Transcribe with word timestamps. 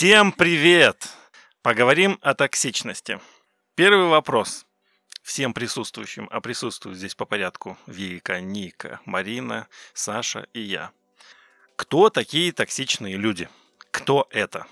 Всем 0.00 0.32
привет! 0.32 1.10
Поговорим 1.60 2.18
о 2.22 2.32
токсичности. 2.32 3.20
Первый 3.74 4.06
вопрос 4.06 4.64
всем 5.22 5.52
присутствующим, 5.52 6.26
а 6.30 6.40
присутствуют 6.40 6.96
здесь 6.96 7.14
по 7.14 7.26
порядку 7.26 7.76
Вика, 7.86 8.40
Ника, 8.40 9.00
Марина, 9.04 9.68
Саша 9.92 10.46
и 10.54 10.62
я. 10.62 10.92
Кто 11.76 12.08
такие 12.08 12.50
токсичные 12.50 13.18
люди? 13.18 13.50
Кто 13.90 14.26
это? 14.30 14.66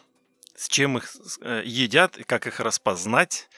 С 0.57 0.67
чем 0.67 0.97
их 0.97 1.15
э, 1.43 1.61
едят 1.63 2.17
и 2.17 2.23
как 2.23 2.47
их 2.47 2.59
распознать? 2.59 3.51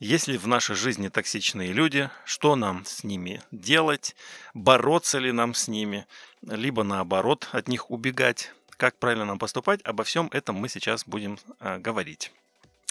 Есть 0.00 0.26
ли 0.26 0.38
в 0.38 0.48
нашей 0.48 0.74
жизни 0.74 1.06
токсичные 1.06 1.72
люди? 1.72 2.10
Что 2.24 2.56
нам 2.56 2.84
с 2.84 3.04
ними 3.04 3.42
делать? 3.52 4.16
Бороться 4.54 5.20
ли 5.20 5.30
нам 5.30 5.54
с 5.54 5.68
ними? 5.68 6.08
Либо 6.42 6.82
наоборот 6.82 7.48
от 7.52 7.68
них 7.68 7.92
убегать? 7.92 8.52
Как 8.80 8.98
правильно 8.98 9.26
нам 9.26 9.38
поступать? 9.38 9.82
Обо 9.84 10.04
всем 10.04 10.30
этом 10.32 10.56
мы 10.56 10.70
сейчас 10.70 11.04
будем 11.04 11.38
э, 11.60 11.76
говорить. 11.76 12.32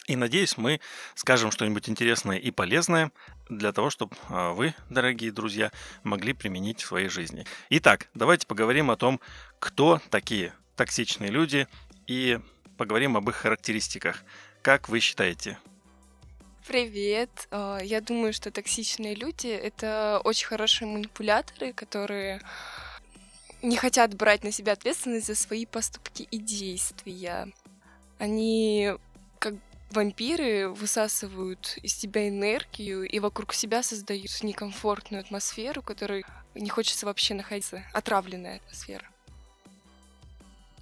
И 0.06 0.16
надеюсь, 0.16 0.56
мы 0.56 0.82
скажем 1.16 1.50
что-нибудь 1.50 1.90
интересное 1.90 2.38
и 2.38 2.52
полезное 2.52 3.12
для 3.50 3.72
того, 3.72 3.90
чтобы 3.90 4.16
а, 4.28 4.54
вы, 4.54 4.76
дорогие 4.92 5.32
друзья, 5.32 5.72
могли 6.04 6.34
применить 6.34 6.84
в 6.84 6.86
своей 6.86 7.10
жизни. 7.10 7.44
Итак, 7.72 8.08
давайте 8.14 8.46
поговорим 8.46 8.92
о 8.92 8.98
том, 8.98 9.20
кто 9.58 10.00
такие 10.12 10.54
токсичные 10.76 11.32
люди 11.32 11.68
и 12.06 12.40
поговорим 12.78 13.18
об 13.18 13.28
их 13.28 13.38
характеристиках. 13.38 14.24
Как 14.62 14.90
вы 14.90 15.00
считаете? 15.00 15.58
Привет. 16.68 17.48
А, 17.50 17.80
я 17.80 18.00
думаю, 18.00 18.32
что 18.34 18.52
токсичные 18.52 19.16
люди— 19.16 19.48
это 19.48 20.22
очень 20.24 20.46
хорошие 20.46 20.88
манипуляторы, 20.88 21.74
которые 21.74 22.42
не 23.62 23.78
хотят 23.78 24.16
брать 24.16 24.44
на 24.44 24.52
себя 24.52 24.74
ответственность 24.74 25.28
за 25.28 25.36
свои 25.36 25.66
поступки 25.66 26.24
и 26.24 26.38
действия. 26.38 27.52
Они 28.18 28.94
как 29.40 29.56
вампиры 29.92 30.70
высасывают 30.70 31.78
из 31.82 31.96
тебя 31.96 32.28
энергию 32.28 33.04
и 33.04 33.20
вокруг 33.20 33.54
себя 33.54 33.84
создают 33.84 34.32
некомфортную 34.44 35.22
атмосферу, 35.22 35.82
которой 35.82 36.26
не 36.56 36.70
хочется 36.70 37.06
вообще 37.06 37.34
находиться. 37.34 37.84
Отравленная 37.94 38.58
атмосфера. 38.58 39.10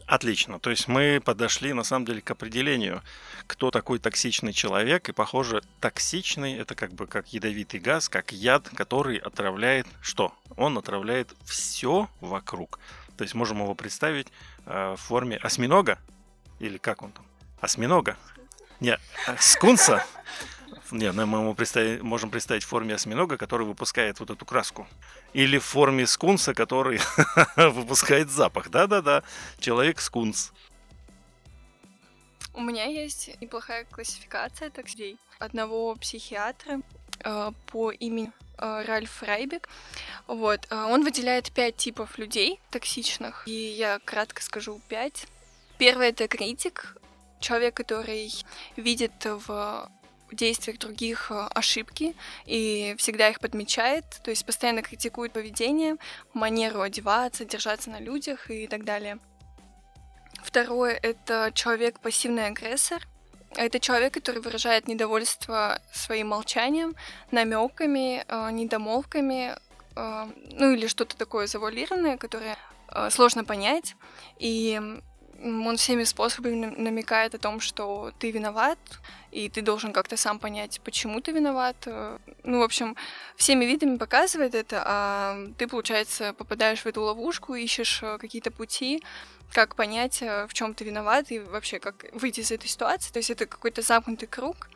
Отлично. 0.08 0.58
То 0.60 0.70
есть 0.70 0.88
мы 0.88 1.22
подошли 1.24 1.74
на 1.74 1.84
самом 1.84 2.06
деле 2.06 2.22
к 2.22 2.32
определению, 2.32 3.04
кто 3.46 3.72
такой 3.72 4.00
токсичный 4.00 4.54
человек. 4.54 5.10
И 5.10 5.12
похоже, 5.12 5.62
токсичный 5.82 6.54
это 6.54 6.76
как 6.76 6.94
бы 6.94 7.08
как 7.08 7.34
ядовитый 7.34 7.82
газ, 7.82 8.08
как 8.08 8.32
яд, 8.32 8.70
который 8.74 9.18
отравляет 9.18 9.86
что? 10.02 10.34
Он 10.56 10.78
отравляет 10.78 11.36
все 11.44 12.10
вокруг. 12.22 12.80
То 13.18 13.24
есть 13.24 13.36
можем 13.36 13.62
его 13.62 13.76
представить 13.76 14.28
э, 14.66 14.94
в 14.94 15.02
форме 15.02 15.36
осьминога 15.38 16.00
или 16.60 16.78
как 16.78 17.02
он 17.02 17.12
там? 17.12 17.26
Осьминога. 17.60 18.16
Не, 18.80 18.98
э, 19.28 19.36
скунса. 19.40 20.06
Не, 20.92 21.12
ну, 21.12 21.26
мы 21.26 21.40
ему 21.40 21.54
представить, 21.54 22.02
можем 22.02 22.30
представить 22.30 22.64
в 22.64 22.68
форме 22.68 22.96
осьминога, 22.96 23.38
который 23.38 23.66
выпускает 23.66 24.20
вот 24.20 24.30
эту 24.30 24.46
краску. 24.46 24.88
Или 25.34 25.58
в 25.58 25.66
форме 25.66 26.08
скунса, 26.08 26.54
который 26.54 27.00
выпускает 27.56 28.30
запах. 28.30 28.70
Да-да-да, 28.70 29.24
человек-скунс. 29.60 30.54
У 32.54 32.62
меня 32.62 32.86
есть 32.86 33.40
неплохая 33.40 33.86
классификация 33.86 34.70
таксидей 34.70 35.18
одного 35.38 35.94
психиатра 35.96 36.82
э, 37.24 37.52
по 37.68 37.92
имени 37.92 38.32
э, 38.58 38.84
Ральф 38.88 39.22
Райбек. 39.22 39.70
Вот, 40.26 40.66
э, 40.70 40.76
он 40.76 41.04
выделяет 41.04 41.52
пять 41.52 41.78
типов 41.78 42.18
людей 42.18 42.60
токсичных, 42.72 43.48
и 43.48 43.52
я 43.52 44.00
кратко 44.04 44.42
скажу 44.42 44.82
пять. 44.88 45.28
Первый 45.78 46.08
это 46.10 46.28
критик, 46.28 46.98
человек, 47.40 47.76
который 47.76 48.32
видит 48.76 49.24
в 49.24 49.92
действиях 50.36 50.78
других 50.80 51.32
э, 51.32 51.48
ошибки 51.54 52.16
и 52.46 52.96
всегда 52.98 53.30
их 53.30 53.40
подмечает, 53.40 54.06
то 54.24 54.30
есть 54.30 54.46
постоянно 54.46 54.82
критикует 54.82 55.34
поведение, 55.34 55.98
манеру 56.34 56.82
одеваться, 56.82 57.46
держаться 57.46 57.90
на 57.90 58.00
людях 58.00 58.50
и 58.50 58.68
так 58.68 58.84
далее. 58.84 59.20
Второе— 60.44 61.00
это 61.02 61.52
человек 61.54 62.00
пассивный 62.00 62.48
агрессор. 62.48 63.08
Это 63.56 63.80
человек, 63.80 64.14
который 64.14 64.42
выражает 64.42 64.88
недовольство 64.88 65.82
своим 65.92 66.28
молчанием, 66.28 66.96
намеками, 67.32 68.24
э, 68.28 68.52
недомолвками, 68.52 69.56
э, 69.96 70.26
ну 70.52 70.74
или 70.74 70.88
что-то 70.88 71.18
такое 71.18 71.48
завуалированное, 71.48 72.18
которое 72.18 72.58
сложно 73.10 73.44
понять. 73.44 73.96
И 74.40 74.80
он 75.44 75.78
всеми 75.78 76.04
способами 76.04 76.66
намекает 76.66 77.36
о 77.36 77.38
том, 77.38 77.60
что 77.60 78.12
ты 78.20 78.32
виноват, 78.32 78.80
и 79.32 79.50
ты 79.50 79.62
должен 79.62 79.94
как-то 79.94 80.18
сам 80.18 80.40
понять, 80.40 80.82
почему 80.84 81.22
ты 81.22 81.32
виноват. 81.32 81.88
Ну, 82.44 82.60
в 82.60 82.64
общем, 82.64 82.96
всеми 83.36 83.66
видами 83.66 83.98
показывает 83.98 84.56
это, 84.56 84.84
а 84.86 85.38
ты, 85.58 85.68
получается, 85.68 86.34
попадаешь 86.34 86.82
в 86.82 86.86
эту 86.86 87.02
ловушку, 87.02 87.56
ищешь 87.56 88.02
э, 88.02 88.18
какие-то 88.20 88.52
пути, 88.52 89.04
как 89.52 89.76
понять, 89.76 90.22
э, 90.22 90.48
в 90.48 90.54
чем 90.54 90.74
ты 90.74 90.86
виноват, 90.86 91.32
и 91.32 91.40
вообще 91.40 91.80
как 91.80 92.06
выйти 92.14 92.40
из 92.42 92.52
этой 92.52 92.68
ситуации. 92.68 93.12
То 93.12 93.20
есть 93.20 93.30
это 93.30 93.46
какой-то 93.46 93.82
замкнутый 93.82 94.28
круг, 94.28 94.70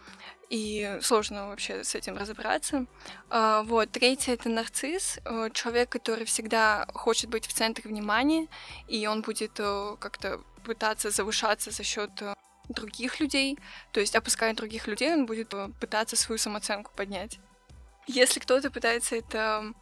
и 0.52 1.00
сложно 1.02 1.48
вообще 1.48 1.84
с 1.84 1.96
этим 1.96 2.18
разобраться. 2.18 2.86
А, 3.30 3.64
вот, 3.64 3.90
третье— 3.92 4.34
это 4.34 4.50
нарцисс, 4.50 5.18
э, 5.24 5.50
человек, 5.54 5.90
который 5.90 6.26
всегда 6.26 6.86
хочет 6.94 7.30
быть 7.30 7.48
в 7.48 7.54
центре 7.54 7.90
внимания, 7.90 8.48
и 8.90 9.08
он 9.08 9.22
будет 9.22 9.54
как-то 9.54 10.42
пытаться 10.66 11.10
завышаться 11.10 11.72
за 11.72 11.84
счет 11.84 12.12
э, 12.22 12.34
других 12.68 13.22
людей, 13.22 13.58
то 13.94 14.02
есть 14.02 14.16
опуская 14.16 14.54
других 14.54 14.88
людей, 14.88 15.14
он 15.14 15.26
будет 15.26 15.54
э, 15.54 15.70
пытаться 15.80 16.18
свою 16.18 16.38
самооценку 16.38 16.92
поднять. 16.98 17.40
Если 18.08 18.42
кто-то 18.42 18.70
пытается 18.72 19.16
это 19.16 19.74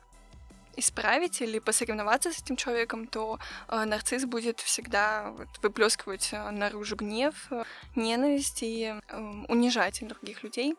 исправить 0.76 1.42
или 1.42 1.60
посоревноваться 1.60 2.32
с 2.32 2.42
этим 2.42 2.56
человеком, 2.56 3.08
то 3.08 3.40
э, 3.68 3.86
нарцисс 3.86 4.26
будет 4.26 4.60
всегда 4.60 5.32
вот, 5.32 5.48
выплескивать 5.62 6.30
э, 6.32 6.50
наружу 6.52 6.96
гнев, 6.96 7.48
э, 7.52 7.64
ненависть 7.96 8.64
и 8.64 8.96
э, 9.08 9.18
унижать 9.48 10.06
других 10.08 10.44
людей. 10.44 10.76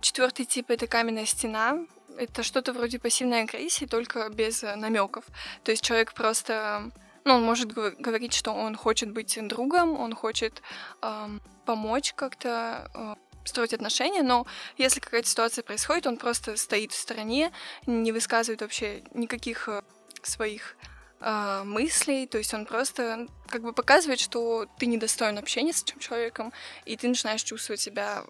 Четвертый 0.00 0.44
тип 0.44 0.70
это 0.70 0.86
каменная 0.86 1.26
стена. 1.26 1.78
Это 2.16 2.42
что-то 2.42 2.72
вроде 2.72 2.98
пассивной 2.98 3.42
агрессии, 3.42 3.86
только 3.86 4.28
без 4.28 4.62
намеков. 4.62 5.24
То 5.64 5.72
есть 5.72 5.82
человек 5.82 6.12
просто 6.12 6.92
ну, 7.24 7.34
он 7.36 7.42
может 7.42 7.72
говорить, 7.72 8.34
что 8.34 8.52
он 8.52 8.76
хочет 8.76 9.10
быть 9.10 9.38
другом, 9.48 9.98
он 9.98 10.14
хочет 10.14 10.62
э, 11.00 11.28
помочь 11.64 12.12
как-то 12.14 12.90
э, 12.94 13.14
строить 13.44 13.74
отношения, 13.74 14.22
но 14.22 14.46
если 14.76 15.00
какая-то 15.00 15.28
ситуация 15.28 15.62
происходит, 15.62 16.06
он 16.06 16.16
просто 16.16 16.56
стоит 16.56 16.92
в 16.92 16.98
стороне, 16.98 17.52
не 17.86 18.12
высказывает 18.12 18.60
вообще 18.62 19.02
никаких 19.14 19.68
э, 19.68 19.82
своих 20.22 20.76
э, 21.20 21.62
мыслей, 21.64 22.26
то 22.26 22.38
есть 22.38 22.54
он 22.54 22.66
просто 22.66 23.26
как 23.48 23.62
бы 23.62 23.72
показывает, 23.72 24.20
что 24.20 24.66
ты 24.78 24.86
недостоин 24.86 25.38
общения 25.38 25.72
с 25.72 25.82
этим 25.82 25.98
человеком, 25.98 26.52
и 26.84 26.96
ты 26.96 27.08
начинаешь 27.08 27.42
чувствовать 27.42 27.80
себя 27.80 28.24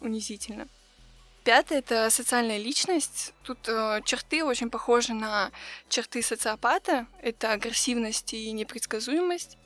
унизительно. 0.00 0.68
Пятое— 1.44 1.78
это 1.80 2.10
социальная 2.10 2.58
личность. 2.58 3.32
Тут 3.44 3.66
э, 3.66 4.02
черты 4.04 4.44
очень 4.44 4.68
похожи 4.68 5.14
на 5.14 5.50
черты 5.88 6.20
социопата. 6.22 7.06
Это 7.22 7.52
агрессивность 7.52 8.34
и 8.34 8.52
непредсказуемость. 8.52 9.56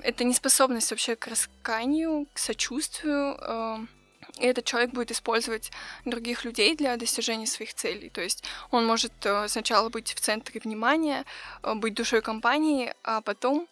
Это 0.00 0.24
неспособность 0.24 0.90
вообще 0.90 1.16
к 1.16 1.26
расканию, 1.26 2.26
к 2.32 2.38
сочувствию. 2.38 3.36
Э, 3.40 3.78
и 4.38 4.46
этот 4.46 4.64
человек 4.64 4.90
будет 4.90 5.10
использовать 5.10 5.70
других 6.04 6.44
людей 6.44 6.76
для 6.76 6.96
достижения 6.96 7.46
своих 7.46 7.74
целей. 7.74 8.10
То 8.10 8.20
есть 8.20 8.44
он 8.70 8.86
может 8.86 9.12
э, 9.24 9.48
сначала 9.48 9.88
быть 9.88 10.12
в 10.12 10.20
центре 10.20 10.60
внимания, 10.62 11.24
э, 11.62 11.74
быть 11.74 11.94
душой 11.94 12.20
компании, 12.20 12.92
а 13.02 13.20
потом 13.20 13.66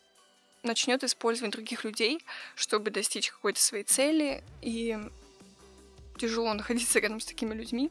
начнет 0.62 1.04
использовать 1.04 1.52
других 1.52 1.84
людей, 1.84 2.24
чтобы 2.54 2.90
достичь 2.90 3.30
какой-то 3.30 3.60
своей 3.60 3.84
цели. 3.84 4.42
И 4.62 4.98
тяжело 6.18 6.54
находиться 6.54 6.98
рядом 7.00 7.20
с 7.20 7.26
такими 7.26 7.54
людьми. 7.54 7.90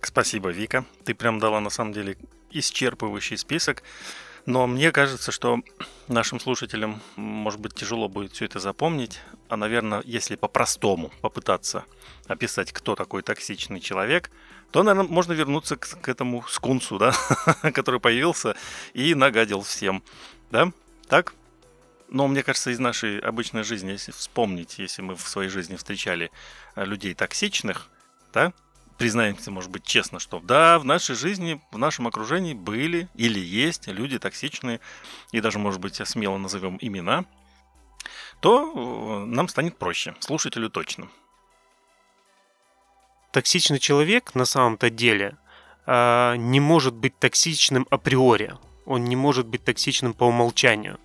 Спасибо, 0.00 0.50
Вика. 0.50 0.84
Ты 1.04 1.14
прям 1.14 1.38
дала 1.38 1.60
на 1.60 1.70
самом 1.70 1.92
деле 1.92 2.16
исчерпывающий 2.50 3.36
список. 3.36 3.82
Но 4.46 4.66
мне 4.66 4.92
кажется, 4.92 5.32
что 5.32 5.60
нашим 6.06 6.38
слушателям, 6.38 7.00
может 7.16 7.60
быть, 7.60 7.74
тяжело 7.74 8.08
будет 8.08 8.32
все 8.32 8.44
это 8.44 8.58
запомнить. 8.58 9.20
А, 9.48 9.56
наверное, 9.56 10.02
если 10.04 10.36
по-простому 10.36 11.10
попытаться 11.22 11.84
описать, 12.26 12.72
кто 12.72 12.94
такой 12.94 13.22
токсичный 13.22 13.80
человек, 13.80 14.30
то, 14.70 14.82
наверное, 14.82 15.10
можно 15.10 15.32
вернуться 15.32 15.76
к, 15.76 16.00
к 16.00 16.08
этому 16.08 16.42
скунсу, 16.48 16.98
да, 16.98 17.14
который 17.72 18.00
появился 18.00 18.54
и 18.92 19.14
нагадил 19.14 19.62
всем. 19.62 20.02
Да? 20.50 20.72
Так? 21.08 21.34
Но 22.08 22.28
мне 22.28 22.42
кажется, 22.42 22.70
из 22.70 22.78
нашей 22.78 23.18
обычной 23.20 23.64
жизни, 23.64 23.92
если 23.92 24.12
вспомнить, 24.12 24.78
если 24.78 25.00
мы 25.00 25.16
в 25.16 25.26
своей 25.26 25.48
жизни 25.48 25.76
встречали 25.76 26.30
э, 26.76 26.84
людей 26.84 27.14
токсичных, 27.14 27.88
да, 28.32 28.52
признаемся, 28.96 29.50
может 29.50 29.70
быть, 29.70 29.84
честно, 29.84 30.18
что 30.18 30.40
да, 30.40 30.78
в 30.78 30.84
нашей 30.84 31.14
жизни, 31.14 31.60
в 31.70 31.78
нашем 31.78 32.06
окружении 32.06 32.54
были 32.54 33.08
или 33.14 33.38
есть 33.38 33.86
люди 33.86 34.18
токсичные, 34.18 34.80
и 35.32 35.40
даже, 35.40 35.58
может 35.58 35.80
быть, 35.80 36.00
смело 36.06 36.38
назовем 36.38 36.78
имена, 36.80 37.24
то 38.40 38.72
э, 38.72 39.24
нам 39.26 39.48
станет 39.48 39.78
проще, 39.78 40.14
слушателю 40.20 40.70
точно. 40.70 41.08
Токсичный 43.32 43.78
человек 43.78 44.34
на 44.34 44.44
самом-то 44.44 44.90
деле 44.90 45.36
э, 45.86 46.36
не 46.36 46.60
может 46.60 46.94
быть 46.94 47.18
токсичным 47.18 47.86
априори. 47.90 48.54
Он 48.86 49.04
не 49.04 49.16
может 49.16 49.46
быть 49.46 49.64
токсичным 49.64 50.14
по 50.14 50.24
умолчанию. 50.24 51.00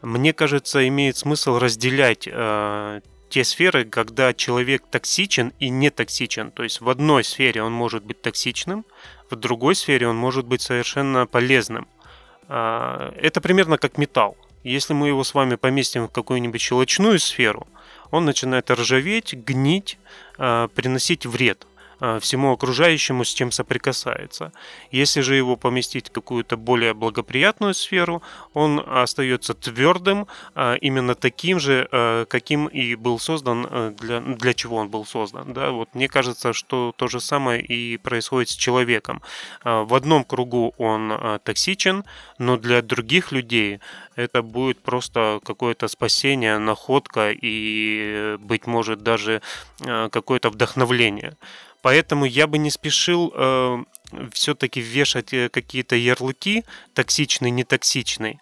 Мне 0.00 0.32
кажется, 0.32 0.86
имеет 0.86 1.16
смысл 1.16 1.58
разделять 1.58 2.28
э, 2.30 3.00
те 3.28 3.44
сферы, 3.44 3.84
когда 3.84 4.32
человек 4.32 4.84
токсичен 4.90 5.52
и 5.58 5.68
не 5.68 5.90
токсичен. 5.90 6.50
То 6.50 6.62
есть 6.62 6.80
в 6.80 6.88
одной 6.88 7.24
сфере 7.24 7.62
он 7.62 7.72
может 7.72 8.04
быть 8.04 8.22
токсичным, 8.22 8.84
в 9.30 9.36
другой 9.36 9.74
сфере 9.74 10.08
он 10.08 10.16
может 10.16 10.46
быть 10.46 10.62
совершенно 10.62 11.26
полезным. 11.26 11.88
А, 12.48 13.12
это 13.16 13.40
примерно 13.40 13.78
как 13.78 13.98
металл. 13.98 14.36
Если 14.62 14.94
мы 14.94 15.08
его 15.08 15.24
с 15.24 15.34
вами 15.34 15.56
поместим 15.56 16.06
в 16.06 16.12
какую-нибудь 16.12 16.60
щелочную 16.60 17.18
сферу, 17.18 17.66
он 18.10 18.24
начинает 18.24 18.70
ржаветь, 18.70 19.34
гнить, 19.34 19.98
а, 20.38 20.68
приносить 20.68 21.26
вред. 21.26 21.66
Э, 21.98 22.18
всему 22.20 22.52
окружающему, 22.52 23.24
с 23.24 23.32
чем 23.32 23.50
соприкасается. 23.50 24.52
Если 24.90 25.22
же 25.22 25.34
его 25.34 25.56
поместить 25.56 26.08
в 26.08 26.12
какую-то 26.12 26.58
более 26.58 26.92
благоприятную 26.92 27.72
сферу, 27.72 28.22
он 28.52 28.84
остается 28.86 29.54
твердым, 29.54 30.26
э, 30.54 30.76
именно 30.82 31.14
таким 31.14 31.58
же, 31.58 31.88
э, 31.90 32.26
каким 32.28 32.66
и 32.66 32.96
был 32.96 33.18
создан, 33.18 33.94
для, 33.96 34.20
для 34.20 34.52
чего 34.52 34.76
он 34.76 34.88
был 34.88 35.06
создан. 35.06 35.54
Да? 35.54 35.70
Вот 35.70 35.94
мне 35.94 36.08
кажется, 36.08 36.52
что 36.52 36.92
то 36.96 37.08
же 37.08 37.20
самое 37.20 37.62
и 37.62 37.96
происходит 37.96 38.50
с 38.50 38.54
человеком. 38.54 39.22
В 39.64 39.94
одном 39.94 40.24
кругу 40.24 40.74
он 40.78 41.40
токсичен, 41.44 42.04
но 42.38 42.56
для 42.56 42.82
других 42.82 43.32
людей 43.32 43.80
это 44.16 44.42
будет 44.42 44.80
просто 44.82 45.40
какое-то 45.44 45.88
спасение, 45.88 46.58
находка 46.58 47.30
и, 47.32 48.36
быть 48.40 48.66
может, 48.66 49.02
даже 49.02 49.40
какое-то 49.78 50.50
вдохновление. 50.50 51.36
Поэтому 51.86 52.24
я 52.24 52.48
бы 52.48 52.58
не 52.58 52.72
спешил 52.72 53.32
э, 53.32 53.84
все-таки 54.32 54.80
вешать 54.80 55.32
э, 55.32 55.48
какие-то 55.48 55.94
ярлыки, 55.94 56.64
токсичный, 56.94 57.52
нетоксичный, 57.52 58.40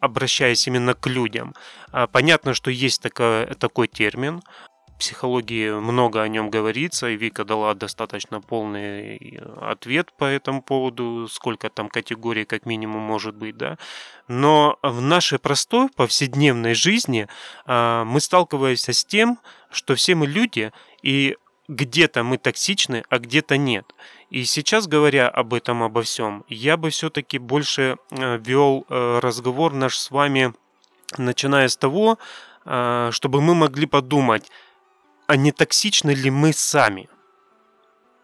обращаясь 0.00 0.66
именно 0.66 0.94
к 0.94 1.06
людям. 1.06 1.54
А, 1.92 2.08
понятно, 2.08 2.52
что 2.52 2.72
есть 2.72 3.00
такой, 3.00 3.46
такой 3.60 3.86
термин, 3.86 4.42
в 4.88 4.98
психологии 4.98 5.70
много 5.70 6.20
о 6.20 6.26
нем 6.26 6.50
говорится, 6.50 7.08
и 7.08 7.16
Вика 7.16 7.44
дала 7.44 7.74
достаточно 7.74 8.40
полный 8.40 9.18
э, 9.18 9.70
ответ 9.70 10.12
по 10.18 10.24
этому 10.24 10.60
поводу, 10.60 11.28
сколько 11.30 11.70
там 11.70 11.88
категорий 11.88 12.44
как 12.44 12.66
минимум 12.66 13.02
может 13.02 13.36
быть, 13.36 13.56
да. 13.56 13.78
Но 14.26 14.80
в 14.82 15.00
нашей 15.00 15.38
простой 15.38 15.90
повседневной 15.90 16.74
жизни 16.74 17.28
э, 17.66 18.02
мы 18.04 18.20
сталкиваемся 18.20 18.92
с 18.92 19.04
тем, 19.04 19.38
что 19.70 19.94
все 19.94 20.16
мы 20.16 20.26
люди, 20.26 20.72
и 21.02 21.36
где-то 21.68 22.22
мы 22.22 22.38
токсичны, 22.38 23.04
а 23.08 23.18
где-то 23.18 23.56
нет. 23.56 23.94
И 24.30 24.44
сейчас, 24.44 24.86
говоря 24.86 25.28
об 25.28 25.54
этом, 25.54 25.82
обо 25.82 26.02
всем, 26.02 26.44
я 26.48 26.76
бы 26.76 26.90
все-таки 26.90 27.38
больше 27.38 27.96
э, 28.10 28.38
вел 28.38 28.84
э, 28.88 29.18
разговор 29.22 29.72
наш 29.72 29.96
с 29.96 30.10
вами, 30.10 30.52
начиная 31.16 31.68
с 31.68 31.76
того, 31.76 32.18
э, 32.64 33.10
чтобы 33.12 33.40
мы 33.40 33.54
могли 33.54 33.86
подумать, 33.86 34.50
а 35.26 35.36
не 35.36 35.52
токсичны 35.52 36.10
ли 36.10 36.30
мы 36.30 36.52
сами. 36.52 37.08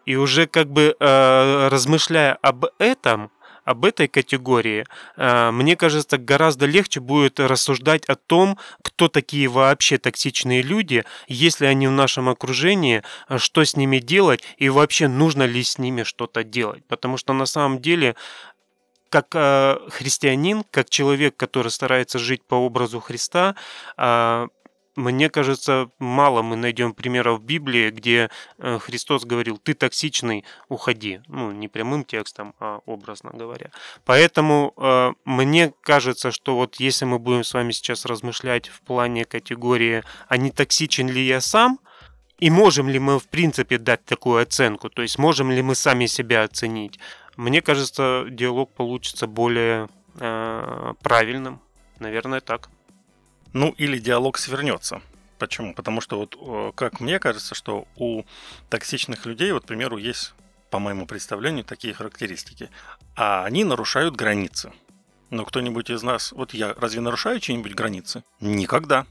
И 0.05 0.15
уже 0.15 0.47
как 0.47 0.67
бы 0.67 0.95
размышляя 0.99 2.33
об 2.41 2.65
этом, 2.79 3.29
об 3.71 3.85
этой 3.85 4.07
категории, 4.07 4.85
э, 5.17 5.51
мне 5.51 5.75
кажется, 5.75 6.17
гораздо 6.17 6.65
легче 6.65 6.99
будет 6.99 7.39
рассуждать 7.39 8.05
о 8.05 8.15
том, 8.15 8.57
кто 8.83 9.07
такие 9.07 9.47
вообще 9.47 9.97
токсичные 9.97 10.61
люди, 10.61 11.03
если 11.27 11.65
они 11.65 11.87
в 11.87 11.91
нашем 11.91 12.29
окружении, 12.29 13.01
э, 13.29 13.37
что 13.37 13.63
с 13.63 13.75
ними 13.75 13.99
делать 13.99 14.43
и 14.57 14.69
вообще 14.69 15.07
нужно 15.07 15.43
ли 15.43 15.63
с 15.63 15.77
ними 15.77 16.03
что-то 16.03 16.43
делать. 16.43 16.83
Потому 16.87 17.17
что 17.17 17.33
на 17.33 17.45
самом 17.45 17.81
деле 17.81 18.15
как 19.09 19.27
э, 19.35 19.77
христианин, 19.89 20.63
как 20.71 20.89
человек, 20.89 21.35
который 21.35 21.71
старается 21.71 22.19
жить 22.19 22.43
по 22.43 22.55
образу 22.55 22.99
Христа, 23.01 23.55
мне 24.95 25.29
кажется, 25.29 25.89
мало 25.99 26.41
мы 26.41 26.55
найдем 26.55 26.93
примеров 26.93 27.39
в 27.39 27.43
Библии, 27.43 27.89
где 27.91 28.29
э, 28.57 28.79
Христос 28.79 29.25
говорил, 29.25 29.57
ты 29.57 29.73
токсичный, 29.73 30.43
уходи. 30.69 31.21
Ну, 31.27 31.51
не 31.51 31.67
прямым 31.67 32.03
текстом, 32.03 32.53
а 32.59 32.79
образно 32.85 33.31
говоря. 33.33 33.71
Поэтому 34.05 34.73
э, 34.77 35.13
мне 35.25 35.73
кажется, 35.81 36.31
что 36.31 36.55
вот 36.55 36.75
если 36.75 37.05
мы 37.05 37.19
будем 37.19 37.43
с 37.43 37.53
вами 37.53 37.71
сейчас 37.71 38.05
размышлять 38.05 38.67
в 38.67 38.81
плане 38.81 39.25
категории, 39.25 40.03
а 40.27 40.37
не 40.37 40.51
токсичен 40.51 41.07
ли 41.07 41.25
я 41.25 41.41
сам, 41.41 41.79
и 42.37 42.49
можем 42.49 42.89
ли 42.89 42.99
мы 42.99 43.19
в 43.19 43.29
принципе 43.29 43.77
дать 43.77 44.03
такую 44.03 44.41
оценку, 44.41 44.89
то 44.89 45.03
есть 45.03 45.19
можем 45.19 45.51
ли 45.51 45.61
мы 45.61 45.75
сами 45.75 46.07
себя 46.07 46.43
оценить, 46.43 46.99
мне 47.37 47.61
кажется, 47.61 48.25
диалог 48.29 48.73
получится 48.73 49.25
более 49.27 49.87
э, 50.19 50.93
правильным. 51.01 51.61
Наверное, 51.99 52.41
так. 52.41 52.69
Ну, 53.53 53.69
или 53.77 53.99
диалог 53.99 54.37
свернется. 54.37 55.01
Почему? 55.37 55.73
Потому 55.73 56.01
что 56.01 56.19
вот, 56.19 56.75
как 56.75 56.99
мне 56.99 57.19
кажется, 57.19 57.55
что 57.55 57.87
у 57.95 58.23
токсичных 58.69 59.25
людей, 59.25 59.51
вот, 59.51 59.63
к 59.63 59.67
примеру, 59.67 59.97
есть, 59.97 60.33
по 60.69 60.79
моему 60.79 61.05
представлению, 61.05 61.63
такие 61.63 61.93
характеристики. 61.93 62.69
А 63.15 63.43
они 63.43 63.63
нарушают 63.63 64.15
границы. 64.15 64.71
Но 65.29 65.45
кто-нибудь 65.45 65.89
из 65.89 66.03
нас, 66.03 66.31
вот 66.31 66.53
я 66.53 66.73
разве 66.77 67.01
нарушаю 67.01 67.39
чьи-нибудь 67.39 67.73
границы? 67.73 68.23
Никогда. 68.39 69.05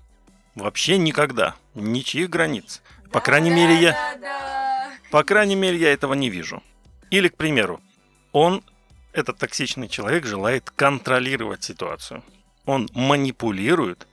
Вообще 0.54 0.98
никогда. 0.98 1.54
Ничьих 1.74 2.30
границ. 2.30 2.82
По 3.10 3.20
крайней 3.20 3.50
мере, 3.50 3.74
я... 3.80 4.90
По 5.10 5.24
крайней 5.24 5.56
мере, 5.56 5.78
я 5.78 5.92
этого 5.92 6.14
не 6.14 6.30
вижу. 6.30 6.62
Или, 7.10 7.28
к 7.28 7.36
примеру, 7.36 7.80
он, 8.32 8.62
этот 9.12 9.38
токсичный 9.38 9.88
человек, 9.88 10.24
желает 10.24 10.70
контролировать 10.70 11.64
ситуацию. 11.64 12.22
Он 12.66 12.88
манипулирует 12.94 14.06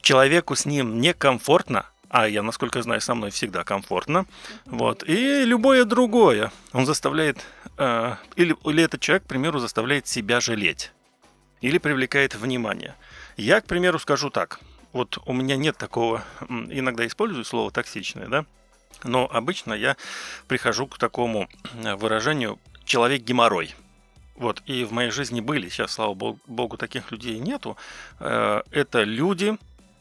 человеку 0.00 0.54
с 0.54 0.66
ним 0.66 1.00
некомфортно, 1.00 1.86
а 2.08 2.28
я, 2.28 2.42
насколько 2.42 2.82
знаю, 2.82 3.00
со 3.00 3.14
мной 3.14 3.30
всегда 3.30 3.64
комфортно, 3.64 4.26
вот, 4.64 5.02
и 5.06 5.44
любое 5.44 5.84
другое, 5.84 6.52
он 6.72 6.86
заставляет, 6.86 7.44
э, 7.78 8.14
или, 8.36 8.56
или 8.64 8.82
этот 8.82 9.00
человек, 9.00 9.24
к 9.24 9.26
примеру, 9.26 9.58
заставляет 9.58 10.06
себя 10.06 10.40
жалеть, 10.40 10.92
или 11.60 11.78
привлекает 11.78 12.34
внимание. 12.34 12.94
Я, 13.36 13.60
к 13.60 13.66
примеру, 13.66 13.98
скажу 13.98 14.30
так, 14.30 14.60
вот 14.92 15.18
у 15.26 15.32
меня 15.32 15.56
нет 15.56 15.76
такого, 15.76 16.24
иногда 16.48 17.06
использую 17.06 17.44
слово 17.44 17.70
токсичное, 17.70 18.28
да, 18.28 18.46
но 19.04 19.28
обычно 19.30 19.72
я 19.74 19.96
прихожу 20.48 20.86
к 20.86 20.98
такому 20.98 21.48
выражению 21.74 22.58
«человек 22.84 23.22
геморрой». 23.22 23.74
Вот, 24.36 24.62
и 24.66 24.84
в 24.84 24.92
моей 24.92 25.10
жизни 25.10 25.40
были, 25.40 25.68
сейчас, 25.68 25.92
слава 25.92 26.14
богу, 26.14 26.76
таких 26.76 27.10
людей 27.10 27.38
нету. 27.38 27.76
Э, 28.20 28.62
это 28.70 29.02
люди, 29.02 29.56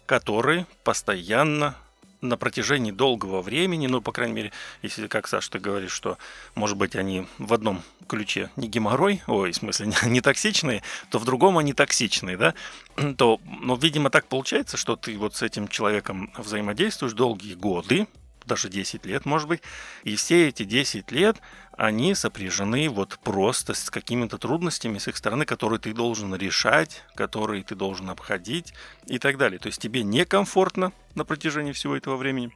которые 0.06 0.68
постоянно 0.84 1.75
на 2.22 2.38
протяжении 2.38 2.92
долгого 2.92 3.42
времени, 3.42 3.88
ну, 3.88 4.01
по 4.01 4.12
крайней 4.12 4.34
мере, 4.34 4.51
если, 4.82 5.08
как 5.08 5.27
Саша, 5.27 5.51
ты 5.51 5.60
говоришь, 5.60 5.92
что, 5.92 6.18
может 6.56 6.77
быть, 6.77 6.96
они 6.96 7.27
в 7.38 7.54
одном 7.54 7.84
ключе 8.08 8.50
не 8.56 8.68
геморрой, 8.68 9.22
ой, 9.27 9.51
в 9.51 9.56
смысле, 9.56 9.94
не, 10.06 10.22
токсичные, 10.22 10.84
то 11.10 11.20
в 11.20 11.25
другом 11.25 11.58
они 11.58 11.74
токсичные, 11.74 12.38
да, 12.38 12.54
то, 13.18 13.39
ну, 13.62 13.75
видимо, 13.75 14.10
так 14.10 14.27
получается, 14.27 14.77
что 14.77 14.96
ты 14.96 15.18
вот 15.18 15.36
с 15.36 15.42
этим 15.42 15.68
человеком 15.68 16.32
взаимодействуешь 16.38 17.13
долгие 17.13 17.54
годы, 17.54 18.08
даже 18.46 18.70
10 18.70 19.06
лет, 19.06 19.25
может 19.25 19.48
быть, 19.48 19.62
и 20.04 20.16
все 20.16 20.50
эти 20.50 20.64
10 20.64 21.12
лет 21.12 21.38
они 21.78 22.16
сопряжены 22.16 22.90
вот 22.90 23.20
просто 23.24 23.74
с 23.74 23.90
какими-то 23.90 24.38
трудностями 24.38 24.98
с 24.98 25.08
их 25.08 25.18
стороны, 25.18 25.46
которые 25.46 25.80
ты 25.80 25.94
должен 25.94 26.34
решать, 26.36 27.04
которые 27.16 27.64
ты 27.64 27.75
должен 27.75 28.10
обходить 28.10 28.74
и 29.08 29.20
так 29.20 29.38
далее. 29.38 29.60
То 29.60 29.68
есть 29.68 29.82
тебе 29.82 30.04
некомфортно 30.04 30.94
на 31.16 31.25
протяжении 31.25 31.74
всего 31.74 31.96
этого 31.96 32.16
времени, 32.16 32.52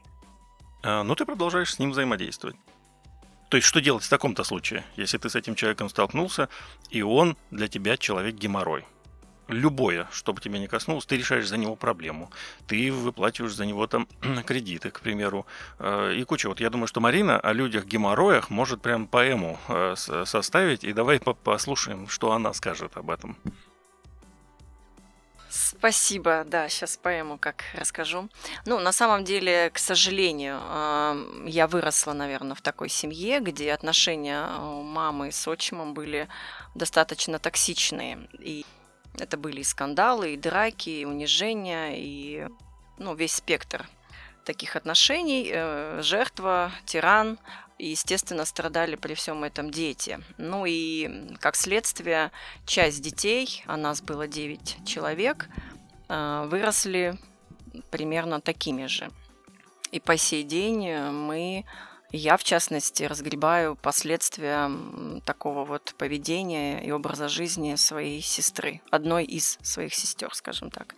а, 0.82 1.02
но 1.02 1.14
ты 1.14 1.24
продолжаешь 1.24 1.74
с 1.74 1.78
ним 1.78 1.90
взаимодействовать. 1.90 2.56
То 3.50 3.56
есть 3.56 3.66
что 3.66 3.80
делать 3.80 4.04
в 4.04 4.08
таком-то 4.08 4.44
случае, 4.44 4.84
если 4.96 5.18
ты 5.18 5.28
с 5.28 5.34
этим 5.34 5.56
человеком 5.56 5.88
столкнулся, 5.88 6.48
и 6.88 7.02
он 7.02 7.36
для 7.50 7.66
тебя 7.66 7.96
человек 7.96 8.36
геморрой? 8.36 8.86
Любое, 9.50 10.08
что 10.12 10.32
бы 10.32 10.40
тебя 10.40 10.58
не 10.58 10.66
коснулось, 10.66 11.06
ты 11.06 11.16
решаешь 11.16 11.48
за 11.48 11.56
него 11.56 11.76
проблему. 11.76 12.30
Ты 12.66 12.92
выплачиваешь 12.92 13.54
за 13.54 13.66
него 13.66 13.86
там 13.86 14.06
кредиты, 14.46 14.90
к 14.90 15.00
примеру. 15.00 15.46
Э, 15.78 16.14
и 16.14 16.24
куча. 16.24 16.48
Вот 16.48 16.60
я 16.60 16.70
думаю, 16.70 16.86
что 16.86 17.00
Марина 17.00 17.38
о 17.38 17.52
людях-геморроях 17.52 18.50
может 18.50 18.82
прям 18.82 19.06
поэму 19.06 19.58
э, 19.68 19.94
составить. 19.96 20.84
И 20.84 20.92
давай 20.92 21.20
послушаем, 21.20 22.08
что 22.08 22.32
она 22.32 22.52
скажет 22.52 22.96
об 22.96 23.10
этом. 23.10 23.36
Спасибо, 25.50 26.44
да, 26.46 26.68
сейчас 26.68 26.96
поэму 26.96 27.36
как 27.36 27.64
расскажу. 27.74 28.28
Ну, 28.66 28.78
на 28.78 28.92
самом 28.92 29.24
деле, 29.24 29.70
к 29.70 29.78
сожалению, 29.78 30.60
я 31.44 31.66
выросла, 31.66 32.12
наверное, 32.12 32.54
в 32.54 32.62
такой 32.62 32.88
семье, 32.88 33.40
где 33.40 33.72
отношения 33.72 34.46
мамы 34.46 35.32
с 35.32 35.48
отчимом 35.48 35.92
были 35.92 36.28
достаточно 36.76 37.40
токсичные. 37.40 38.28
И 38.38 38.64
это 39.18 39.36
были 39.36 39.60
и 39.60 39.64
скандалы, 39.64 40.34
и 40.34 40.36
драки, 40.36 40.90
и 40.90 41.04
унижения, 41.04 41.92
и 41.96 42.48
ну, 42.98 43.14
весь 43.14 43.34
спектр 43.34 43.86
таких 44.44 44.76
отношений. 44.76 45.50
Э, 45.52 46.00
жертва, 46.02 46.72
тиран, 46.86 47.38
и, 47.78 47.88
естественно, 47.88 48.44
страдали 48.44 48.96
при 48.96 49.14
всем 49.14 49.42
этом 49.42 49.70
дети. 49.70 50.20
Ну 50.36 50.66
и, 50.66 51.34
как 51.38 51.56
следствие, 51.56 52.30
часть 52.66 53.00
детей, 53.02 53.62
а 53.66 53.76
нас 53.76 54.02
было 54.02 54.26
9 54.26 54.86
человек, 54.86 55.48
э, 56.08 56.46
выросли 56.48 57.18
примерно 57.90 58.40
такими 58.40 58.86
же. 58.86 59.10
И 59.92 59.98
по 60.00 60.16
сей 60.16 60.44
день 60.44 60.92
мы, 60.92 61.64
я 62.12 62.36
в 62.36 62.44
частности, 62.44 63.04
разгребаю 63.04 63.76
последствия 63.76 64.70
такого 65.24 65.64
вот 65.64 65.94
поведения 65.96 66.84
и 66.84 66.90
образа 66.90 67.28
жизни 67.28 67.76
своей 67.76 68.20
сестры, 68.20 68.80
одной 68.90 69.24
из 69.24 69.58
своих 69.62 69.94
сестер, 69.94 70.34
скажем 70.34 70.70
так. 70.70 70.94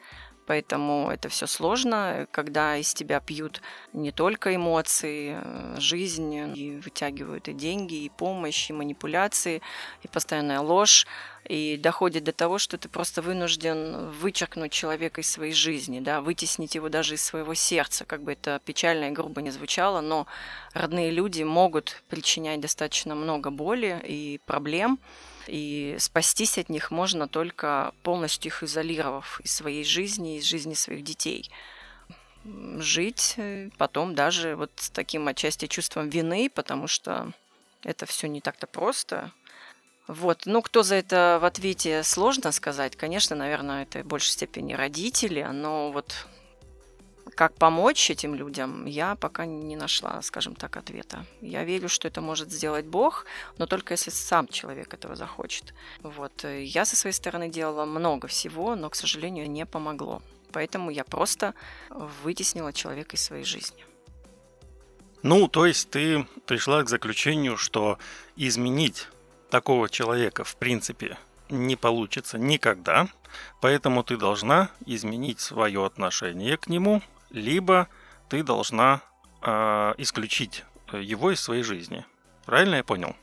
Поэтому 0.46 1.10
это 1.10 1.28
все 1.28 1.46
сложно, 1.46 2.26
когда 2.30 2.76
из 2.76 2.94
тебя 2.94 3.20
пьют 3.20 3.62
не 3.92 4.10
только 4.10 4.54
эмоции, 4.54 5.38
э, 5.40 5.76
жизнь, 5.78 6.34
и 6.34 6.76
вытягивают 6.76 7.48
и 7.48 7.52
деньги, 7.52 7.94
и 8.04 8.08
помощь, 8.08 8.68
и 8.70 8.72
манипуляции, 8.72 9.62
и 10.02 10.08
постоянная 10.08 10.60
ложь, 10.60 11.06
и 11.44 11.76
доходит 11.76 12.24
до 12.24 12.32
того, 12.32 12.58
что 12.58 12.78
ты 12.78 12.88
просто 12.88 13.22
вынужден 13.22 14.10
вычеркнуть 14.10 14.72
человека 14.72 15.20
из 15.20 15.30
своей 15.30 15.52
жизни, 15.52 16.00
да, 16.00 16.20
вытеснить 16.20 16.74
его 16.74 16.88
даже 16.88 17.14
из 17.14 17.22
своего 17.22 17.54
сердца, 17.54 18.04
как 18.04 18.22
бы 18.22 18.32
это 18.32 18.60
печально 18.64 19.06
и 19.06 19.10
грубо 19.10 19.42
не 19.42 19.50
звучало, 19.50 20.00
но 20.00 20.26
родные 20.72 21.10
люди 21.10 21.42
могут 21.42 22.02
причинять 22.08 22.60
достаточно 22.60 23.14
много 23.14 23.50
боли 23.50 24.00
и 24.04 24.40
проблем, 24.46 24.98
и 25.46 25.96
спастись 25.98 26.58
от 26.58 26.68
них 26.68 26.90
можно 26.90 27.28
только 27.28 27.92
полностью 28.02 28.50
их 28.50 28.62
изолировав 28.62 29.40
из 29.40 29.52
своей 29.52 29.84
жизни, 29.84 30.38
из 30.38 30.44
жизни 30.44 30.74
своих 30.74 31.04
детей. 31.04 31.50
Жить 32.44 33.34
э, 33.36 33.70
потом 33.78 34.14
даже 34.14 34.56
вот 34.56 34.72
с 34.76 34.90
таким 34.90 35.28
отчасти 35.28 35.66
чувством 35.66 36.08
вины, 36.08 36.50
потому 36.52 36.88
что 36.88 37.32
это 37.84 38.06
все 38.06 38.26
не 38.26 38.40
так-то 38.40 38.66
просто. 38.66 39.30
Вот. 40.08 40.42
Ну, 40.46 40.62
кто 40.62 40.82
за 40.82 40.96
это 40.96 41.38
в 41.40 41.44
ответе, 41.44 42.02
сложно 42.02 42.50
сказать. 42.52 42.96
Конечно, 42.96 43.36
наверное, 43.36 43.84
это 43.84 44.00
в 44.00 44.06
большей 44.06 44.30
степени 44.30 44.74
родители, 44.74 45.42
но 45.42 45.92
вот 45.92 46.26
как 47.34 47.54
помочь 47.54 48.10
этим 48.10 48.34
людям, 48.34 48.86
я 48.86 49.14
пока 49.14 49.46
не 49.46 49.76
нашла, 49.76 50.20
скажем 50.22 50.54
так, 50.54 50.76
ответа. 50.76 51.24
Я 51.40 51.64
верю, 51.64 51.88
что 51.88 52.08
это 52.08 52.20
может 52.20 52.50
сделать 52.50 52.86
Бог, 52.86 53.26
но 53.58 53.66
только 53.66 53.94
если 53.94 54.10
сам 54.10 54.48
человек 54.48 54.94
этого 54.94 55.16
захочет. 55.16 55.74
Вот. 56.02 56.44
Я 56.44 56.84
со 56.84 56.96
своей 56.96 57.14
стороны 57.14 57.48
делала 57.48 57.84
много 57.84 58.28
всего, 58.28 58.76
но, 58.76 58.90
к 58.90 58.94
сожалению, 58.94 59.50
не 59.50 59.66
помогло. 59.66 60.22
Поэтому 60.52 60.90
я 60.90 61.04
просто 61.04 61.54
вытеснила 61.90 62.72
человека 62.72 63.16
из 63.16 63.22
своей 63.22 63.44
жизни. 63.44 63.84
Ну, 65.22 65.48
то 65.48 65.66
есть 65.66 65.90
ты 65.90 66.26
пришла 66.46 66.82
к 66.82 66.88
заключению, 66.88 67.56
что 67.56 67.98
изменить 68.36 69.08
такого 69.50 69.88
человека 69.88 70.44
в 70.44 70.56
принципе 70.56 71.16
не 71.48 71.76
получится 71.76 72.38
никогда, 72.38 73.08
поэтому 73.60 74.02
ты 74.02 74.16
должна 74.16 74.70
изменить 74.84 75.38
свое 75.38 75.86
отношение 75.86 76.56
к 76.56 76.68
нему, 76.68 77.02
либо 77.32 77.88
ты 78.28 78.42
должна 78.42 79.00
э, 79.42 79.94
исключить 79.98 80.64
его 80.92 81.30
из 81.32 81.40
своей 81.40 81.62
жизни. 81.62 82.04
Правильно 82.46 82.76
я 82.76 82.84
понял? 82.84 83.16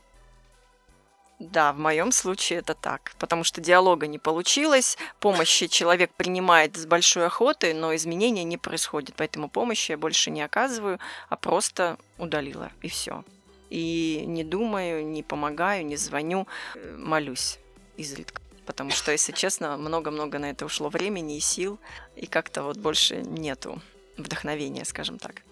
Да, 1.39 1.71
в 1.71 1.77
моем 1.77 2.11
случае 2.11 2.59
это 2.59 2.73
так, 2.73 3.13
потому 3.17 3.45
что 3.45 3.61
диалога 3.61 4.07
не 4.07 4.19
получилось, 4.19 4.97
помощи 5.21 5.67
человек 5.67 6.11
принимает 6.13 6.75
с 6.75 6.85
большой 6.85 7.27
охотой, 7.27 7.73
но 7.73 7.95
изменения 7.95 8.43
не 8.43 8.57
происходит, 8.57 9.15
поэтому 9.15 9.47
помощи 9.47 9.91
я 9.91 9.97
больше 9.97 10.31
не 10.31 10.41
оказываю, 10.41 10.99
а 11.29 11.37
просто 11.37 11.97
удалила, 12.17 12.71
и 12.81 12.89
все. 12.89 13.23
И 13.69 14.25
не 14.27 14.43
думаю, 14.43 15.05
не 15.05 15.23
помогаю, 15.23 15.85
не 15.85 15.95
звоню, 15.95 16.45
э, 16.75 16.95
молюсь 16.97 17.59
изредка 17.95 18.41
потому 18.65 18.91
что, 18.91 19.11
если 19.11 19.31
честно, 19.31 19.77
много-много 19.77 20.37
на 20.37 20.51
это 20.51 20.63
ушло 20.63 20.89
времени 20.89 21.37
и 21.37 21.39
сил, 21.39 21.79
и 22.15 22.27
как-то 22.27 22.61
вот 22.61 22.77
больше 22.77 23.15
нету 23.23 23.81
вдохновения, 24.23 24.85
скажем 24.85 25.17
так. 25.19 25.43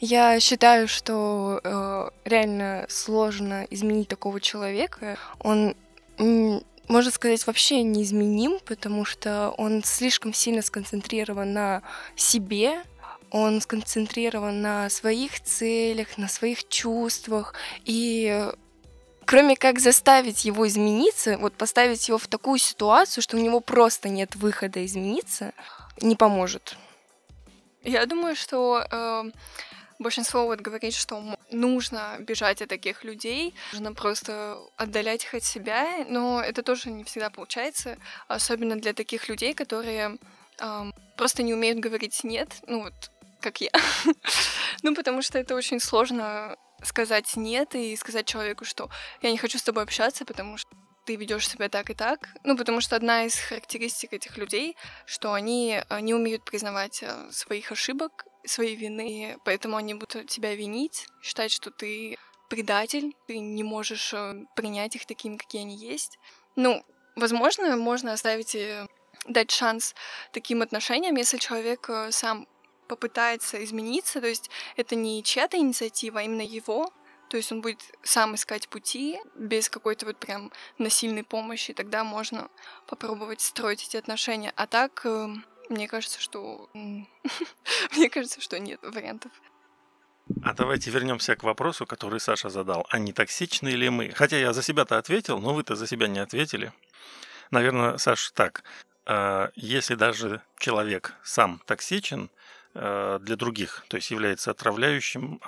Я 0.00 0.40
считаю, 0.40 0.88
что 0.88 1.60
э, 1.62 2.10
реально 2.24 2.86
сложно 2.88 3.66
изменить 3.70 4.08
такого 4.08 4.40
человека. 4.40 5.16
Он, 5.38 5.74
можно 6.18 7.10
сказать, 7.10 7.46
вообще 7.46 7.82
неизменим, 7.82 8.58
потому 8.64 9.04
что 9.04 9.54
он 9.56 9.82
слишком 9.84 10.34
сильно 10.34 10.62
сконцентрирован 10.62 11.52
на 11.52 11.82
себе, 12.16 12.82
он 13.30 13.60
сконцентрирован 13.60 14.60
на 14.60 14.90
своих 14.90 15.40
целях, 15.40 16.18
на 16.18 16.28
своих 16.28 16.68
чувствах, 16.68 17.54
и 17.84 18.48
кроме 19.24 19.56
как 19.56 19.80
заставить 19.80 20.44
его 20.44 20.68
измениться, 20.68 21.38
вот 21.38 21.54
поставить 21.54 22.06
его 22.08 22.18
в 22.18 22.28
такую 22.28 22.58
ситуацию, 22.58 23.22
что 23.22 23.36
у 23.36 23.40
него 23.40 23.60
просто 23.60 24.08
нет 24.08 24.36
выхода 24.36 24.84
измениться, 24.84 25.52
не 26.00 26.14
поможет. 26.14 26.76
Я 27.84 28.06
думаю, 28.06 28.34
что 28.34 28.84
э, 28.90 29.30
большинство 29.98 30.46
вот 30.46 30.60
говорит, 30.60 30.94
что 30.94 31.22
нужно 31.50 32.16
бежать 32.20 32.62
от 32.62 32.68
таких 32.68 33.04
людей, 33.04 33.54
нужно 33.72 33.92
просто 33.92 34.58
отдалять 34.76 35.24
их 35.24 35.34
от 35.34 35.44
себя, 35.44 36.04
но 36.08 36.40
это 36.40 36.62
тоже 36.62 36.90
не 36.90 37.04
всегда 37.04 37.30
получается, 37.30 37.98
особенно 38.26 38.76
для 38.76 38.92
таких 38.92 39.28
людей, 39.28 39.54
которые 39.54 40.18
э, 40.58 40.92
просто 41.16 41.42
не 41.42 41.54
умеют 41.54 41.78
говорить 41.78 42.24
нет, 42.24 42.48
ну 42.66 42.84
вот 42.84 43.10
как 43.40 43.60
я. 43.60 43.70
ну, 44.82 44.94
потому 44.94 45.20
что 45.20 45.38
это 45.38 45.54
очень 45.54 45.78
сложно 45.78 46.56
сказать 46.82 47.36
нет 47.36 47.74
и 47.74 47.94
сказать 47.96 48.26
человеку, 48.26 48.64
что 48.64 48.90
я 49.20 49.30
не 49.30 49.38
хочу 49.38 49.58
с 49.58 49.62
тобой 49.62 49.82
общаться, 49.82 50.24
потому 50.24 50.56
что 50.56 50.70
ты 51.04 51.16
ведешь 51.16 51.48
себя 51.48 51.68
так 51.68 51.90
и 51.90 51.94
так. 51.94 52.28
Ну, 52.44 52.56
потому 52.56 52.80
что 52.80 52.96
одна 52.96 53.24
из 53.24 53.38
характеристик 53.38 54.12
этих 54.12 54.36
людей, 54.36 54.76
что 55.06 55.32
они 55.32 55.82
э, 55.88 56.00
не 56.00 56.14
умеют 56.14 56.44
признавать 56.44 57.02
э, 57.02 57.30
своих 57.30 57.72
ошибок, 57.72 58.26
своей 58.44 58.76
вины, 58.76 59.36
поэтому 59.44 59.76
они 59.76 59.94
будут 59.94 60.28
тебя 60.28 60.54
винить, 60.54 61.06
считать, 61.22 61.50
что 61.50 61.70
ты 61.70 62.18
предатель, 62.48 63.14
ты 63.26 63.38
не 63.38 63.62
можешь 63.62 64.12
э, 64.14 64.44
принять 64.56 64.96
их 64.96 65.06
такими, 65.06 65.36
какие 65.36 65.62
они 65.62 65.76
есть. 65.76 66.18
Ну, 66.56 66.84
возможно, 67.16 67.76
можно 67.76 68.12
оставить 68.12 68.54
и 68.54 68.86
дать 69.26 69.50
шанс 69.50 69.94
таким 70.32 70.62
отношениям, 70.62 71.16
если 71.16 71.38
человек 71.38 71.88
сам 72.10 72.46
попытается 72.88 73.64
измениться, 73.64 74.20
то 74.20 74.26
есть 74.26 74.50
это 74.76 74.94
не 74.94 75.22
чья-то 75.22 75.56
инициатива, 75.56 76.20
а 76.20 76.22
именно 76.22 76.42
его, 76.42 76.92
то 77.28 77.36
есть 77.36 77.52
он 77.52 77.60
будет 77.60 77.80
сам 78.02 78.34
искать 78.34 78.68
пути 78.68 79.18
без 79.34 79.68
какой-то 79.68 80.06
вот 80.06 80.18
прям 80.18 80.52
насильной 80.78 81.24
помощи, 81.24 81.72
тогда 81.72 82.04
можно 82.04 82.48
попробовать 82.86 83.40
строить 83.40 83.86
эти 83.86 83.96
отношения. 83.96 84.52
А 84.56 84.66
так, 84.66 85.02
э, 85.04 85.28
мне 85.68 85.88
кажется, 85.88 86.20
что... 86.20 86.68
мне 87.96 88.10
кажется, 88.10 88.40
что 88.40 88.58
нет 88.58 88.80
вариантов. 88.82 89.32
А 90.42 90.54
давайте 90.54 90.90
вернемся 90.90 91.36
к 91.36 91.42
вопросу, 91.42 91.86
который 91.86 92.18
Саша 92.18 92.48
задал. 92.48 92.86
А 92.88 92.98
не 92.98 93.12
токсичны 93.12 93.68
ли 93.68 93.90
мы? 93.90 94.10
Хотя 94.10 94.38
я 94.38 94.52
за 94.52 94.62
себя-то 94.62 94.96
ответил, 94.96 95.38
но 95.38 95.52
вы-то 95.52 95.76
за 95.76 95.86
себя 95.86 96.08
не 96.08 96.18
ответили. 96.18 96.72
Наверное, 97.50 97.98
Саша, 97.98 98.32
так. 98.32 98.64
А, 99.06 99.50
если 99.54 99.94
даже 99.94 100.40
человек 100.58 101.14
сам 101.22 101.60
токсичен, 101.66 102.30
для 102.74 103.36
других, 103.36 103.84
то 103.86 103.96
есть 103.96 104.10
является 104.10 104.50
отравляющим, 104.50 105.40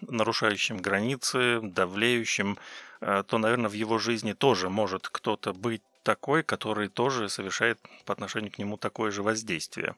нарушающим 0.00 0.78
границы, 0.78 1.60
давлеющим, 1.62 2.56
э, 3.00 3.22
то, 3.26 3.38
наверное, 3.38 3.68
в 3.68 3.74
его 3.74 3.98
жизни 3.98 4.32
тоже 4.32 4.70
может 4.70 5.08
кто-то 5.08 5.52
быть 5.52 5.82
такой, 6.02 6.42
который 6.42 6.88
тоже 6.88 7.28
совершает 7.28 7.78
по 8.04 8.12
отношению 8.12 8.50
к 8.50 8.58
нему 8.58 8.76
такое 8.76 9.10
же 9.10 9.22
воздействие. 9.22 9.94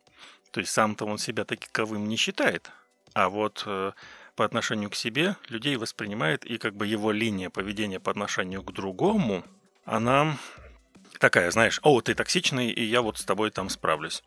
То 0.50 0.60
есть 0.60 0.72
сам-то 0.72 1.04
он 1.06 1.18
себя 1.18 1.44
таковым 1.44 2.08
не 2.08 2.16
считает, 2.16 2.70
а 3.14 3.28
вот 3.28 3.62
э, 3.66 3.92
по 4.34 4.44
отношению 4.44 4.90
к 4.90 4.94
себе 4.94 5.36
людей 5.48 5.76
воспринимает, 5.76 6.44
и 6.44 6.58
как 6.58 6.74
бы 6.74 6.86
его 6.86 7.12
линия 7.12 7.50
поведения 7.50 8.00
по 8.00 8.10
отношению 8.10 8.62
к 8.62 8.72
другому, 8.72 9.44
она 9.84 10.36
такая, 11.18 11.50
знаешь, 11.50 11.80
о, 11.82 12.00
ты 12.00 12.14
токсичный, 12.14 12.70
и 12.70 12.82
я 12.82 13.02
вот 13.02 13.18
с 13.18 13.24
тобой 13.24 13.50
там 13.50 13.68
справлюсь. 13.68 14.22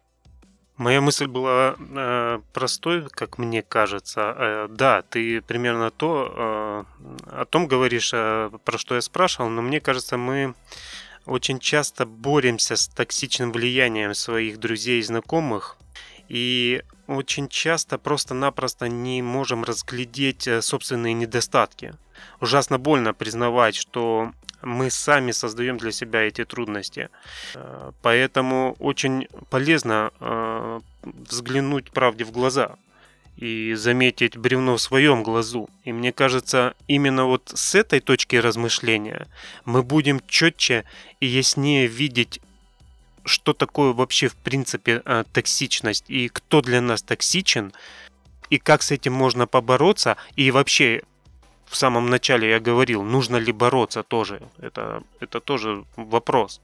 Моя 0.80 1.02
мысль 1.02 1.28
была 1.28 1.76
э, 1.78 2.40
простой, 2.54 3.10
как 3.10 3.38
мне 3.38 3.62
кажется. 3.62 4.34
Э, 4.38 4.68
да, 4.70 5.02
ты 5.02 5.42
примерно 5.42 5.92
то 5.92 6.86
э, 6.98 7.42
о 7.42 7.46
том 7.46 7.68
говоришь, 7.68 8.12
э, 8.14 8.50
про 8.64 8.78
что 8.78 8.96
я 8.96 9.02
спрашивал, 9.02 9.50
но 9.50 9.62
мне 9.62 9.82
кажется, 9.82 10.16
мы 10.16 10.56
очень 11.26 11.60
часто 11.60 12.06
боремся 12.06 12.78
с 12.78 12.88
токсичным 12.88 13.52
влиянием 13.52 14.14
своих 14.14 14.58
друзей 14.58 15.02
и 15.02 15.04
знакомых, 15.04 15.76
и 16.30 16.82
очень 17.08 17.50
часто 17.50 17.98
просто-напросто 17.98 18.88
не 18.88 19.22
можем 19.22 19.66
разглядеть 19.66 20.48
э, 20.48 20.62
собственные 20.62 21.14
недостатки. 21.14 21.94
Ужасно 22.40 22.80
больно 22.80 23.14
признавать, 23.14 23.76
что 23.76 24.32
мы 24.62 24.90
сами 24.90 25.32
создаем 25.32 25.78
для 25.78 25.92
себя 25.92 26.22
эти 26.22 26.46
трудности. 26.46 27.10
Э, 27.56 27.92
поэтому 28.02 28.76
очень 28.80 29.28
полезно 29.50 30.12
э, 30.20 30.80
взглянуть 31.04 31.92
правде 31.92 32.24
в 32.24 32.32
глаза 32.32 32.78
и 33.38 33.74
заметить 33.76 34.36
бревно 34.38 34.76
в 34.76 34.82
своем 34.82 35.24
глазу. 35.24 35.70
И 35.86 35.94
мне 35.94 36.12
кажется, 36.12 36.74
именно 36.88 37.26
вот 37.26 37.52
с 37.54 37.74
этой 37.76 38.02
точки 38.02 38.36
размышления 38.36 39.28
мы 39.64 39.82
будем 39.82 40.22
четче 40.28 40.84
и 41.20 41.26
яснее 41.26 41.88
видеть 41.88 42.42
что 43.26 43.54
такое 43.54 43.94
вообще 43.94 44.28
в 44.28 44.36
принципе 44.36 45.04
э, 45.06 45.24
токсичность 45.32 46.06
и 46.08 46.30
кто 46.30 46.62
для 46.62 46.82
нас 46.82 47.04
токсичен, 47.04 47.74
и 48.50 48.58
как 48.58 48.82
с 48.82 48.92
этим 48.92 49.14
можно 49.14 49.46
побороться, 49.46 50.18
и 50.36 50.50
вообще 50.50 51.04
в 51.70 51.76
самом 51.76 52.10
начале 52.10 52.50
я 52.50 52.60
говорил, 52.60 53.04
нужно 53.04 53.38
ли 53.38 53.52
бороться 53.52 54.04
тоже. 54.04 54.42
Это, 54.60 55.04
это 55.20 55.40
тоже 55.40 55.84
вопрос. 55.96 56.62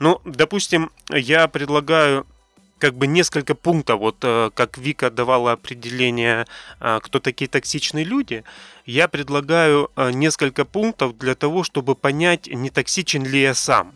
Ну, 0.00 0.20
допустим, 0.24 0.90
я 1.10 1.46
предлагаю 1.48 2.26
как 2.78 2.94
бы 2.94 3.06
несколько 3.06 3.54
пунктов, 3.54 4.00
вот 4.00 4.16
э, 4.22 4.50
как 4.54 4.78
Вика 4.78 5.10
давала 5.10 5.52
определение, 5.52 6.46
э, 6.80 7.00
кто 7.02 7.18
такие 7.20 7.48
токсичные 7.48 8.04
люди, 8.04 8.44
я 8.86 9.08
предлагаю 9.08 9.90
э, 9.96 10.10
несколько 10.12 10.64
пунктов 10.64 11.18
для 11.18 11.34
того, 11.34 11.64
чтобы 11.64 11.94
понять, 11.94 12.46
не 12.46 12.70
токсичен 12.70 13.24
ли 13.24 13.42
я 13.42 13.54
сам. 13.54 13.92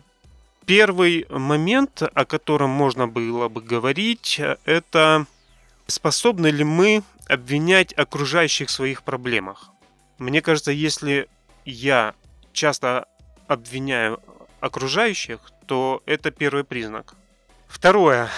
Первый 0.65 1.25
момент, 1.29 2.01
о 2.01 2.25
котором 2.25 2.69
можно 2.69 3.07
было 3.07 3.49
бы 3.49 3.61
говорить, 3.61 4.39
это 4.65 5.25
способны 5.87 6.47
ли 6.47 6.63
мы 6.63 7.03
обвинять 7.27 7.93
окружающих 7.97 8.69
в 8.69 8.71
своих 8.71 9.03
проблемах. 9.03 9.72
Мне 10.17 10.41
кажется, 10.41 10.71
если 10.71 11.27
я 11.65 12.13
часто 12.51 13.07
обвиняю 13.47 14.21
окружающих, 14.59 15.39
то 15.65 16.01
это 16.05 16.31
первый 16.31 16.63
признак. 16.63 17.15
Второе. 17.67 18.29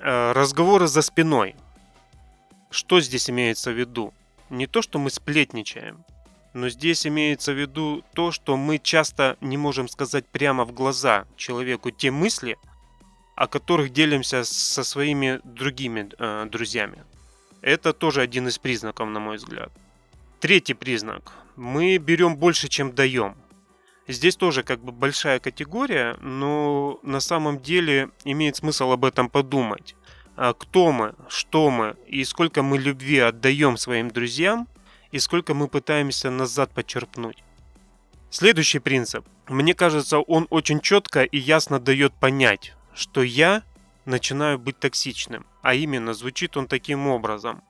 Э, 0.00 0.32
разговоры 0.32 0.86
за 0.86 1.02
спиной. 1.02 1.54
Что 2.70 3.00
здесь 3.00 3.28
имеется 3.30 3.70
в 3.70 3.78
виду? 3.78 4.12
Не 4.50 4.66
то, 4.66 4.82
что 4.82 4.98
мы 4.98 5.10
сплетничаем, 5.10 6.04
но 6.54 6.68
здесь 6.68 7.06
имеется 7.06 7.52
в 7.52 7.60
виду 7.60 8.04
то, 8.14 8.30
что 8.30 8.56
мы 8.56 8.78
часто 8.78 9.36
не 9.40 9.56
можем 9.56 9.88
сказать 9.88 10.26
прямо 10.26 10.64
в 10.64 10.72
глаза 10.72 11.26
человеку 11.36 11.90
те 11.90 12.10
мысли, 12.10 12.58
о 13.36 13.46
которых 13.46 13.92
делимся 13.92 14.44
со 14.44 14.84
своими 14.84 15.40
другими 15.44 16.10
э, 16.18 16.46
друзьями. 16.50 17.04
Это 17.62 17.92
тоже 17.92 18.20
один 18.20 18.48
из 18.48 18.58
признаков, 18.58 19.08
на 19.08 19.20
мой 19.20 19.36
взгляд. 19.36 19.72
Третий 20.42 20.74
признак. 20.74 21.34
Мы 21.54 21.98
берем 21.98 22.36
больше, 22.36 22.66
чем 22.66 22.92
даем. 22.92 23.36
Здесь 24.08 24.34
тоже 24.34 24.64
как 24.64 24.82
бы 24.82 24.90
большая 24.90 25.38
категория, 25.38 26.16
но 26.20 26.98
на 27.04 27.20
самом 27.20 27.60
деле 27.60 28.10
имеет 28.24 28.56
смысл 28.56 28.90
об 28.90 29.04
этом 29.04 29.30
подумать. 29.30 29.94
А 30.34 30.52
кто 30.52 30.90
мы, 30.90 31.14
что 31.28 31.70
мы 31.70 31.94
и 32.08 32.24
сколько 32.24 32.64
мы 32.64 32.78
любви 32.78 33.20
отдаем 33.20 33.76
своим 33.76 34.10
друзьям 34.10 34.66
и 35.12 35.20
сколько 35.20 35.54
мы 35.54 35.68
пытаемся 35.68 36.28
назад 36.28 36.72
почерпнуть. 36.74 37.44
Следующий 38.28 38.80
принцип. 38.80 39.24
Мне 39.46 39.74
кажется, 39.74 40.18
он 40.18 40.48
очень 40.50 40.80
четко 40.80 41.22
и 41.22 41.38
ясно 41.38 41.78
дает 41.78 42.14
понять, 42.14 42.74
что 42.94 43.22
я 43.22 43.62
начинаю 44.06 44.58
быть 44.58 44.80
токсичным. 44.80 45.46
А 45.62 45.74
именно, 45.74 46.14
звучит 46.14 46.56
он 46.56 46.66
таким 46.66 47.06
образом. 47.06 47.62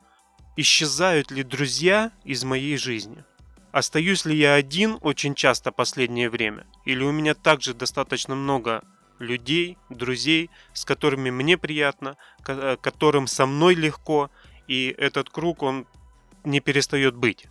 Исчезают 0.55 1.31
ли 1.31 1.41
друзья 1.41 2.11
из 2.23 2.43
моей 2.43 2.77
жизни? 2.77 3.23
Остаюсь 3.71 4.23
ли 4.23 4.37
я 4.37 4.53
один 4.53 4.99
очень 5.01 5.33
часто 5.33 5.71
последнее 5.71 6.29
время? 6.29 6.67
Или 6.85 7.03
у 7.03 7.11
меня 7.11 7.33
также 7.33 7.73
достаточно 7.73 8.35
много 8.35 8.83
людей, 9.17 9.79
друзей, 9.89 10.51
с 10.73 10.85
которыми 10.85 11.31
мне 11.31 11.57
приятно, 11.57 12.17
э, 12.45 12.77
которым 12.79 13.25
со 13.25 13.47
мной 13.47 13.73
легко, 13.73 14.29
и 14.67 14.93
этот 14.95 15.31
круг, 15.31 15.63
он 15.63 15.87
не 16.43 16.59
перестает 16.59 17.15
быть. 17.15 17.47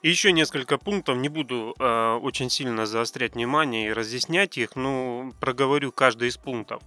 И 0.00 0.08
еще 0.08 0.32
несколько 0.32 0.78
пунктов, 0.78 1.18
не 1.18 1.28
буду 1.28 1.74
э, 1.78 2.18
очень 2.22 2.48
сильно 2.48 2.86
заострять 2.86 3.34
внимание 3.34 3.88
и 3.88 3.92
разъяснять 3.92 4.56
их, 4.56 4.76
но 4.76 5.30
проговорю 5.40 5.92
каждый 5.92 6.28
из 6.28 6.38
пунктов. 6.38 6.82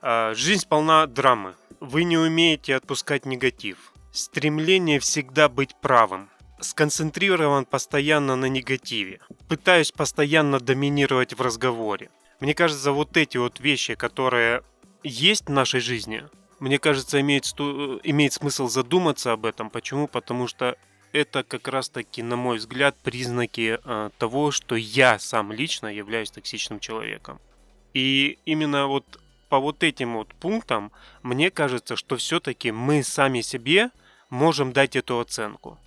Э, 0.00 0.32
жизнь 0.34 0.66
полна 0.66 1.06
драмы. 1.06 1.56
Вы 1.80 2.04
не 2.04 2.16
умеете 2.16 2.74
отпускать 2.74 3.26
негатив. 3.26 3.93
Стремление 4.14 5.00
всегда 5.00 5.48
быть 5.48 5.74
правым 5.74 6.30
сконцентрирован 6.60 7.64
постоянно 7.64 8.36
на 8.36 8.44
негативе. 8.44 9.18
Пытаюсь 9.48 9.90
постоянно 9.90 10.60
доминировать 10.60 11.34
в 11.34 11.42
разговоре. 11.42 12.10
Мне 12.38 12.54
кажется, 12.54 12.92
вот 12.92 13.16
эти 13.16 13.38
вот 13.38 13.58
вещи, 13.58 13.96
которые 13.96 14.62
есть 15.02 15.46
в 15.46 15.50
нашей 15.50 15.80
жизни, 15.80 16.22
мне 16.60 16.78
кажется, 16.78 17.20
имеет, 17.20 17.46
имеет 18.04 18.32
смысл 18.32 18.68
задуматься 18.68 19.32
об 19.32 19.46
этом. 19.46 19.68
Почему? 19.68 20.06
Потому 20.06 20.46
что 20.46 20.76
это 21.12 21.42
как 21.42 21.66
раз-таки, 21.66 22.22
на 22.22 22.36
мой 22.36 22.58
взгляд, 22.58 22.94
признаки 23.02 23.80
э, 23.82 24.10
того, 24.16 24.52
что 24.52 24.76
я 24.76 25.18
сам 25.18 25.50
лично 25.50 25.88
являюсь 25.88 26.30
токсичным 26.30 26.78
человеком. 26.78 27.40
И 27.94 28.38
именно 28.44 28.86
вот 28.86 29.18
по 29.48 29.58
вот 29.58 29.82
этим 29.82 30.14
вот 30.14 30.28
пунктам 30.36 30.92
мне 31.24 31.50
кажется, 31.50 31.96
что 31.96 32.16
все-таки 32.16 32.70
мы 32.70 33.02
сами 33.02 33.40
себе 33.40 33.90
можем 34.34 34.72
дать 34.72 34.96
эту 34.96 35.18
оценку 35.20 35.78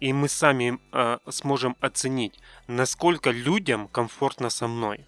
и 0.00 0.12
мы 0.12 0.28
сами 0.28 0.78
э, 0.92 1.18
сможем 1.30 1.76
оценить, 1.80 2.34
насколько 2.66 3.30
людям 3.30 3.88
комфортно 3.88 4.50
со 4.50 4.68
мной, 4.68 5.00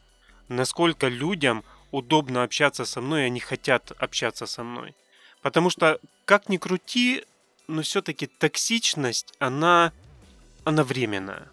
насколько 0.49 1.09
людям 1.09 1.65
удобно 1.91 2.43
общаться 2.43 2.85
со 2.85 3.01
мной, 3.01 3.23
и 3.23 3.27
они 3.27 3.41
хотят 3.41 3.93
общаться 3.99 4.47
со 4.47 4.63
мной. 4.63 4.95
Потому 5.43 5.71
что, 5.71 6.01
как 6.25 6.49
ни 6.49 6.57
крути, 6.57 7.25
но 7.67 7.83
все-таки 7.83 8.27
токсичность, 8.27 9.35
она, 9.39 9.93
она 10.65 10.85
временная. 10.85 11.49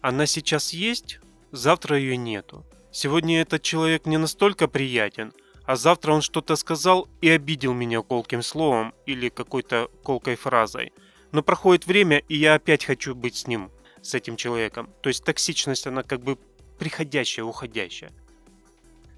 Она 0.00 0.26
сейчас 0.26 0.72
есть, 0.72 1.20
завтра 1.52 1.98
ее 1.98 2.16
нету. 2.16 2.64
Сегодня 2.90 3.40
этот 3.42 3.62
человек 3.62 4.06
не 4.06 4.16
настолько 4.16 4.66
приятен, 4.66 5.32
а 5.68 5.76
завтра 5.76 6.12
он 6.12 6.22
что-то 6.22 6.56
сказал 6.56 7.08
и 7.20 7.28
обидел 7.28 7.74
меня 7.74 8.02
колким 8.02 8.42
словом 8.42 8.92
или 9.06 9.28
какой-то 9.28 9.88
колкой 10.02 10.34
фразой– 10.34 10.92
но 11.32 11.42
проходит 11.42 11.86
время, 11.86 12.18
и 12.28 12.36
я 12.36 12.54
опять 12.54 12.84
хочу 12.84 13.14
быть 13.14 13.36
с 13.36 13.46
ним, 13.46 13.70
с 14.02 14.14
этим 14.14 14.36
человеком. 14.36 14.88
То 15.02 15.08
есть 15.08 15.24
токсичность, 15.24 15.86
она 15.86 16.02
как 16.02 16.20
бы 16.20 16.38
приходящая, 16.78 17.44
уходящая. 17.44 18.12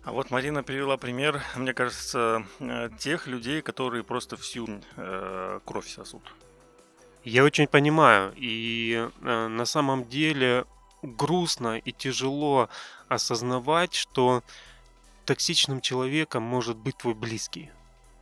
А 0.02 0.12
вот 0.12 0.30
Марина 0.30 0.62
привела 0.62 0.96
пример, 0.96 1.42
мне 1.56 1.74
кажется, 1.74 2.44
э, 2.58 2.88
тех 2.98 3.26
людей, 3.26 3.60
которые 3.60 4.02
просто 4.02 4.36
всю 4.36 4.66
э, 4.96 5.60
кровь 5.64 5.88
сосут. 5.88 6.22
Я 7.22 7.44
очень 7.44 7.66
понимаю, 7.66 8.32
и 8.34 9.08
э, 9.20 9.46
на 9.46 9.64
самом 9.66 10.06
деле 10.06 10.64
грустно 11.02 11.78
и 11.78 11.92
тяжело 11.92 12.70
осознавать, 13.08 13.94
что 13.94 14.42
токсичным 15.30 15.80
человеком 15.80 16.42
может 16.42 16.76
быть 16.76 16.96
твой 16.96 17.14
близкий, 17.14 17.70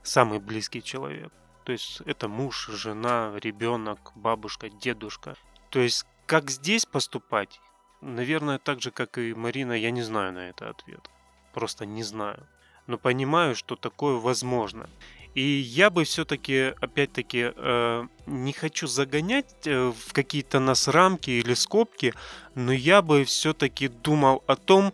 самый 0.02 0.40
близкий 0.40 0.82
человек. 0.82 1.32
То 1.64 1.72
есть 1.72 2.02
это 2.04 2.28
муж, 2.28 2.68
жена, 2.70 3.32
ребенок, 3.42 4.12
бабушка, 4.14 4.68
дедушка. 4.68 5.34
То 5.70 5.80
есть 5.80 6.04
как 6.26 6.50
здесь 6.50 6.84
поступать? 6.84 7.60
Наверное, 8.02 8.58
так 8.58 8.82
же, 8.82 8.90
как 8.90 9.16
и 9.16 9.32
Марина, 9.32 9.72
я 9.72 9.90
не 9.90 10.02
знаю 10.02 10.34
на 10.34 10.50
это 10.50 10.68
ответ. 10.68 11.08
Просто 11.54 11.86
не 11.86 12.02
знаю. 12.02 12.46
Но 12.86 12.98
понимаю, 12.98 13.54
что 13.54 13.74
такое 13.74 14.16
возможно. 14.16 14.90
И 15.34 15.40
я 15.40 15.88
бы 15.88 16.04
все-таки, 16.04 16.74
опять-таки, 16.78 17.52
э, 17.56 18.06
не 18.26 18.52
хочу 18.52 18.86
загонять 18.86 19.66
э, 19.66 19.94
в 19.96 20.12
какие-то 20.12 20.60
нас 20.60 20.88
рамки 20.88 21.30
или 21.30 21.54
скобки, 21.54 22.12
но 22.54 22.70
я 22.70 23.00
бы 23.00 23.24
все-таки 23.24 23.88
думал 23.88 24.44
о 24.46 24.56
том, 24.56 24.92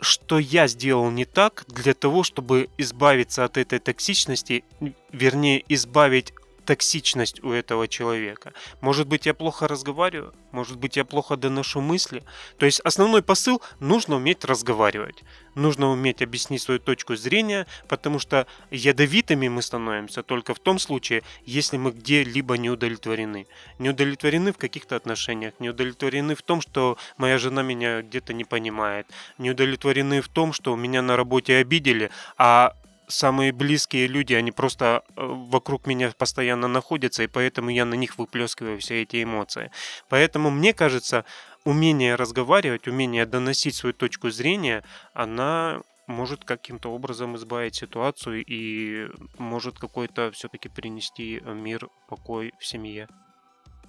что 0.00 0.38
я 0.38 0.66
сделал 0.66 1.10
не 1.10 1.24
так 1.24 1.64
для 1.68 1.94
того, 1.94 2.22
чтобы 2.22 2.68
избавиться 2.78 3.44
от 3.44 3.56
этой 3.56 3.78
токсичности, 3.78 4.64
вернее, 5.12 5.62
избавить 5.68 6.32
токсичность 6.70 7.42
у 7.42 7.50
этого 7.50 7.88
человека. 7.88 8.52
Может 8.80 9.08
быть, 9.08 9.26
я 9.26 9.34
плохо 9.34 9.66
разговариваю, 9.66 10.32
может 10.52 10.78
быть, 10.78 10.96
я 10.96 11.04
плохо 11.04 11.36
доношу 11.36 11.80
мысли. 11.80 12.22
То 12.58 12.66
есть 12.66 12.78
основной 12.84 13.22
посыл– 13.22 13.60
нужно 13.80 14.14
уметь 14.14 14.44
разговаривать. 14.44 15.24
Нужно 15.56 15.90
уметь 15.90 16.22
объяснить 16.22 16.62
свою 16.62 16.78
точку 16.78 17.16
зрения, 17.16 17.66
потому 17.88 18.20
что 18.20 18.46
ядовитыми 18.70 19.48
мы 19.48 19.62
становимся 19.62 20.22
только 20.22 20.54
в 20.54 20.60
том 20.60 20.78
случае, 20.78 21.22
если 21.44 21.76
мы 21.76 21.90
где-либо 21.90 22.56
не 22.56 22.70
удовлетворены. 22.70 23.48
Не 23.80 23.90
удовлетворены 23.90 24.52
в 24.52 24.58
каких-то 24.58 24.94
отношениях, 24.94 25.54
не 25.58 25.70
удовлетворены 25.70 26.36
в 26.36 26.42
том, 26.42 26.60
что 26.60 26.98
моя 27.16 27.38
жена 27.38 27.62
меня 27.62 28.02
где-то 28.02 28.32
не 28.32 28.44
понимает, 28.44 29.08
не 29.38 29.50
удовлетворены 29.50 30.20
в 30.20 30.28
том, 30.28 30.52
что 30.52 30.76
меня 30.76 31.02
на 31.02 31.16
работе 31.16 31.56
обидели, 31.56 32.10
а 32.38 32.76
самые 33.10 33.52
близкие 33.52 34.06
люди, 34.06 34.34
они 34.34 34.52
просто 34.52 35.02
э, 35.16 35.26
вокруг 35.26 35.86
меня 35.86 36.12
постоянно 36.16 36.68
находятся, 36.68 37.22
и 37.22 37.26
поэтому 37.26 37.70
я 37.70 37.84
на 37.84 37.94
них 37.94 38.18
выплескиваю 38.18 38.78
все 38.78 39.02
эти 39.02 39.22
эмоции. 39.22 39.70
Поэтому 40.08 40.50
мне 40.50 40.72
кажется, 40.72 41.24
умение 41.64 42.14
разговаривать, 42.14 42.88
умение 42.88 43.26
доносить 43.26 43.74
свою 43.74 43.92
точку 43.92 44.30
зрения, 44.30 44.84
она 45.12 45.80
может 46.06 46.44
каким-то 46.44 46.90
образом 46.90 47.36
избавить 47.36 47.76
ситуацию 47.76 48.44
и 48.44 49.08
может 49.38 49.78
какой-то 49.78 50.30
все-таки 50.32 50.68
принести 50.68 51.40
мир, 51.40 51.88
покой 52.08 52.52
в 52.58 52.66
семье. 52.66 53.08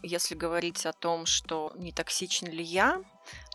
Если 0.04 0.36
говорить 0.36 0.86
о 0.86 0.94
том, 0.94 1.26
что 1.26 1.72
не 1.76 1.92
токсичен 1.92 2.48
ли 2.48 2.64
я, 2.64 3.02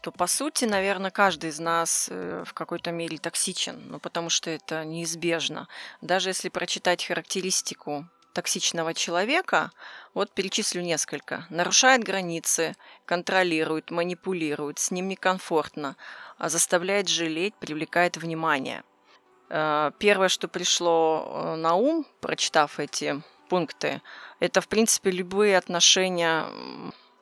то 0.03 0.13
по 0.13 0.27
сути, 0.29 0.65
наверное, 0.65 1.11
каждый 1.11 1.51
из 1.51 1.59
нас 1.59 2.09
э, 2.11 2.45
в 2.47 2.55
какой-то 2.55 2.93
мере 2.93 3.19
токсичен, 3.19 3.83
ну 3.89 3.99
потому 3.99 4.31
что 4.31 4.51
это 4.51 4.85
неизбежно. 4.85 5.67
Даже 6.01 6.31
если 6.31 6.49
прочитать 6.49 7.05
характеристику 7.05 8.07
токсичного 8.33 8.95
человека, 8.95 9.73
вот 10.15 10.31
перечислю 10.33 10.83
несколько. 10.83 11.47
Нарушает 11.51 12.05
границы, 12.05 12.77
контролирует, 13.07 13.91
манипулирует, 13.91 14.79
с 14.79 14.91
ним 14.91 15.09
некомфортно, 15.09 15.97
а 16.39 16.49
заставляет 16.49 17.09
жалеть, 17.09 17.55
привлекает 17.55 18.17
внимание. 18.17 18.85
Э, 19.49 19.91
первое, 19.99 20.29
что 20.29 20.49
пришло 20.49 21.25
э, 21.27 21.57
на 21.57 21.75
ум, 21.75 22.07
прочитав 22.21 22.79
эти 22.79 23.23
пункты, 23.49 24.03
это, 24.41 24.61
в 24.61 24.69
принципе, 24.69 25.11
любые 25.11 25.57
отношения 25.57 26.47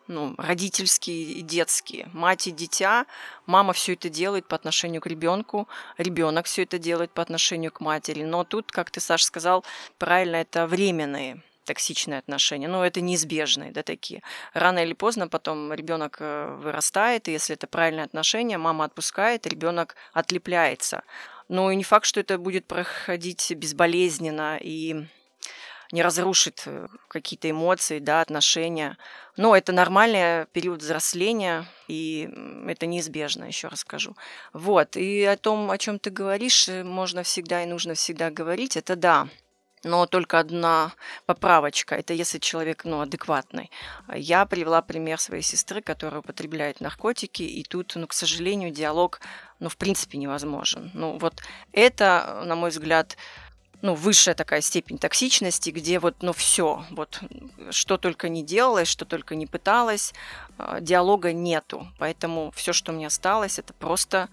ну, 0.07 0.35
родительские 0.37 1.23
и 1.23 1.43
детские. 1.43 2.09
Мать 2.13 2.47
и 2.47 2.51
дитя, 2.51 3.07
мама 3.47 3.73
все 3.73 3.95
это 3.95 4.09
делает 4.09 4.47
по 4.47 4.57
отношению 4.57 5.01
к 5.01 5.07
ребенку, 5.07 5.69
ребенок 5.99 6.47
все 6.47 6.65
это 6.65 6.79
делает 6.79 7.11
по 7.11 7.23
отношению 7.23 7.73
к 7.73 7.81
матери. 7.81 8.23
Но 8.23 8.45
тут, 8.45 8.71
как 8.71 8.91
ты, 8.91 9.01
Саш, 9.01 9.23
сказал, 9.25 9.65
правильно, 9.99 10.37
это 10.37 10.67
временные 10.67 11.43
токсичные 11.65 12.19
отношения. 12.19 12.69
Ну, 12.69 12.83
это 12.83 13.01
неизбежные, 13.01 13.73
да, 13.73 13.83
такие. 13.83 14.23
Рано 14.53 14.81
или 14.81 14.93
поздно 14.93 15.29
потом 15.29 15.73
ребенок 15.73 16.19
э, 16.21 16.59
вырастает, 16.61 17.27
и 17.27 17.33
если 17.33 17.55
это 17.55 17.67
правильное 17.67 18.05
отношение, 18.05 18.59
мама 18.59 18.85
отпускает, 18.85 19.47
ребенок 19.47 19.97
отлепляется. 20.13 21.05
Но 21.49 21.71
и 21.71 21.77
не 21.77 21.85
факт, 21.85 22.05
что 22.05 22.21
это 22.21 22.37
будет 22.37 22.67
проходить 22.67 23.51
безболезненно 23.57 24.59
и 24.61 25.07
не 25.95 26.03
разрушит 26.03 26.65
э, 26.67 26.89
какие-то 27.07 27.49
эмоции, 27.49 28.01
да, 28.01 28.21
отношения. 28.21 28.99
Но 29.37 29.57
это 29.57 29.73
нормальный 29.73 30.47
период 30.47 30.83
взросления, 30.83 31.67
и 31.87 32.29
это 32.67 32.87
неизбежно, 32.87 33.45
еще 33.45 33.69
раз 33.69 33.81
скажу. 33.81 34.17
Вот, 34.53 34.97
и 34.97 35.23
о 35.23 35.37
том, 35.37 35.71
о 35.71 35.79
чем 35.79 36.01
ты 36.01 36.11
говоришь, 36.11 36.69
э, 36.69 36.83
можно 36.83 37.23
всегда 37.23 37.63
и 37.63 37.67
нужно 37.67 37.95
всегда 37.95 38.31
говорить, 38.31 38.77
это 38.77 38.97
да, 38.97 39.29
но 39.85 40.07
только 40.07 40.41
одна 40.41 40.93
поправочка. 41.27 41.95
Это 41.95 42.13
если 42.13 42.39
человек 42.39 42.85
ну, 42.85 43.01
адекватный. 43.01 43.71
Я 44.15 44.47
привела 44.47 44.83
пример 44.83 45.21
своей 45.21 45.43
сестры, 45.43 45.81
которая 45.83 46.21
употребляет 46.21 46.81
наркотики, 46.81 47.43
и 47.43 47.63
тут, 47.63 47.93
ну, 47.95 48.07
к 48.07 48.15
сожалению, 48.15 48.71
диалог, 48.71 49.21
ну, 49.61 49.69
в 49.69 49.77
принципе, 49.77 50.19
невозможен. 50.19 50.91
Ну, 50.95 51.19
вот 51.19 51.43
это, 51.73 52.43
на 52.47 52.57
мой 52.57 52.71
взгляд, 52.71 53.17
ну, 53.85 53.95
высшая 53.95 54.35
такая 54.35 54.63
степень 54.63 54.97
токсичности, 54.97 55.69
где 55.69 55.99
вот, 55.99 56.23
ну, 56.23 56.33
все, 56.33 56.87
вот, 56.89 57.21
что 57.69 57.99
только 57.99 58.31
не 58.31 58.43
делалось, 58.43 58.89
что 58.89 59.05
только 59.05 59.35
не 59.35 59.47
пыталась, 59.47 60.15
а, 60.57 60.81
диалога 60.81 61.35
нету. 61.35 61.87
Поэтому 61.99 62.51
все, 62.57 62.73
что 62.73 62.93
мне 62.93 63.09
осталось, 63.09 63.59
это 63.59 63.75
просто 63.75 64.31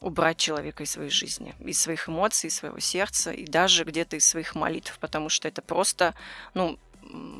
убрать 0.00 0.38
человека 0.38 0.84
из 0.84 0.92
своей 0.92 1.10
жизни, 1.10 1.54
из 1.58 1.82
своих 1.82 2.08
эмоций, 2.08 2.48
из 2.48 2.54
своего 2.54 2.78
сердца 2.78 3.30
и 3.30 3.44
даже 3.44 3.84
где-то 3.84 4.16
из 4.16 4.24
своих 4.26 4.54
молитв, 4.54 4.98
потому 4.98 5.28
что 5.28 5.48
это 5.48 5.60
просто, 5.60 6.14
ну, 6.54 6.78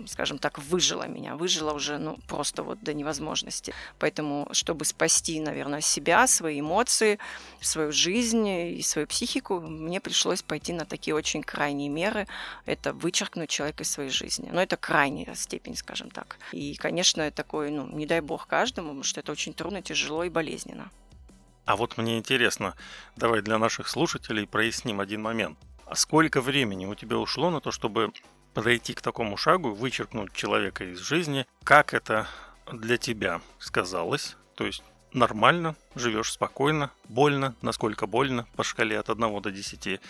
скажем 0.07 0.39
так, 0.39 0.59
выжила 0.59 1.07
меня, 1.07 1.37
выжила 1.37 1.73
уже, 1.73 1.99
ну, 1.99 2.19
просто 2.29 2.63
вот 2.63 2.83
до 2.83 2.95
невозможности. 2.95 3.75
Поэтому, 3.99 4.49
чтобы 4.53 4.85
спасти, 4.85 5.41
наверное, 5.41 5.81
себя, 5.81 6.27
свои 6.27 6.61
эмоции, 6.61 7.19
свою 7.61 7.93
жизнь 7.93 8.47
и 8.47 8.83
свою 8.83 9.07
психику, 9.07 9.61
мне 9.61 10.01
пришлось 10.01 10.43
пойти 10.43 10.73
на 10.73 10.85
такие 10.85 11.15
очень 11.15 11.43
крайние 11.43 11.89
меры. 11.89 12.27
Это 12.67 12.93
вычеркнуть 12.93 13.51
человека 13.51 13.83
из 13.83 13.91
своей 13.91 14.11
жизни. 14.11 14.51
Но 14.53 14.63
это 14.63 14.77
крайняя 14.77 15.35
степень, 15.35 15.77
скажем 15.77 16.11
так. 16.11 16.39
И, 16.53 16.75
конечно, 16.75 17.31
такой, 17.31 17.71
ну, 17.71 17.89
не 17.89 18.07
дай 18.07 18.21
бог 18.21 18.47
каждому, 18.47 18.89
потому 18.89 19.03
что 19.03 19.21
это 19.21 19.33
очень 19.33 19.55
трудно, 19.55 19.83
тяжело 19.83 20.25
и 20.25 20.29
болезненно. 20.29 20.91
А 21.65 21.77
вот 21.77 21.97
мне 21.97 22.19
интересно, 22.19 22.75
давай 23.17 23.41
для 23.41 23.59
наших 23.59 23.89
слушателей 23.89 24.47
проясним 24.47 25.01
один 25.01 25.23
момент. 25.23 25.59
А 25.87 25.97
сколько 25.97 26.41
времени 26.41 26.87
у 26.87 26.95
тебя 26.95 27.19
ушло 27.19 27.51
на 27.51 27.61
то, 27.61 27.71
чтобы 27.71 28.13
подойти 28.55 28.95
к 28.95 29.03
такому 29.03 29.37
шагу, 29.37 29.75
вычеркнуть 29.75 30.33
человека 30.33 30.85
из 30.85 31.01
жизни, 31.01 31.47
как 31.65 31.93
это 31.93 32.27
для 32.73 32.97
тебя 32.97 33.41
сказалось? 33.59 34.37
То 34.55 34.65
есть 34.65 34.83
нормально, 35.15 35.77
живешь 35.95 36.33
спокойно, 36.33 36.91
больно, 37.09 37.55
насколько 37.63 38.07
больно, 38.07 38.47
по 38.57 38.65
шкале 38.65 38.99
от 38.99 39.11
1 39.11 39.43
до 39.43 39.51
10. 39.51 40.01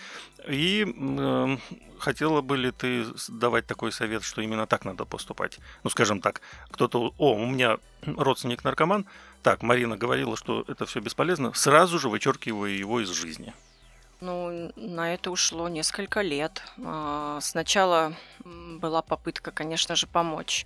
И 0.47 0.95
э, 0.97 1.57
хотела 1.99 2.41
бы 2.41 2.57
ли 2.57 2.71
ты 2.71 3.05
давать 3.29 3.67
такой 3.67 3.91
совет, 3.91 4.23
что 4.23 4.41
именно 4.41 4.65
так 4.67 4.83
надо 4.83 5.05
поступать? 5.05 5.59
Ну, 5.83 5.89
скажем 5.89 6.21
так, 6.21 6.41
кто-то, 6.69 7.13
о, 7.17 7.35
у 7.35 7.45
меня 7.45 7.77
родственник 8.05 8.63
наркоман, 8.63 9.05
так, 9.43 9.61
Марина 9.61 9.95
говорила, 9.95 10.35
что 10.35 10.65
это 10.67 10.85
все 10.85 10.99
бесполезно, 10.99 11.53
сразу 11.53 11.99
же 11.99 12.09
вычеркиваю 12.09 12.75
его 12.75 12.99
из 12.99 13.09
жизни. 13.09 13.53
Ну, 14.21 14.71
на 14.75 15.13
это 15.13 15.29
ушло 15.29 15.67
несколько 15.67 16.21
лет. 16.21 16.63
А, 16.83 17.39
сначала 17.41 18.13
была 18.43 19.01
попытка, 19.01 19.51
конечно 19.51 19.95
же, 19.95 20.07
помочь. 20.07 20.65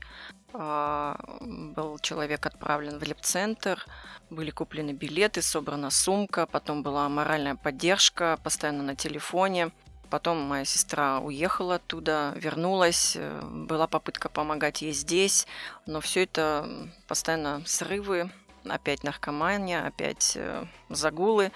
А, 0.53 1.19
был 1.39 1.99
человек 1.99 2.45
отправлен 2.45 2.99
в 2.99 3.03
лепцентр, 3.03 3.85
были 4.29 4.51
куплены 4.51 4.91
билеты, 4.91 5.41
собрана 5.41 5.89
сумка, 5.89 6.45
потом 6.45 6.83
была 6.83 7.09
моральная 7.09 7.55
поддержка, 7.55 8.39
постоянно 8.43 8.83
на 8.83 8.95
телефоне. 8.95 9.71
Потом 10.09 10.39
моя 10.39 10.65
сестра 10.65 11.19
уехала 11.19 11.75
оттуда, 11.75 12.33
вернулась, 12.35 13.15
э, 13.15 13.41
была 13.43 13.85
попытка 13.85 14.27
помогать 14.27 14.81
ей 14.81 14.91
здесь, 14.91 15.45
но 15.85 16.01
все 16.01 16.23
это 16.23 16.67
постоянно 17.07 17.62
срывы, 17.67 18.31
опять 18.67 19.03
наркомания, 19.03 19.85
опять 19.85 20.33
э, 20.35 20.65
загулы. 20.89 21.51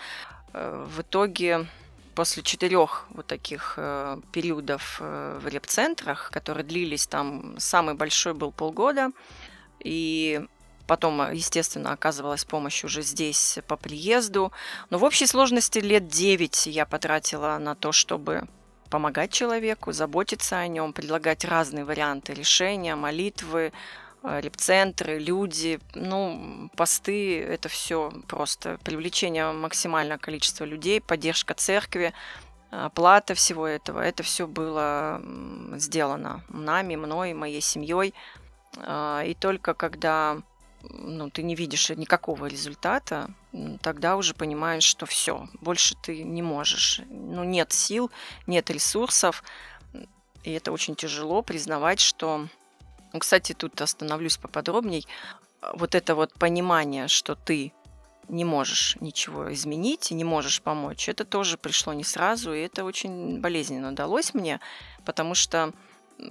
Э, 0.53 0.85
в 0.87 1.01
итоге 1.01 1.67
после 2.15 2.43
четырех 2.43 3.05
вот 3.09 3.27
таких 3.27 3.75
э, 3.77 4.19
периодов 4.31 4.97
э, 4.99 5.39
в 5.41 5.47
репцентрах, 5.47 6.29
которые 6.31 6.63
длились 6.63 7.07
там, 7.07 7.55
самый 7.59 7.95
большой 7.95 8.33
был 8.33 8.51
полгода, 8.51 9.11
и 9.79 10.45
потом, 10.87 11.31
естественно, 11.31 11.91
оказывалась 11.91 12.45
помощь 12.45 12.83
уже 12.83 13.01
здесь 13.01 13.59
по 13.67 13.75
приезду. 13.75 14.51
Но 14.89 14.97
в 14.97 15.03
общей 15.03 15.25
сложности 15.25 15.79
лет 15.79 16.07
девять 16.07 16.67
я 16.67 16.85
потратила 16.85 17.57
на 17.57 17.75
то, 17.75 17.91
чтобы 17.91 18.47
помогать 18.89 19.31
человеку, 19.31 19.91
заботиться 19.91 20.57
о 20.59 20.67
нем, 20.67 20.93
предлагать 20.93 21.45
разные 21.45 21.83
варианты 21.83 22.33
решения, 22.33 22.95
молитвы, 22.95 23.73
э, 24.23 24.41
репцентры, 24.41 25.19
люди, 25.19 25.79
ну, 25.93 26.69
посты, 26.75 27.41
это 27.41 27.69
все 27.69 28.11
просто 28.27 28.79
привлечение 28.83 29.51
максимального 29.51 30.17
количества 30.17 30.65
людей, 30.65 31.01
поддержка 31.01 31.53
церкви, 31.53 32.13
оплата 32.71 33.35
всего 33.35 33.67
этого. 33.67 33.99
Это 33.99 34.23
все 34.23 34.47
было 34.47 35.21
сделано 35.75 36.43
нами, 36.49 36.95
мной, 36.95 37.33
моей 37.33 37.61
семьей. 37.61 38.13
А, 38.77 39.23
и 39.23 39.33
только 39.33 39.73
когда 39.73 40.41
ну, 40.89 41.29
ты 41.29 41.43
не 41.43 41.55
видишь 41.55 41.89
никакого 41.91 42.45
результата, 42.47 43.29
тогда 43.81 44.17
уже 44.17 44.33
понимаешь, 44.33 44.83
что 44.83 45.05
все, 45.05 45.47
больше 45.61 45.95
ты 46.01 46.23
не 46.23 46.41
можешь. 46.41 47.01
Ну, 47.09 47.43
нет 47.43 47.71
сил, 47.71 48.11
нет 48.47 48.69
ресурсов. 48.69 49.43
И 50.43 50.51
это 50.51 50.71
очень 50.71 50.95
тяжело 50.95 51.41
признавать, 51.41 52.01
что 52.01 52.47
ну, 53.13 53.19
кстати, 53.19 53.53
тут 53.53 53.79
остановлюсь 53.79 54.37
поподробней. 54.37 55.07
Вот 55.73 55.95
это 55.95 56.15
вот 56.15 56.33
понимание, 56.33 57.07
что 57.07 57.35
ты 57.35 57.71
не 58.27 58.45
можешь 58.45 58.97
ничего 58.99 59.53
изменить 59.53 60.11
и 60.11 60.15
не 60.15 60.23
можешь 60.23 60.61
помочь, 60.61 61.09
это 61.09 61.25
тоже 61.25 61.57
пришло 61.57 61.93
не 61.93 62.03
сразу, 62.03 62.53
и 62.53 62.61
это 62.61 62.83
очень 62.83 63.39
болезненно 63.39 63.93
далось 63.93 64.33
мне, 64.33 64.59
потому 65.05 65.35
что 65.35 65.73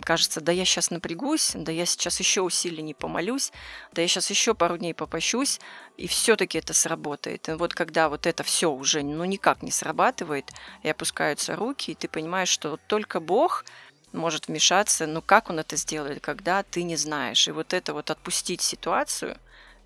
кажется, 0.03 0.41
да 0.41 0.53
я 0.53 0.65
сейчас 0.65 0.91
напрягусь, 0.91 1.53
да 1.55 1.71
я 1.73 1.87
сейчас 1.87 2.19
еще 2.19 2.41
усилий 2.41 2.83
не 2.83 2.95
помолюсь, 2.95 3.53
да 3.93 4.03
я 4.03 4.09
сейчас 4.09 4.31
еще 4.31 4.55
пару 4.55 4.79
дней 4.79 4.95
попощусь, 4.95 5.61
и 5.97 6.07
все-таки 6.07 6.59
это 6.59 6.73
сработает. 6.73 7.49
И 7.49 7.53
вот 7.53 7.75
когда 7.75 8.09
вот 8.09 8.27
это 8.27 8.43
все 8.43 8.71
уже 8.71 9.03
ну 9.03 9.25
никак 9.25 9.63
не 9.63 9.71
срабатывает, 9.71 10.51
и 10.83 10.89
опускаются 10.89 11.57
руки, 11.57 11.93
и 11.93 11.95
ты 11.95 12.09
понимаешь, 12.09 12.49
что 12.49 12.79
только 12.87 13.21
Бог 13.21 13.65
может 14.13 14.49
вмешаться, 14.49 15.07
но 15.07 15.21
как 15.21 15.51
он 15.51 15.59
это 15.59 15.77
сделает, 15.77 16.21
когда 16.21 16.63
ты 16.63 16.83
не 16.83 16.97
знаешь. 16.97 17.49
И 17.49 17.53
вот 17.53 17.73
это 17.73 17.95
вот 17.95 18.11
отпустить 18.11 18.61
ситуацию, 18.61 19.37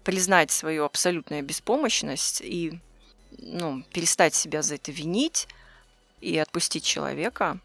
признать 0.04 0.50
свою 0.50 0.84
абсолютную 0.84 1.42
беспомощность 1.42 2.40
и 2.40 2.78
ну, 3.38 3.82
перестать 3.92 4.34
себя 4.34 4.62
за 4.62 4.76
это 4.76 4.92
винить 4.92 5.48
и 6.20 6.38
отпустить 6.38 6.84
человека, 6.84 7.58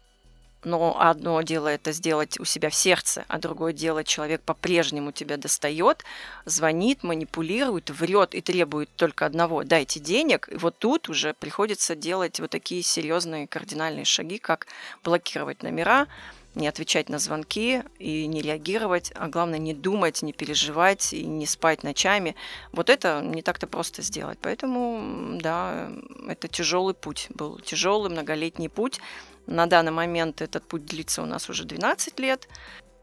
но 0.64 0.96
одно 1.00 1.42
дело 1.42 1.68
это 1.68 1.90
сделать 1.92 2.38
у 2.38 2.44
себя 2.44 2.70
в 2.70 2.74
сердце, 2.74 3.24
а 3.28 3.38
другое 3.38 3.72
дело 3.72 4.04
человек 4.04 4.42
по-прежнему 4.42 5.10
тебя 5.10 5.36
достает, 5.36 6.04
звонит, 6.44 7.02
манипулирует, 7.02 7.90
врет 7.90 8.34
и 8.34 8.40
требует 8.40 8.88
только 8.94 9.26
одного– 9.26 9.64
дайте 9.64 9.98
денег. 9.98 10.48
И 10.52 10.56
вот 10.56 10.78
тут 10.78 11.08
уже 11.08 11.34
приходится 11.34 11.96
делать 11.96 12.38
вот 12.38 12.50
такие 12.50 12.82
серьезные 12.82 13.48
кардинальные 13.48 14.04
шаги, 14.04 14.38
как 14.38 14.68
блокировать 15.02 15.64
номера, 15.64 16.06
не 16.54 16.68
отвечать 16.68 17.08
на 17.08 17.18
звонки 17.18 17.82
и 17.98 18.26
не 18.26 18.42
реагировать, 18.42 19.12
а 19.14 19.28
главное 19.28 19.58
не 19.58 19.74
думать, 19.74 20.22
не 20.22 20.32
переживать 20.32 21.12
и 21.12 21.24
не 21.24 21.46
спать 21.46 21.82
ночами. 21.82 22.36
Вот 22.72 22.90
это 22.90 23.22
не 23.22 23.42
так-то 23.42 23.66
просто 23.66 24.02
сделать. 24.02 24.38
Поэтому, 24.42 25.38
да, 25.40 25.90
это 26.28 26.48
тяжелый 26.48 26.94
путь 26.94 27.28
был, 27.30 27.58
тяжелый 27.60 28.10
многолетний 28.10 28.68
путь. 28.68 29.00
На 29.46 29.66
данный 29.66 29.92
момент 29.92 30.40
этот 30.40 30.64
путь 30.64 30.84
длится 30.84 31.22
у 31.22 31.26
нас 31.26 31.48
уже 31.48 31.64
12 31.64 32.18
лет 32.20 32.48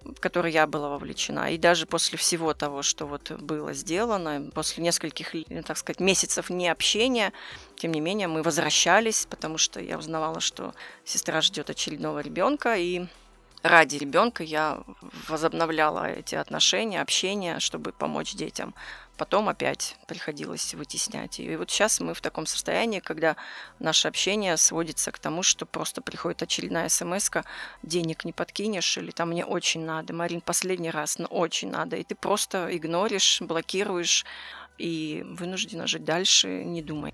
в 0.01 0.19
который 0.19 0.51
я 0.51 0.65
была 0.65 0.89
вовлечена. 0.89 1.51
И 1.51 1.57
даже 1.57 1.85
после 1.85 2.17
всего 2.17 2.53
того, 2.53 2.81
что 2.81 3.05
вот 3.05 3.31
было 3.31 3.73
сделано, 3.73 4.49
после 4.53 4.83
нескольких, 4.83 5.35
так 5.65 5.77
сказать, 5.77 5.99
месяцев 5.99 6.49
необщения, 6.49 7.33
тем 7.75 7.91
не 7.91 7.99
менее, 7.99 8.27
мы 8.27 8.41
возвращались, 8.41 9.25
потому 9.29 9.57
что 9.57 9.81
я 9.81 9.97
узнавала, 9.97 10.39
что 10.39 10.73
сестра 11.03 11.41
ждет 11.41 11.69
очередного 11.69 12.19
ребенка, 12.19 12.75
и 12.77 13.07
ради 13.63 13.97
ребенка 13.97 14.43
я 14.43 14.83
возобновляла 15.27 16.09
эти 16.09 16.35
отношения, 16.35 17.01
общение, 17.01 17.59
чтобы 17.59 17.91
помочь 17.91 18.33
детям. 18.33 18.73
Потом 19.17 19.49
опять 19.49 19.97
приходилось 20.07 20.73
вытеснять. 20.73 21.41
И 21.41 21.55
вот 21.57 21.69
сейчас 21.69 21.99
мы 21.99 22.13
в 22.13 22.21
таком 22.21 22.45
состоянии, 22.45 23.01
когда 23.01 23.35
наше 23.77 24.07
общение 24.07 24.55
сводится 24.55 25.11
к 25.11 25.19
тому, 25.19 25.43
что 25.43 25.65
просто 25.65 26.01
приходит 26.01 26.41
очередная 26.41 26.87
смс 26.87 27.29
денег 27.83 28.23
не 28.23 28.31
подкинешь, 28.31 28.97
или 28.97 29.11
там 29.11 29.31
мне 29.31 29.43
очень 29.43 29.83
надо, 29.83 30.13
Марин, 30.13 30.39
последний 30.39 30.89
раз, 30.89 31.19
но 31.19 31.25
очень 31.25 31.69
надо. 31.69 31.97
И 31.97 32.03
ты 32.05 32.15
просто 32.15 32.69
игноришь, 32.71 33.41
блокируешь 33.41 34.25
и 34.77 35.25
вынуждена 35.27 35.85
жить 35.85 36.05
дальше, 36.05 36.63
не 36.63 36.81
думай. 36.81 37.13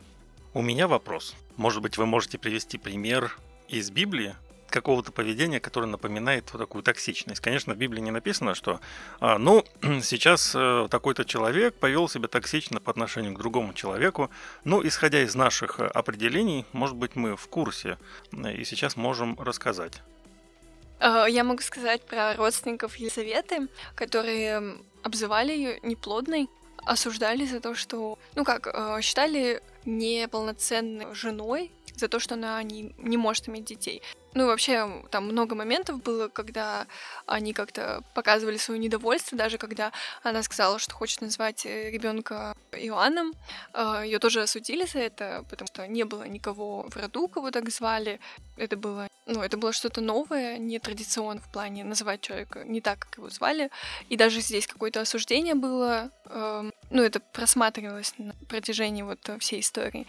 У 0.53 0.61
меня 0.61 0.87
вопрос. 0.87 1.33
Может 1.57 1.81
быть, 1.81 1.97
вы 1.97 2.05
можете 2.05 2.37
привести 2.37 2.77
пример 2.77 3.35
из 3.67 3.89
Библии, 3.89 4.35
какого-то 4.69 5.11
поведения, 5.11 5.59
которое 5.59 5.87
напоминает 5.87 6.51
вот 6.53 6.59
такую 6.59 6.83
токсичность. 6.83 7.41
Конечно, 7.41 7.73
в 7.73 7.77
Библии 7.77 8.01
не 8.01 8.11
написано, 8.11 8.55
что 8.55 8.79
а, 9.19 9.37
ну, 9.37 9.63
сейчас 10.01 10.53
э, 10.55 10.87
такой-то 10.89 11.25
человек 11.25 11.75
повел 11.75 12.09
себя 12.09 12.27
токсично 12.27 12.79
по 12.79 12.91
отношению 12.91 13.33
к 13.33 13.37
другому 13.37 13.73
человеку. 13.73 14.29
Ну, 14.63 14.85
исходя 14.85 15.21
из 15.21 15.35
наших 15.35 15.79
э, 15.79 15.87
определений, 15.87 16.65
может 16.73 16.95
быть, 16.95 17.15
мы 17.15 17.35
в 17.35 17.47
курсе 17.47 17.97
э, 18.31 18.53
и 18.53 18.65
сейчас 18.65 18.95
можем 18.95 19.39
рассказать. 19.39 20.01
Я 21.01 21.43
могу 21.43 21.61
сказать 21.61 22.01
про 22.03 22.35
родственников 22.35 22.95
Елизаветы, 22.95 23.67
которые 23.95 24.77
обзывали 25.03 25.51
ее 25.51 25.79
неплодной, 25.83 26.47
осуждали 26.85 27.45
за 27.45 27.59
то, 27.59 27.75
что, 27.75 28.17
ну 28.33 28.45
как, 28.45 29.01
считали 29.03 29.61
неполноценной 29.83 31.13
женой 31.13 31.71
за 31.95 32.07
то, 32.07 32.19
что 32.19 32.35
она 32.35 32.63
не, 32.63 32.95
не 32.97 33.17
может 33.17 33.49
иметь 33.49 33.65
детей. 33.65 34.01
Ну 34.35 34.47
вообще 34.47 35.01
там 35.11 35.27
много 35.27 35.55
моментов 35.55 36.03
было, 36.03 36.27
когда 36.27 36.87
они 37.25 37.53
как-то 37.53 38.03
показывали 38.13 38.57
свое 38.57 38.77
недовольство, 38.77 39.37
даже 39.37 39.57
когда 39.57 39.93
она 40.23 40.43
сказала, 40.43 40.77
что 40.77 40.93
хочет 40.93 41.21
назвать 41.21 41.65
э, 41.65 41.89
ребенка 41.89 42.53
Иоанном. 42.73 43.33
А, 43.71 44.03
Ее 44.03 44.19
тоже 44.19 44.41
осудили 44.41 44.85
за 44.85 44.99
это, 44.99 45.45
потому 45.49 45.67
что 45.67 45.87
не 45.87 46.03
было 46.03 46.27
никого 46.27 46.85
в 46.89 46.97
роду, 46.97 47.29
кого 47.29 47.49
так 47.49 47.69
звали. 47.69 48.19
Это 48.57 48.75
было, 48.75 49.07
ну, 49.25 49.41
это 49.41 49.55
было 49.55 49.71
что-то 49.71 50.01
новое, 50.01 50.57
не 50.57 50.79
традиционно 50.79 51.39
в 51.39 51.49
плане 51.49 51.85
называть 51.85 52.19
человека 52.19 52.65
не 52.65 52.81
так, 52.81 52.99
как 52.99 53.17
его 53.17 53.29
звали. 53.29 53.69
И 54.09 54.17
даже 54.17 54.41
здесь 54.41 54.67
какое-то 54.67 54.99
осуждение 54.99 55.55
было, 55.55 56.11
эм, 56.25 56.73
ну, 56.89 57.03
это 57.03 57.21
просматривалось 57.21 58.13
на 58.17 58.33
протяжении 58.49 59.03
вот 59.03 59.29
всей 59.39 59.61
истории. 59.61 60.05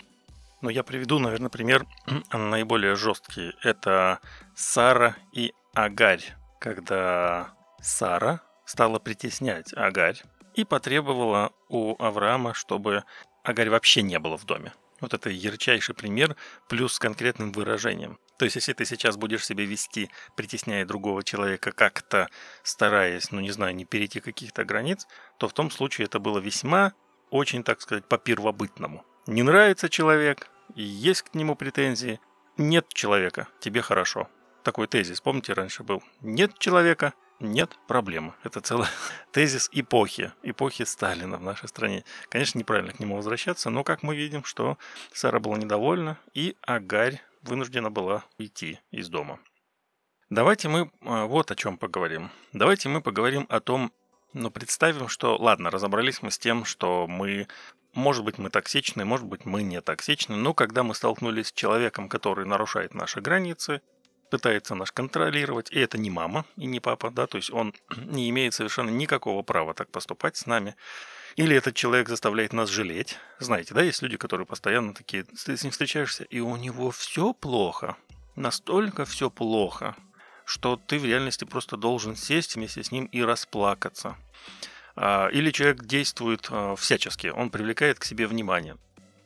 Но 0.61 0.71
я 0.71 0.83
приведу, 0.83 1.19
наверное, 1.19 1.51
пример 1.51 1.87
наиболее 2.33 2.97
жесткий. 2.97 3.53
Это 3.62 4.21
Сара 4.55 5.16
и 5.33 5.53
Агарь. 5.75 6.25
Когда 6.61 7.55
Сара 7.81 8.40
стала 8.64 8.99
притеснять 8.99 9.73
Агарь 9.75 10.23
и 10.55 10.64
потребовала 10.64 11.53
у 11.69 12.03
Авраама, 12.03 12.55
чтобы 12.55 13.05
Агарь 13.45 13.71
вообще 13.71 14.03
не 14.03 14.19
было 14.19 14.37
в 14.37 14.45
доме. 14.45 14.73
Вот 15.01 15.12
это 15.12 15.29
ярчайший 15.29 15.95
пример, 15.95 16.37
плюс 16.69 16.95
с 16.95 16.99
конкретным 16.99 17.53
выражением. 17.53 18.19
То 18.38 18.45
есть, 18.45 18.57
если 18.57 18.73
ты 18.73 18.85
сейчас 18.85 19.16
будешь 19.16 19.45
себя 19.45 19.64
вести, 19.64 20.11
притесняя 20.37 20.87
другого 20.87 21.23
человека, 21.23 21.73
как-то 21.73 22.29
стараясь, 22.62 23.31
ну 23.31 23.40
не 23.40 23.51
знаю, 23.51 23.75
не 23.75 23.85
перейти 23.85 24.21
каких-то 24.21 24.64
границ, 24.64 25.07
то 25.38 25.49
в 25.49 25.53
том 25.53 25.71
случае 25.71 26.07
это 26.07 26.19
было 26.19 26.38
весьма, 26.38 26.92
очень, 27.31 27.62
так 27.62 27.81
сказать, 27.83 28.09
по-первобытному. 28.09 29.05
Не 29.27 29.43
нравится 29.43 29.89
человек, 29.89 30.49
есть 30.77 31.23
к 31.23 31.35
нему 31.35 31.57
претензии. 31.57 32.21
Нет 32.57 32.87
человека, 32.93 33.49
тебе 33.59 33.83
хорошо. 33.83 34.29
Такой 34.62 34.87
тезис, 34.87 35.21
помните, 35.21 35.53
раньше 35.53 35.83
был. 35.83 36.01
Нет 36.21 36.57
человека, 36.61 37.12
нет 37.41 37.77
проблемы. 37.89 38.35
Это 38.45 38.61
целый 38.61 38.87
тезис 39.33 39.69
эпохи, 39.73 40.33
эпохи 40.45 40.85
Сталина 40.85 41.39
в 41.39 41.43
нашей 41.43 41.69
стране. 41.69 42.05
Конечно, 42.29 42.61
неправильно 42.61 42.93
к 42.93 43.01
нему 43.01 43.17
возвращаться, 43.17 43.69
но 43.69 43.83
как 43.83 44.05
мы 44.05 44.15
видим, 44.15 44.45
что 44.45 44.79
Сара 45.12 45.41
была 45.41 45.59
недовольна, 45.59 46.19
и 46.33 46.57
Агарь 46.62 47.21
вынуждена 47.43 47.91
была 47.91 48.25
уйти 48.39 48.79
из 48.93 49.09
дома. 49.09 49.41
Давайте 50.31 50.69
мы 50.69 50.91
а, 51.03 51.27
вот 51.27 51.51
о 51.51 51.57
чем 51.57 51.79
поговорим. 51.79 52.31
Давайте 52.53 52.89
мы 52.89 53.01
поговорим 53.01 53.47
о 53.49 53.59
том, 53.59 53.93
ну, 54.33 54.51
представим, 54.51 55.09
что, 55.09 55.37
ладно, 55.37 55.71
разобрались 55.71 56.21
мы 56.21 56.31
с 56.31 56.39
тем, 56.39 56.65
что 56.65 57.07
мы 57.07 57.49
может 57.97 58.25
быть, 58.25 58.39
мы 58.39 58.51
токсичны, 58.51 59.05
может 59.05 59.27
быть, 59.27 59.47
мы 59.47 59.63
не 59.63 59.81
токсичны, 59.81 60.37
но 60.37 60.55
когда 60.55 60.83
мы 60.83 60.95
столкнулись 60.95 61.49
с 61.49 61.53
человеком, 61.53 62.09
который 62.09 62.47
нарушает 62.47 62.95
наши 62.95 63.21
границы, 63.21 63.81
пытается 64.31 64.75
нас 64.75 64.91
контролировать, 64.91 65.71
и 65.71 65.79
это 65.81 65.97
не 65.97 66.11
мама 66.11 66.45
и 66.57 66.67
не 66.67 66.79
папа, 66.79 67.11
да, 67.11 67.27
то 67.27 67.39
есть 67.39 67.51
он 67.51 67.75
не 67.97 68.29
имеет 68.29 68.55
совершенно 68.55 68.91
никакого 68.91 69.43
права 69.43 69.73
так 69.73 69.91
поступать 69.91 70.37
с 70.37 70.47
нами. 70.47 70.77
Или 71.37 71.57
этот 71.57 71.75
человек 71.75 72.09
заставляет 72.09 72.53
нас 72.53 72.69
жалеть. 72.69 73.19
Знаете, 73.39 73.75
да, 73.75 73.83
есть 73.83 74.03
люди, 74.03 74.17
которые 74.17 74.47
постоянно 74.47 74.95
такие, 74.95 75.25
ты 75.25 75.57
с 75.57 75.63
ним 75.63 75.71
встречаешься, 75.71 76.25
и 76.25 76.41
у 76.41 76.57
него 76.57 76.91
все 76.91 77.33
плохо, 77.33 77.97
настолько 78.37 79.07
все 79.07 79.31
плохо, 79.31 79.97
что 80.45 80.77
ты 80.77 80.99
в 80.99 81.05
реальности 81.05 81.45
просто 81.45 81.77
должен 81.77 82.15
сесть 82.15 82.57
вместе 82.57 82.83
с 82.83 82.91
ним 82.91 83.07
и 83.07 83.23
расплакаться. 83.23 84.17
А, 84.97 85.29
или 85.29 85.51
человек 85.51 85.85
действует 85.85 86.49
а, 86.51 86.75
всячески, 86.77 87.29
он 87.29 87.51
привлекает 87.51 87.99
к 87.99 88.05
себе 88.05 88.27
внимание. 88.27 88.77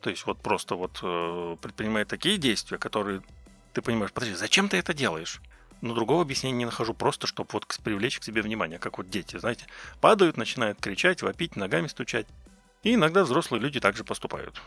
То 0.00 0.10
есть 0.10 0.26
вот 0.26 0.40
просто 0.40 0.74
вот 0.74 0.98
э, 1.02 1.56
предпринимает 1.60 2.08
такие 2.08 2.38
действия, 2.38 2.78
которые 2.78 3.22
ты 3.74 3.82
понимаешь, 3.82 4.12
подожди, 4.12 4.34
зачем 4.34 4.68
ты 4.68 4.78
это 4.78 4.94
делаешь? 4.94 5.40
Но 5.82 5.94
другого 5.94 6.22
объяснения 6.22 6.58
не 6.58 6.64
нахожу, 6.64 6.94
просто 6.94 7.26
чтобы 7.26 7.50
вот 7.52 7.66
привлечь 7.84 8.18
к 8.18 8.24
себе 8.24 8.42
внимание, 8.42 8.78
как 8.78 8.98
вот 8.98 9.10
дети, 9.10 9.38
знаете, 9.38 9.66
падают, 10.00 10.36
начинают 10.36 10.80
кричать, 10.80 11.22
вопить, 11.22 11.54
ногами 11.56 11.86
стучать. 11.86 12.26
И 12.82 12.94
иногда 12.94 13.24
взрослые 13.24 13.60
люди 13.60 13.78
также 13.78 14.04
поступают. 14.04 14.60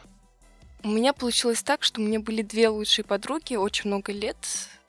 У 0.84 0.89
меня 0.89 1.13
получилось 1.13 1.63
так, 1.63 1.84
что 1.84 2.02
у 2.02 2.04
меня 2.04 2.20
были 2.20 2.42
две 2.42 2.68
лучшие 2.68 3.06
подруги 3.06 3.56
очень 3.56 3.89
много 3.89 4.12
лет 4.12 4.38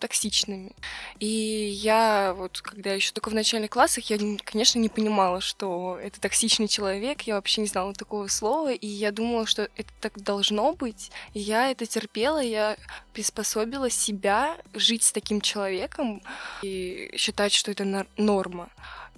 токсичными. 0.05 0.73
И 1.19 1.27
я 1.27 2.35
вот, 2.37 2.61
когда 2.61 2.93
еще 2.93 3.13
только 3.13 3.31
в 3.31 3.35
начальных 3.35 3.71
классах, 3.71 4.11
я, 4.11 4.19
конечно, 4.45 4.79
не 4.79 4.91
понимала, 4.91 5.41
что 5.41 5.99
это 5.99 6.21
токсичный 6.21 6.69
человек, 6.69 7.23
я 7.23 7.37
вообще 7.37 7.63
не 7.63 7.69
знала 7.69 7.95
такого 7.95 8.29
слова, 8.29 8.71
и 8.71 8.87
я 8.87 9.13
думала, 9.13 9.47
что 9.47 9.63
это 9.77 9.91
так 10.03 10.23
должно 10.23 10.75
быть. 10.75 11.11
И 11.33 11.41
я 11.41 11.71
это 11.71 11.87
терпела, 11.87 12.43
я 12.43 12.77
приспособила 13.15 13.89
себя 13.89 14.59
жить 14.75 15.05
с 15.05 15.13
таким 15.13 15.41
человеком 15.41 16.21
и 16.61 17.11
считать, 17.17 17.55
что 17.55 17.71
это 17.71 18.07
норма 18.19 18.69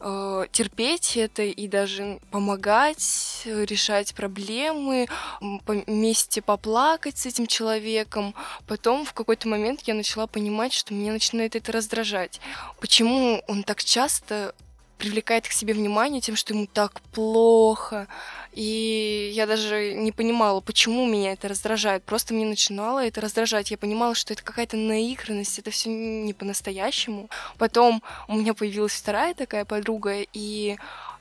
э, 0.00 0.46
терпеть 0.52 1.16
это 1.16 1.42
и 1.42 1.68
даже 1.68 2.18
помогать, 2.30 3.42
решать 3.44 4.14
проблемы, 4.14 5.06
вместе 5.40 6.42
поплакать 6.42 7.18
с 7.18 7.26
этим 7.26 7.46
человеком. 7.46 8.34
Потом 8.66 9.04
в 9.04 9.12
какой-то 9.12 9.48
момент 9.48 9.82
я 9.86 9.94
начала 9.94 10.26
понимать, 10.26 10.72
что 10.76 10.94
меня 10.94 11.12
начинает 11.12 11.56
это 11.56 11.72
раздражать. 11.72 12.40
Почему 12.80 13.42
он 13.48 13.62
так 13.62 13.82
часто 13.82 14.54
привлекает 14.98 15.46
к 15.46 15.52
себе 15.52 15.74
внимание 15.74 16.20
тем, 16.20 16.36
что 16.36 16.54
ему 16.54 16.66
так 16.66 17.00
плохо. 17.12 18.08
И 18.52 19.30
я 19.34 19.46
даже 19.46 19.92
не 19.92 20.12
понимала, 20.12 20.60
почему 20.60 21.06
меня 21.06 21.32
это 21.32 21.48
раздражает. 21.48 22.02
Просто 22.04 22.32
мне 22.32 22.46
начинало 22.46 23.04
это 23.04 23.20
раздражать. 23.20 23.70
Я 23.70 23.76
понимала, 23.76 24.14
что 24.14 24.32
это 24.32 24.42
какая-то 24.42 24.76
наигранность, 24.76 25.58
это 25.58 25.70
все 25.70 25.90
не 25.90 26.32
по-настоящему. 26.32 27.28
Потом 27.58 28.02
у 28.28 28.36
меня 28.36 28.54
появилась 28.54 28.94
вторая 28.94 29.34
такая 29.34 29.66
подруга, 29.66 30.22
и 30.32 30.76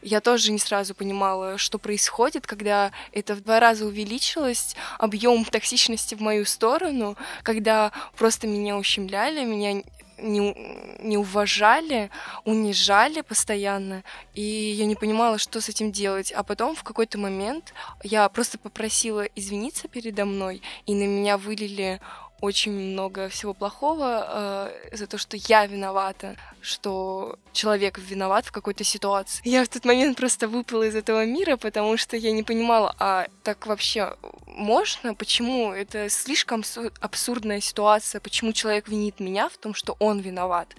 я 0.05 0.21
тоже 0.21 0.51
не 0.51 0.59
сразу 0.59 0.93
понимала, 0.93 1.57
что 1.57 1.79
происходит, 1.79 2.45
когда 2.45 2.91
это 3.11 3.33
в 3.33 3.41
два 3.41 3.59
раза 3.59 3.85
увеличилось, 3.85 4.75
объем 4.99 5.43
токсичности 5.43 6.13
в 6.13 6.21
мою 6.21 6.45
сторону, 6.45 7.17
когда 7.41 7.91
просто 8.15 8.45
меня 8.45 8.77
ущемляли, 8.77 9.43
меня 9.43 9.81
не, 10.19 10.55
не 10.99 11.17
уважали, 11.17 12.11
унижали 12.43 13.21
постоянно, 13.21 14.03
и 14.35 14.41
я 14.41 14.85
не 14.85 14.95
понимала, 14.95 15.39
что 15.39 15.59
с 15.59 15.69
этим 15.69 15.91
делать. 15.91 16.31
А 16.31 16.43
потом 16.43 16.75
в 16.75 16.83
какой-то 16.83 17.17
момент 17.17 17.73
я 18.03 18.29
просто 18.29 18.59
попросила 18.59 19.23
извиниться 19.35 19.87
передо 19.87 20.25
мной, 20.25 20.61
и 20.85 20.93
на 20.93 21.07
меня 21.07 21.37
вылили 21.37 21.99
очень 22.41 22.71
много 22.71 23.29
всего 23.29 23.53
плохого 23.53 24.71
э, 24.91 24.95
за 24.95 25.07
то, 25.07 25.17
что 25.17 25.37
я 25.37 25.65
виновата, 25.65 26.35
что 26.61 27.37
человек 27.53 27.97
виноват 27.97 28.45
в 28.45 28.51
какой-то 28.51 28.83
ситуации. 28.83 29.41
Я 29.45 29.63
в 29.63 29.67
тот 29.67 29.85
момент 29.85 30.17
просто 30.17 30.47
выпала 30.47 30.83
из 30.83 30.95
этого 30.95 31.25
мира, 31.25 31.57
потому 31.57 31.97
что 31.97 32.17
я 32.17 32.31
не 32.31 32.43
понимала, 32.43 32.93
а 32.99 33.27
так 33.43 33.65
вообще 33.67 34.15
можно? 34.47 35.13
Почему? 35.13 35.71
Это 35.71 36.09
слишком 36.09 36.63
абсурдная 36.99 37.61
ситуация. 37.61 38.19
Почему 38.21 38.53
человек 38.53 38.87
винит 38.87 39.19
меня 39.19 39.49
в 39.49 39.57
том, 39.57 39.73
что 39.73 39.95
он 39.99 40.19
виноват? 40.19 40.75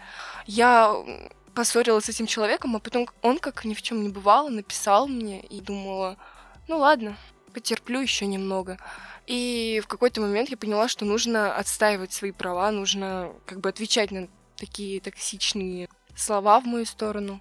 Я 0.47 0.95
поссорилась 1.55 2.05
с 2.05 2.11
этим 2.11 2.27
человеком, 2.27 2.77
а 2.77 2.81
потом 2.81 3.09
он, 3.23 3.39
как 3.39 3.65
ни 3.65 3.75
в 3.75 3.83
чем 3.83 4.03
не 4.03 4.11
бывало, 4.11 4.51
написал 4.51 5.09
мне 5.09 5.41
и 5.41 5.61
думала, 5.61 6.17
ну 6.69 6.79
ладно, 6.79 7.17
потерплю 7.55 8.01
еще 8.01 8.27
немного. 8.27 8.77
И 9.27 9.81
в 9.83 9.89
какой-то 9.89 10.21
момент 10.21 10.51
я 10.51 10.57
поняла, 10.57 10.89
что 10.89 11.05
нужно 11.05 11.55
отстаивать 11.55 12.13
свои 12.13 12.33
права, 12.33 12.71
нужно 12.71 13.33
как 13.45 13.61
бы 13.61 13.69
отвечать 13.69 14.11
на 14.11 14.29
такие 14.57 15.01
токсичные 15.01 15.89
слова 16.17 16.61
в 16.61 16.65
мою 16.65 16.87
сторону. 16.87 17.41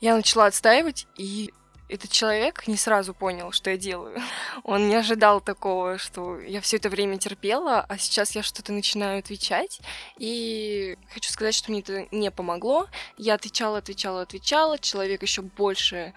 Я 0.00 0.16
начала 0.16 0.46
отстаивать, 0.46 1.06
и 1.16 1.52
этот 1.88 2.10
человек 2.10 2.66
не 2.66 2.76
сразу 2.76 3.14
понял, 3.14 3.52
что 3.52 3.70
я 3.70 3.76
делаю. 3.76 4.20
Он 4.64 4.88
не 4.88 4.94
ожидал 4.96 5.40
такого, 5.40 5.98
что 5.98 6.40
я 6.40 6.60
все 6.60 6.78
это 6.78 6.88
время 6.88 7.18
терпела, 7.18 7.80
а 7.80 7.98
сейчас 7.98 8.34
я 8.34 8.42
что-то 8.42 8.72
начинаю 8.72 9.20
отвечать. 9.20 9.80
И 10.18 10.96
хочу 11.12 11.30
сказать, 11.30 11.54
что 11.54 11.70
мне 11.70 11.80
это 11.80 12.06
не 12.10 12.30
помогло. 12.30 12.88
Я 13.16 13.34
отвечала, 13.34 13.78
отвечала, 13.78 14.22
отвечала. 14.22 14.78
Человек 14.78 15.22
еще 15.22 15.42
больше 15.42 16.12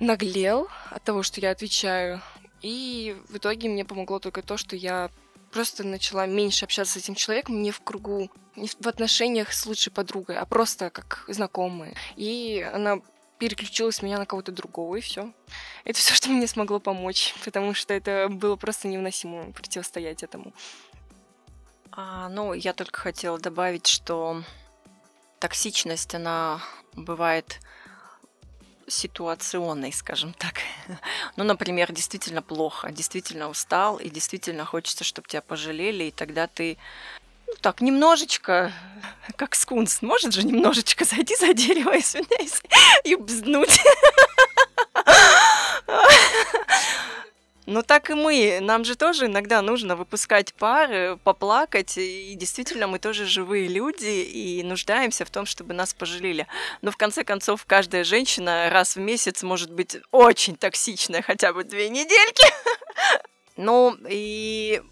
наглел 0.00 0.68
от 0.90 1.02
того, 1.02 1.22
что 1.22 1.40
я 1.40 1.50
отвечаю. 1.50 2.22
И 2.64 3.14
в 3.28 3.36
итоге 3.36 3.68
мне 3.68 3.84
помогло 3.84 4.18
только 4.18 4.40
то, 4.40 4.56
что 4.56 4.74
я 4.74 5.10
просто 5.52 5.84
начала 5.84 6.24
меньше 6.24 6.64
общаться 6.64 6.94
с 6.94 7.02
этим 7.02 7.14
человеком 7.14 7.60
не 7.60 7.70
в 7.70 7.82
кругу, 7.82 8.30
не 8.56 8.68
в 8.68 8.86
отношениях 8.86 9.52
с 9.52 9.66
лучшей 9.66 9.92
подругой, 9.92 10.38
а 10.38 10.46
просто 10.46 10.88
как 10.88 11.26
знакомые. 11.28 11.94
И 12.16 12.66
она 12.72 13.00
переключилась 13.38 14.00
меня 14.00 14.18
на 14.18 14.24
кого-то 14.24 14.50
другого, 14.50 14.96
и 14.96 15.02
все. 15.02 15.30
Это 15.84 15.98
все, 16.00 16.14
что 16.14 16.30
мне 16.30 16.46
смогло 16.46 16.80
помочь, 16.80 17.34
потому 17.44 17.74
что 17.74 17.92
это 17.92 18.28
было 18.30 18.56
просто 18.56 18.88
невыносимо 18.88 19.52
противостоять 19.52 20.22
этому. 20.22 20.54
А, 21.92 22.30
ну, 22.30 22.54
я 22.54 22.72
только 22.72 22.98
хотела 22.98 23.38
добавить, 23.38 23.86
что 23.86 24.42
токсичность, 25.38 26.14
она 26.14 26.62
бывает 26.94 27.60
ситуационной, 28.88 29.92
скажем 29.92 30.32
так. 30.32 30.54
ну, 31.36 31.44
например, 31.44 31.92
действительно 31.92 32.42
плохо, 32.42 32.90
действительно 32.90 33.48
устал, 33.48 33.96
и 33.96 34.10
действительно 34.10 34.64
хочется, 34.64 35.04
чтобы 35.04 35.28
тебя 35.28 35.42
пожалели, 35.42 36.04
и 36.04 36.10
тогда 36.10 36.46
ты 36.46 36.76
ну, 37.46 37.54
так, 37.60 37.80
немножечко, 37.80 38.72
как 39.36 39.54
скунс, 39.54 40.02
может 40.02 40.32
же 40.32 40.44
немножечко 40.44 41.04
зайти 41.04 41.36
за 41.36 41.54
дерево, 41.54 41.98
извиняюсь, 41.98 42.62
и 43.04 43.14
бзнуть. 43.16 43.80
Ну 47.66 47.82
так 47.82 48.10
и 48.10 48.14
мы. 48.14 48.58
Нам 48.60 48.84
же 48.84 48.94
тоже 48.94 49.26
иногда 49.26 49.62
нужно 49.62 49.96
выпускать 49.96 50.52
пары, 50.54 51.18
поплакать. 51.24 51.96
И 51.96 52.34
действительно, 52.34 52.86
мы 52.86 52.98
тоже 52.98 53.26
живые 53.26 53.68
люди 53.68 54.06
и 54.06 54.62
нуждаемся 54.62 55.24
в 55.24 55.30
том, 55.30 55.46
чтобы 55.46 55.72
нас 55.72 55.94
пожалели. 55.94 56.46
Но 56.82 56.90
в 56.90 56.96
конце 56.96 57.24
концов, 57.24 57.64
каждая 57.66 58.04
женщина 58.04 58.68
раз 58.70 58.96
в 58.96 59.00
месяц 59.00 59.42
может 59.42 59.70
быть 59.70 59.96
очень 60.10 60.56
токсичная, 60.56 61.22
хотя 61.22 61.52
бы 61.52 61.64
две 61.64 61.88
недельки. 61.88 62.46
Ну 63.56 63.96
и 64.08 64.82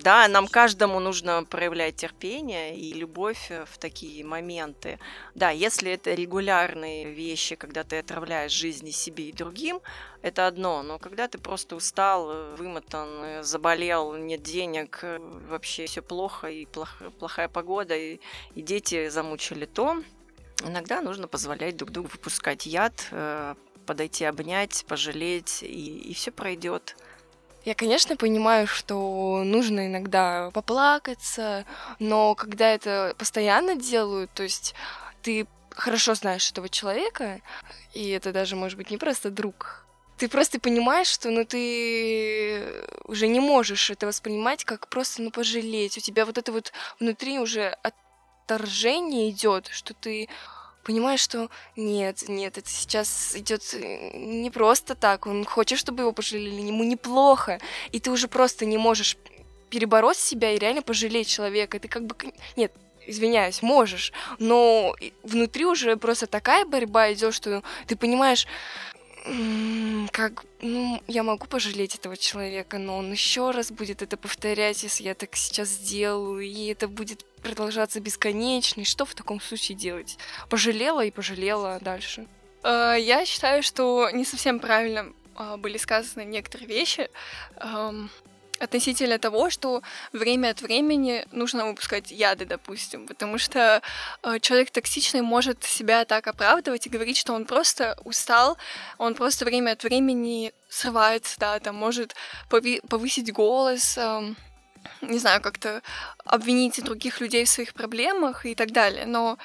да, 0.00 0.28
нам 0.28 0.48
каждому 0.48 1.00
нужно 1.00 1.44
проявлять 1.44 1.96
терпение 1.96 2.76
и 2.76 2.92
любовь 2.92 3.50
э, 3.50 3.64
в 3.64 3.78
такие 3.78 4.24
моменты. 4.24 4.98
Да, 5.34 5.50
если 5.50 5.92
это 5.92 6.14
регулярные 6.14 7.12
вещи, 7.12 7.54
когда 7.56 7.84
ты 7.84 7.98
отравляешь 7.98 8.52
жизни 8.52 8.90
себе 8.90 9.28
и 9.28 9.32
другим, 9.32 9.80
это 10.22 10.46
одно. 10.46 10.82
Но 10.82 10.98
когда 10.98 11.28
ты 11.28 11.38
просто 11.38 11.76
устал, 11.76 12.30
э, 12.30 12.54
вымотан, 12.56 13.08
э, 13.22 13.42
заболел, 13.42 14.14
нет 14.14 14.42
денег, 14.42 15.04
вообще 15.48 15.86
все 15.86 16.02
плохо, 16.02 16.48
и 16.48 16.66
плох, 16.66 17.02
плохая 17.18 17.48
погода, 17.48 17.96
и, 17.96 18.20
и 18.54 18.62
дети 18.62 19.08
замучили, 19.08 19.66
то 19.66 20.02
иногда 20.64 21.00
нужно 21.00 21.28
позволять 21.28 21.76
друг 21.76 21.90
другу 21.90 22.08
выпускать 22.08 22.66
яд, 22.66 23.10
подойти 23.86 24.24
обнять, 24.24 24.84
пожалеть, 24.88 25.62
и, 25.62 25.98
и 25.98 26.14
все 26.14 26.30
пройдет. 26.30 26.96
Я, 27.64 27.74
конечно, 27.74 28.16
понимаю, 28.16 28.66
что 28.66 29.42
нужно 29.44 29.86
иногда 29.86 30.50
поплакаться, 30.52 31.64
но 31.98 32.34
когда 32.34 32.68
это 32.68 33.14
постоянно 33.16 33.74
делают, 33.74 34.30
то 34.34 34.42
есть 34.42 34.74
ты 35.22 35.46
хорошо 35.70 36.14
знаешь 36.14 36.50
этого 36.50 36.68
человека, 36.68 37.40
и 37.94 38.10
это 38.10 38.32
даже 38.32 38.54
может 38.54 38.76
быть 38.76 38.90
не 38.90 38.98
просто 38.98 39.30
друг, 39.30 39.84
ты 40.18 40.28
просто 40.28 40.60
понимаешь, 40.60 41.08
что 41.08 41.30
ну 41.30 41.44
ты 41.44 42.62
уже 43.04 43.26
не 43.26 43.40
можешь 43.40 43.90
это 43.90 44.06
воспринимать 44.06 44.64
как 44.64 44.88
просто 44.88 45.22
ну 45.22 45.30
пожалеть. 45.30 45.98
У 45.98 46.00
тебя 46.00 46.24
вот 46.24 46.38
это 46.38 46.52
вот 46.52 46.72
внутри 47.00 47.38
уже 47.38 47.76
отторжение 47.82 49.30
идет, 49.30 49.68
что 49.68 49.92
ты 49.92 50.28
понимаешь, 50.84 51.20
что 51.20 51.50
нет, 51.76 52.28
нет, 52.28 52.58
это 52.58 52.68
сейчас 52.68 53.34
идет 53.34 53.62
э, 53.74 54.16
не 54.16 54.50
просто 54.50 54.94
так. 54.94 55.26
Он 55.26 55.44
хочет, 55.44 55.78
чтобы 55.78 56.02
его 56.02 56.12
пожалели, 56.12 56.60
ему 56.60 56.84
неплохо. 56.84 57.58
И 57.92 57.98
ты 58.00 58.10
уже 58.10 58.28
просто 58.28 58.66
не 58.66 58.78
можешь 58.78 59.16
перебороть 59.70 60.18
себя 60.18 60.52
и 60.52 60.58
реально 60.58 60.82
пожалеть 60.82 61.28
человека. 61.28 61.80
Ты 61.80 61.88
как 61.88 62.04
бы... 62.04 62.14
Нет, 62.56 62.72
извиняюсь, 63.06 63.62
можешь, 63.62 64.12
но 64.38 64.94
внутри 65.22 65.66
уже 65.66 65.96
просто 65.96 66.26
такая 66.26 66.64
борьба 66.64 67.12
идет, 67.12 67.34
что 67.34 67.62
ты 67.86 67.96
понимаешь, 67.96 68.46
как 70.12 70.44
ну, 70.60 71.02
я 71.06 71.22
могу 71.22 71.46
пожалеть 71.46 71.94
этого 71.94 72.16
человека, 72.16 72.78
но 72.78 72.98
он 72.98 73.10
еще 73.10 73.50
раз 73.50 73.70
будет 73.72 74.02
это 74.02 74.16
повторять, 74.16 74.82
если 74.82 75.04
я 75.04 75.14
так 75.14 75.34
сейчас 75.36 75.68
сделаю, 75.68 76.40
и 76.40 76.66
это 76.66 76.88
будет 76.88 77.24
продолжаться 77.44 78.00
бесконечно. 78.00 78.84
Что 78.84 79.04
в 79.04 79.14
таком 79.14 79.40
случае 79.40 79.76
делать? 79.76 80.18
Пожалела 80.48 81.04
и 81.04 81.12
пожалела 81.12 81.78
дальше. 81.80 82.26
Э, 82.64 82.96
я 82.98 83.24
считаю, 83.24 83.62
что 83.62 84.10
не 84.10 84.24
совсем 84.24 84.58
правильно 84.58 85.12
а, 85.36 85.56
были 85.56 85.78
сказаны 85.78 86.24
некоторые 86.24 86.68
вещи 86.68 87.08
относительно 88.60 89.18
того, 89.18 89.50
что 89.50 89.82
время 90.12 90.50
от 90.50 90.62
времени 90.62 91.26
нужно 91.32 91.66
выпускать 91.66 92.10
яды, 92.10 92.44
допустим, 92.44 93.06
потому 93.06 93.38
что 93.38 93.82
э, 94.22 94.38
человек 94.40 94.70
токсичный 94.70 95.22
может 95.22 95.64
себя 95.64 96.04
так 96.04 96.26
оправдывать 96.26 96.86
и 96.86 96.90
говорить, 96.90 97.16
что 97.16 97.32
он 97.34 97.46
просто 97.46 97.96
устал, 98.04 98.56
он 98.98 99.14
просто 99.14 99.44
время 99.44 99.72
от 99.72 99.82
времени 99.82 100.52
срывается, 100.68 101.38
да, 101.38 101.58
там 101.58 101.76
может 101.76 102.14
повысить 102.48 103.32
голос, 103.32 103.98
э, 103.98 104.34
не 105.02 105.18
знаю, 105.18 105.40
как-то 105.40 105.82
обвинить 106.24 106.82
других 106.82 107.20
людей 107.20 107.44
в 107.44 107.48
своих 107.50 107.74
проблемах 107.74 108.46
и 108.46 108.54
так 108.54 108.72
далее. 108.72 109.06
Но 109.06 109.38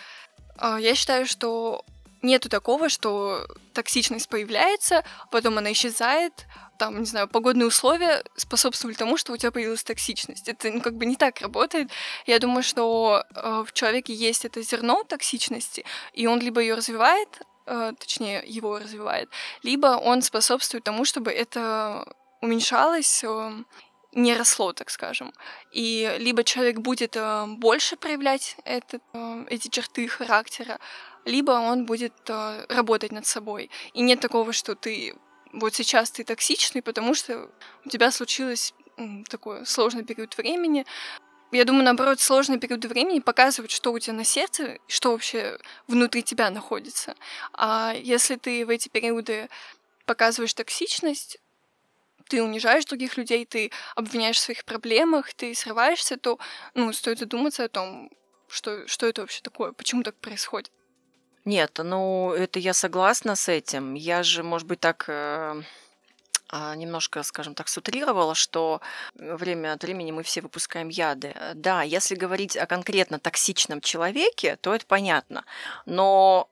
э, 0.57 0.77
я 0.79 0.95
считаю, 0.95 1.25
что 1.25 1.83
нету 2.21 2.49
такого, 2.49 2.89
что 2.89 3.45
токсичность 3.73 4.29
появляется, 4.29 5.03
потом 5.31 5.57
она 5.57 5.71
исчезает, 5.71 6.45
там, 6.77 6.99
не 6.99 7.05
знаю, 7.05 7.27
погодные 7.27 7.67
условия 7.67 8.23
способствовали 8.35 8.95
тому, 8.95 9.17
что 9.17 9.33
у 9.33 9.37
тебя 9.37 9.51
появилась 9.51 9.83
токсичность. 9.83 10.47
Это 10.47 10.71
ну, 10.71 10.81
как 10.81 10.95
бы 10.95 11.05
не 11.05 11.15
так 11.15 11.41
работает. 11.41 11.89
Я 12.25 12.39
думаю, 12.39 12.63
что 12.63 13.23
э, 13.35 13.63
в 13.65 13.73
человеке 13.73 14.13
есть 14.13 14.45
это 14.45 14.61
зерно 14.61 15.03
токсичности, 15.03 15.85
и 16.13 16.27
он 16.27 16.39
либо 16.39 16.61
ее 16.61 16.75
развивает, 16.75 17.29
э, 17.65 17.93
точнее, 17.97 18.43
его 18.45 18.79
развивает, 18.79 19.29
либо 19.63 19.87
он 19.87 20.21
способствует 20.21 20.83
тому, 20.83 21.05
чтобы 21.05 21.31
это 21.31 22.05
уменьшалось, 22.41 23.23
э, 23.23 23.51
не 24.13 24.35
росло, 24.35 24.73
так 24.73 24.89
скажем. 24.89 25.33
И 25.71 26.15
либо 26.19 26.43
человек 26.43 26.79
будет 26.79 27.15
э, 27.15 27.45
больше 27.47 27.95
проявлять 27.95 28.57
этот, 28.65 29.01
э, 29.13 29.45
эти 29.49 29.67
черты 29.67 30.07
характера, 30.07 30.79
либо 31.25 31.51
он 31.51 31.85
будет 31.85 32.13
э, 32.27 32.65
работать 32.69 33.11
над 33.11 33.25
собой. 33.25 33.69
И 33.93 34.01
нет 34.01 34.19
такого, 34.19 34.53
что 34.53 34.75
ты 34.75 35.15
вот 35.53 35.73
сейчас 35.73 36.11
ты 36.11 36.23
токсичный, 36.23 36.81
потому 36.81 37.13
что 37.13 37.49
у 37.85 37.89
тебя 37.89 38.11
случилось 38.11 38.73
такой 39.29 39.65
сложный 39.65 40.03
период 40.03 40.37
времени. 40.37 40.85
Я 41.51 41.65
думаю, 41.65 41.83
наоборот, 41.83 42.19
сложный 42.19 42.59
период 42.59 42.85
времени 42.85 43.19
показывает, 43.19 43.71
что 43.71 43.91
у 43.91 43.99
тебя 43.99 44.13
на 44.13 44.23
сердце, 44.23 44.77
что 44.87 45.11
вообще 45.11 45.57
внутри 45.87 46.21
тебя 46.21 46.49
находится. 46.51 47.15
А 47.53 47.93
если 47.95 48.35
ты 48.35 48.65
в 48.65 48.69
эти 48.69 48.89
периоды 48.89 49.49
показываешь 50.05 50.53
токсичность, 50.53 51.39
ты 52.29 52.41
унижаешь 52.41 52.85
других 52.85 53.17
людей, 53.17 53.45
ты 53.45 53.71
обвиняешь 53.95 54.37
в 54.37 54.41
своих 54.41 54.63
проблемах, 54.63 55.33
ты 55.33 55.53
срываешься, 55.53 56.15
то 56.15 56.39
ну, 56.75 56.93
стоит 56.93 57.19
задуматься 57.19 57.65
о 57.65 57.69
том, 57.69 58.09
что, 58.47 58.87
что 58.87 59.07
это 59.07 59.21
вообще 59.21 59.41
такое, 59.41 59.73
почему 59.73 60.03
так 60.03 60.15
происходит. 60.15 60.71
Нет, 61.45 61.79
ну 61.83 62.31
это 62.31 62.59
я 62.59 62.73
согласна 62.73 63.35
с 63.35 63.49
этим. 63.49 63.95
Я 63.95 64.23
же, 64.23 64.43
может 64.43 64.67
быть, 64.67 64.79
так 64.79 65.05
э, 65.07 65.61
а, 66.51 66.75
немножко, 66.75 67.23
скажем 67.23 67.55
так, 67.55 67.67
сутрировала, 67.67 68.35
что 68.35 68.81
время 69.15 69.73
от 69.73 69.83
времени 69.83 70.11
мы 70.11 70.23
все 70.23 70.41
выпускаем 70.41 70.89
яды. 70.89 71.35
Да, 71.55 71.83
если 71.83 72.15
говорить 72.15 72.57
о 72.57 72.65
конкретно 72.65 73.19
токсичном 73.19 73.81
человеке, 73.81 74.57
то 74.57 74.75
это 74.75 74.85
понятно. 74.85 75.45
Но 75.85 76.49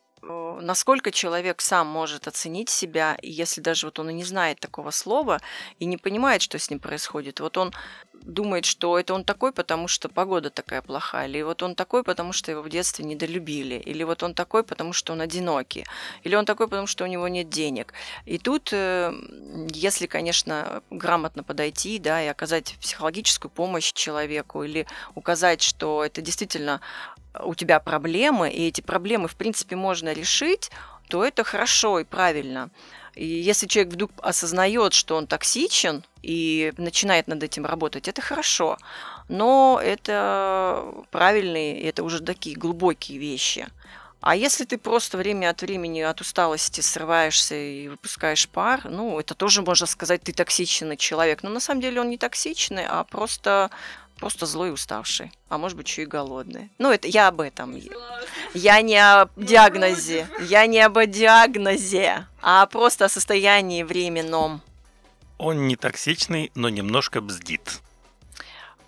насколько 0.62 1.12
человек 1.12 1.62
сам 1.62 1.88
может 1.88 2.28
оценить 2.28 2.70
себя, 2.70 3.18
если 3.22 3.62
даже 3.62 3.88
вот 3.88 4.00
он 4.00 4.10
и 4.10 4.14
не 4.14 4.24
знает 4.24 4.60
такого 4.60 4.92
слова 4.92 5.40
и 5.80 5.86
не 5.86 5.98
понимает, 5.98 6.42
что 6.42 6.60
с 6.60 6.70
ним 6.70 6.80
происходит, 6.80 7.40
вот 7.40 7.58
он 7.58 7.74
думает, 8.22 8.66
что 8.66 8.98
это 9.00 9.14
он 9.14 9.24
такой, 9.24 9.52
потому 9.52 9.88
что 9.88 10.10
погода 10.10 10.50
такая 10.50 10.82
плохая, 10.82 11.28
или 11.28 11.42
вот 11.42 11.64
он 11.64 11.76
такой, 11.76 12.04
потому 12.04 12.34
что 12.34 12.52
его 12.52 12.62
в 12.62 12.70
детстве 12.70 13.06
недолюбили, 13.06 13.76
или 13.76 14.04
вот 14.04 14.24
он 14.24 14.34
такой, 14.34 14.64
потому 14.64 14.94
что 14.94 15.14
он 15.14 15.22
одинокий, 15.22 15.86
или 16.24 16.36
он 16.36 16.46
такой, 16.46 16.68
потому 16.68 16.88
что 16.88 17.04
у 17.04 17.08
него 17.08 17.28
нет 17.28 17.50
денег. 17.50 17.94
И 18.26 18.38
тут, 18.38 18.70
э, 18.74 19.14
если, 19.70 20.08
конечно, 20.08 20.82
грамотно 20.90 21.44
подойти, 21.44 22.00
да, 22.00 22.22
и 22.24 22.28
оказать 22.28 22.76
психологическую 22.82 23.52
помощь 23.52 23.94
человеку, 23.94 24.64
или 24.64 24.86
указать, 25.16 25.62
что 25.62 26.04
это 26.04 26.22
действительно 26.22 26.82
у 27.44 27.56
тебя 27.56 27.80
проблемы, 27.80 28.50
и 28.50 28.68
эти 28.68 28.82
проблемы, 28.82 29.28
в 29.28 29.36
принципе, 29.36 29.76
можно 29.76 30.14
решить, 30.14 30.72
то 31.08 31.24
это 31.24 31.44
хорошо 31.44 32.00
и 32.00 32.04
правильно. 32.04 32.70
И 33.16 33.26
если 33.26 33.66
человек 33.66 33.94
вдруг 33.94 34.12
осознает, 34.22 34.94
что 34.94 35.16
он 35.16 35.26
токсичен 35.26 36.04
и 36.22 36.72
начинает 36.78 37.28
над 37.28 37.42
этим 37.42 37.66
работать, 37.66 38.08
это 38.08 38.22
хорошо. 38.22 38.78
Но 39.28 39.80
это 39.84 40.86
правильные, 41.10 41.82
это 41.82 42.04
уже 42.04 42.22
такие 42.22 42.56
глубокие 42.56 43.18
вещи. 43.18 43.68
А 44.20 44.36
если 44.36 44.66
ты 44.66 44.78
просто 44.78 45.18
время 45.18 45.50
от 45.50 45.62
времени 45.62 46.02
от 46.02 46.22
усталости 46.22 46.82
срываешься 46.82 47.56
и 47.56 47.88
выпускаешь 47.88 48.50
пар, 48.50 48.82
ну, 48.86 49.20
это 49.20 49.36
тоже 49.36 49.62
можно 49.62 49.86
сказать, 49.86 50.22
ты 50.22 50.34
токсичный 50.34 50.98
человек. 50.98 51.44
Но 51.44 51.50
на 51.50 51.60
самом 51.60 51.82
деле 51.82 52.02
он 52.02 52.10
не 52.10 52.18
токсичный, 52.18 52.86
а 52.88 53.04
просто 53.04 53.70
просто 54.18 54.46
злой 54.46 54.70
и 54.70 54.72
уставший, 54.72 55.32
а 55.50 55.58
может 55.58 55.78
быть 55.78 55.88
еще 55.88 56.04
и 56.04 56.06
голодный. 56.06 56.70
Ну, 56.78 56.92
это 56.92 57.08
я 57.08 57.28
об 57.28 57.42
этом. 57.42 57.80
Я 58.54 58.82
не 58.82 58.98
о 58.98 59.30
диагнозе. 59.36 60.28
Я 60.42 60.66
не 60.66 60.80
об 60.80 60.98
диагнозе, 61.06 62.28
а 62.42 62.66
просто 62.66 63.06
о 63.06 63.10
состоянии 63.10 63.84
временном. 63.84 64.62
Он 65.38 65.68
не 65.68 65.76
токсичный, 65.76 66.52
но 66.56 66.70
немножко 66.70 67.22
бздит. 67.22 67.82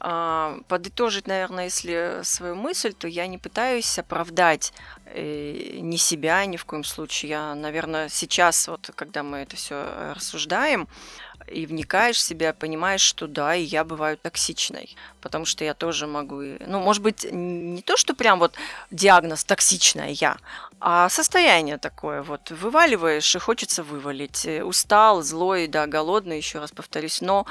А, 0.02 0.60
подытожить, 0.70 1.28
наверное, 1.28 1.66
если 1.66 2.22
свою 2.24 2.56
мысль, 2.56 2.94
то 2.94 3.08
я 3.08 3.28
не 3.28 3.38
пытаюсь 3.38 4.00
оправдать 4.00 4.72
э, 5.06 5.80
ни 5.80 5.98
себя 5.98 6.46
ни 6.46 6.56
в 6.56 6.64
коем 6.64 6.86
случае. 6.86 7.32
Я, 7.32 7.56
наверное, 7.56 8.08
сейчас, 8.08 8.70
вот 8.70 8.92
когда 8.96 9.24
мы 9.24 9.40
это 9.40 9.58
все 9.58 10.14
рассуждаем, 10.16 10.88
и 11.50 11.66
вникаешь 11.66 12.18
в 12.18 12.22
себя, 12.22 12.54
понимаешь, 12.54 13.02
что 13.02 13.28
да, 13.28 13.56
и 13.56 13.64
я 13.64 13.84
бываю 13.84 14.18
токсичной, 14.18 14.96
потому 15.22 15.46
что 15.46 15.64
я 15.64 15.74
тоже 15.74 16.08
могу, 16.08 16.42
ну, 16.66 16.80
может 16.80 17.04
быть, 17.04 17.28
не 17.32 17.82
то, 17.82 17.98
что 17.98 18.14
прям 18.14 18.40
вот 18.40 18.54
диагноз 18.92 19.44
токсичная 19.44 20.10
я, 20.12 20.38
а 20.80 21.10
состояние 21.10 21.78
такое 21.78 22.22
вот, 22.22 22.52
вываливаешь 22.52 23.36
и 23.36 23.40
хочется 23.40 23.84
вывалить, 23.84 24.46
э, 24.46 24.64
устал, 24.64 25.22
злой, 25.22 25.68
да, 25.68 25.88
голодный, 25.88 26.38
еще 26.38 26.60
раз 26.60 26.72
повторюсь, 26.72 27.22
но 27.22 27.46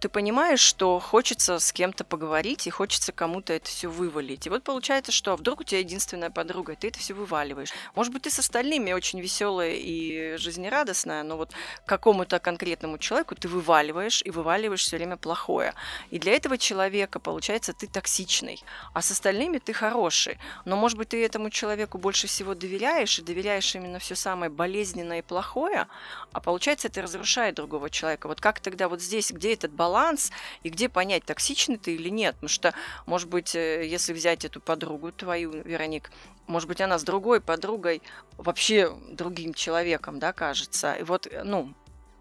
ты 0.00 0.08
понимаешь, 0.08 0.60
что 0.60 0.98
хочется 0.98 1.58
с 1.58 1.72
кем-то 1.72 2.04
поговорить 2.04 2.66
и 2.66 2.70
хочется 2.70 3.12
кому-то 3.12 3.52
это 3.52 3.68
все 3.68 3.88
вывалить, 3.88 4.46
и 4.46 4.50
вот 4.50 4.64
получается, 4.64 5.12
что 5.12 5.36
вдруг 5.36 5.60
у 5.60 5.64
тебя 5.64 5.80
единственная 5.80 6.30
подруга, 6.30 6.72
и 6.72 6.76
ты 6.76 6.88
это 6.88 6.98
все 6.98 7.14
вываливаешь, 7.14 7.72
может 7.94 8.12
быть, 8.12 8.22
ты 8.22 8.30
с 8.30 8.38
остальными 8.38 8.92
очень 8.92 9.20
веселая 9.20 9.74
и 9.74 10.36
жизнерадостная, 10.36 11.22
но 11.22 11.36
вот 11.36 11.52
какому-то 11.86 12.38
конкретному 12.38 12.98
человеку 12.98 13.34
ты 13.42 13.48
вываливаешь, 13.48 14.22
и 14.24 14.30
вываливаешь 14.30 14.82
все 14.82 14.96
время 14.96 15.16
плохое. 15.16 15.74
И 16.10 16.20
для 16.20 16.32
этого 16.32 16.56
человека, 16.56 17.18
получается, 17.18 17.72
ты 17.72 17.88
токсичный, 17.88 18.62
а 18.94 19.02
с 19.02 19.10
остальными 19.10 19.58
ты 19.58 19.72
хороший. 19.72 20.38
Но, 20.64 20.76
может 20.76 20.96
быть, 20.96 21.08
ты 21.08 21.24
этому 21.24 21.50
человеку 21.50 21.98
больше 21.98 22.28
всего 22.28 22.54
доверяешь, 22.54 23.18
и 23.18 23.22
доверяешь 23.22 23.74
именно 23.74 23.98
все 23.98 24.14
самое 24.14 24.48
болезненное 24.48 25.18
и 25.18 25.22
плохое, 25.22 25.88
а 26.32 26.40
получается, 26.40 26.86
это 26.86 27.02
разрушает 27.02 27.56
другого 27.56 27.90
человека. 27.90 28.28
Вот 28.28 28.40
как 28.40 28.60
тогда 28.60 28.88
вот 28.88 29.02
здесь, 29.02 29.32
где 29.32 29.54
этот 29.54 29.72
баланс, 29.72 30.30
и 30.62 30.68
где 30.68 30.88
понять, 30.88 31.24
токсичный 31.24 31.78
ты 31.78 31.96
или 31.96 32.10
нет? 32.10 32.36
Потому 32.36 32.48
что, 32.48 32.74
может 33.06 33.28
быть, 33.28 33.56
э, 33.56 33.84
если 33.88 34.12
взять 34.12 34.44
эту 34.44 34.60
подругу 34.60 35.10
твою, 35.10 35.50
Вероник, 35.50 36.12
может 36.46 36.68
быть, 36.68 36.80
она 36.80 36.98
с 36.98 37.02
другой 37.02 37.40
подругой, 37.40 38.02
вообще 38.36 38.92
другим 39.10 39.52
человеком, 39.52 40.20
да, 40.20 40.32
кажется. 40.32 40.94
И 40.94 41.02
вот, 41.02 41.26
э, 41.26 41.42
ну, 41.42 41.74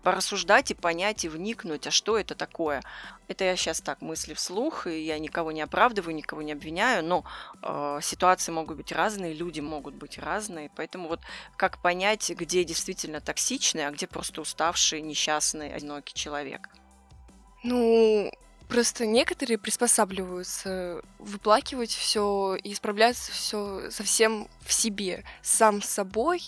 порассуждать 0.04 0.72
и 0.72 0.74
понять 0.74 1.26
и 1.26 1.30
вникнуть, 1.30 1.88
а 1.88 1.91
что 1.91 2.18
это 2.18 2.36
такое. 2.36 2.82
Это 3.28 3.43
я 3.43 3.56
сейчас 3.56 3.82
так 3.82 4.02
мысли 4.02 4.34
вслух, 4.34 4.88
и 4.88 5.02
я 5.02 5.20
никого 5.20 5.52
не 5.52 5.62
оправдываю, 5.62 6.16
никого 6.16 6.41
не 6.41 6.54
обвиняю, 6.54 7.04
но 7.04 7.24
э, 7.62 7.99
ситуации 8.02 8.52
могут 8.52 8.78
быть 8.78 8.91
разные, 8.91 9.34
люди 9.34 9.62
могут 9.62 9.95
быть 9.95 10.18
разные, 10.18 10.72
поэтому 10.76 11.08
вот 11.08 11.22
как 11.58 11.82
понять, 11.82 12.30
где 12.32 12.64
действительно 12.64 13.22
токсичный, 13.22 13.88
а 13.88 13.91
где 13.91 14.08
просто 14.08 14.41
уставший, 14.41 15.02
несчастный, 15.02 15.74
одинокий 15.74 16.14
человек. 16.14 16.70
Ну, 17.64 18.32
Просто 18.72 19.06
некоторые 19.06 19.58
приспосабливаются 19.58 21.02
выплакивать 21.20 21.91
все 21.91 22.56
и 22.56 22.72
исправляться 22.72 23.34
все 23.34 23.91
совсем 23.91 24.47
в 24.62 24.72
себе, 24.72 25.26
сам 25.41 25.82
с 25.82 25.89
собой. 25.89 26.41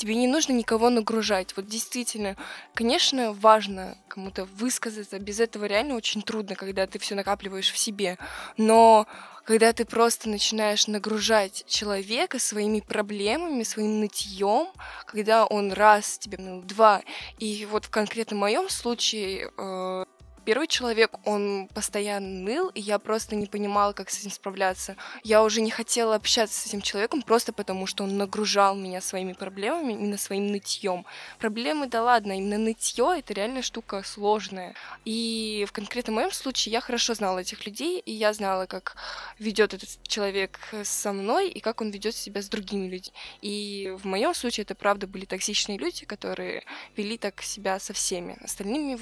Тебе 0.00 0.14
не 0.14 0.26
нужно 0.26 0.54
никого 0.54 0.88
нагружать. 0.88 1.54
Вот 1.56 1.66
действительно, 1.66 2.34
конечно, 2.72 3.34
важно 3.34 3.98
кому-то 4.08 4.46
высказаться. 4.46 5.18
Без 5.18 5.40
этого 5.40 5.66
реально 5.66 5.94
очень 5.94 6.22
трудно, 6.22 6.54
когда 6.54 6.86
ты 6.86 6.98
все 6.98 7.14
накапливаешь 7.14 7.70
в 7.70 7.76
себе. 7.76 8.16
Но 8.56 9.06
когда 9.44 9.74
ты 9.74 9.84
просто 9.84 10.30
начинаешь 10.30 10.86
нагружать 10.86 11.64
человека 11.66 12.38
своими 12.38 12.80
проблемами, 12.80 13.62
своим 13.62 14.00
нытьем, 14.00 14.68
когда 15.04 15.44
он 15.44 15.70
раз 15.70 16.16
тебе, 16.16 16.38
ну, 16.38 16.62
два, 16.62 17.02
и 17.38 17.66
вот 17.70 17.84
в 17.84 17.90
конкретном 17.90 18.40
моем 18.40 18.70
случае 18.70 19.50
э, 19.54 20.04
Первый 20.50 20.66
человек, 20.66 21.12
он 21.26 21.68
постоянно 21.74 22.26
ныл, 22.26 22.70
и 22.70 22.80
я 22.80 22.98
просто 22.98 23.36
не 23.36 23.46
понимала, 23.46 23.92
как 23.92 24.10
с 24.10 24.18
этим 24.18 24.32
справляться. 24.32 24.96
Я 25.22 25.44
уже 25.44 25.60
не 25.60 25.70
хотела 25.70 26.16
общаться 26.16 26.60
с 26.60 26.66
этим 26.66 26.80
человеком 26.80 27.22
просто 27.22 27.52
потому, 27.52 27.86
что 27.86 28.02
он 28.02 28.16
нагружал 28.16 28.74
меня 28.74 29.00
своими 29.00 29.32
проблемами, 29.32 29.92
именно 29.92 30.18
своим 30.18 30.48
нытьем. 30.48 31.06
Проблемы, 31.38 31.86
да 31.86 32.02
ладно, 32.02 32.36
именно 32.36 32.58
нытье 32.58 33.14
это 33.16 33.32
реально 33.32 33.62
штука 33.62 34.02
сложная. 34.02 34.74
И 35.04 35.64
в 35.68 35.72
конкретном 35.72 36.16
моем 36.16 36.32
случае 36.32 36.72
я 36.72 36.80
хорошо 36.80 37.14
знала 37.14 37.38
этих 37.38 37.64
людей, 37.64 38.00
и 38.00 38.10
я 38.10 38.32
знала, 38.32 38.66
как 38.66 38.96
ведет 39.38 39.72
этот 39.72 40.02
человек 40.02 40.58
со 40.82 41.12
мной 41.12 41.48
и 41.48 41.60
как 41.60 41.80
он 41.80 41.90
ведет 41.90 42.16
себя 42.16 42.42
с 42.42 42.48
другими 42.48 42.88
людьми. 42.88 43.14
И 43.40 43.94
в 44.02 44.04
моем 44.04 44.34
случае 44.34 44.64
это 44.64 44.74
правда 44.74 45.06
были 45.06 45.26
токсичные 45.26 45.78
люди, 45.78 46.06
которые 46.06 46.64
вели 46.96 47.18
так 47.18 47.40
себя 47.40 47.78
со 47.78 47.92
всеми. 47.92 48.36
Остальными 48.42 48.96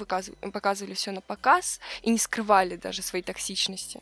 показывали 0.51 0.93
все 0.93 1.09
на 1.09 1.21
показ 1.21 1.38
и 2.01 2.09
не 2.09 2.17
скрывали 2.17 2.75
даже 2.75 3.01
своей 3.01 3.23
токсичности. 3.23 4.01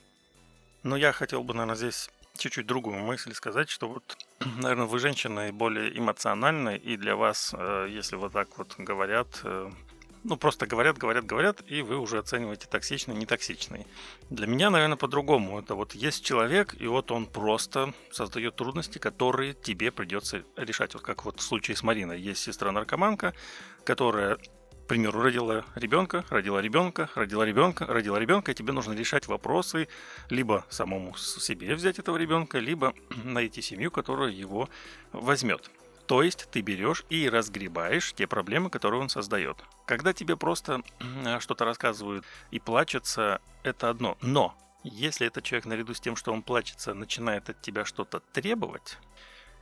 Ну, 0.84 0.96
я 0.96 1.12
хотел 1.12 1.44
бы, 1.44 1.54
наверное, 1.54 1.76
здесь 1.76 2.10
чуть-чуть 2.38 2.66
другую 2.66 3.00
мысль 3.00 3.34
сказать, 3.34 3.70
что 3.70 3.88
вот, 3.88 4.18
наверное, 4.40 4.86
вы 4.86 5.00
женщина 5.00 5.52
более 5.52 5.98
эмоциональная, 5.98 6.76
и 6.76 6.98
для 6.98 7.16
вас, 7.16 7.54
э, 7.58 7.88
если 7.90 8.16
вот 8.16 8.34
так 8.34 8.58
вот 8.58 8.76
говорят, 8.78 9.28
э, 9.44 9.72
ну, 10.24 10.36
просто 10.36 10.68
говорят, 10.68 10.98
говорят, 10.98 11.26
говорят, 11.26 11.64
и 11.68 11.82
вы 11.82 11.98
уже 11.98 12.20
оцениваете 12.20 12.68
токсичный, 12.68 13.16
нетоксичный. 13.16 13.88
Для 14.30 14.46
меня, 14.46 14.70
наверное, 14.70 14.98
по-другому. 14.98 15.60
Это 15.60 15.76
вот 15.76 15.94
есть 15.94 16.26
человек, 16.26 16.76
и 16.80 16.88
вот 16.88 17.12
он 17.12 17.28
просто 17.28 17.94
создает 18.12 18.56
трудности, 18.56 18.98
которые 18.98 19.54
тебе 19.54 19.92
придется 19.92 20.44
решать. 20.58 20.94
Вот 20.96 21.04
как 21.04 21.24
вот 21.24 21.40
в 21.40 21.44
случае 21.44 21.78
с 21.78 21.84
Мариной. 21.84 22.20
Есть 22.20 22.42
сестра-наркоманка, 22.42 23.34
которая 23.86 24.38
Примеру, 24.88 25.22
родила 25.22 25.66
ребенка, 25.76 26.24
родила 26.30 26.62
ребенка, 26.62 27.10
родила 27.16 27.46
ребенка, 27.46 27.86
родила 27.86 28.18
ребенка, 28.20 28.52
и 28.52 28.56
тебе 28.56 28.72
нужно 28.72 28.94
решать 28.94 29.28
вопросы, 29.28 29.90
либо 30.30 30.66
самому 30.70 31.16
себе 31.18 31.76
взять 31.76 32.00
этого 32.00 32.16
ребенка, 32.16 32.60
либо 32.60 32.94
найти 33.24 33.62
семью, 33.62 33.92
которая 33.92 34.30
его 34.30 34.70
возьмет. 35.12 35.70
То 36.06 36.24
есть 36.24 36.48
ты 36.52 36.62
берешь 36.62 37.04
и 37.10 37.28
разгребаешь 37.28 38.14
те 38.14 38.28
проблемы, 38.28 38.70
которые 38.70 39.02
он 39.02 39.10
создает. 39.10 39.58
Когда 39.86 40.14
тебе 40.14 40.38
просто 40.38 40.82
что-то 41.40 41.66
рассказывают 41.66 42.24
и 42.52 42.60
плачется, 42.60 43.42
это 43.64 43.90
одно. 43.90 44.18
Но 44.22 44.56
если 44.86 45.28
этот 45.28 45.44
человек 45.44 45.66
наряду 45.66 45.94
с 45.94 46.00
тем, 46.00 46.16
что 46.16 46.32
он 46.32 46.44
плачется, 46.44 46.94
начинает 46.94 47.50
от 47.50 47.62
тебя 47.62 47.84
что-то 47.84 48.22
требовать, 48.32 48.98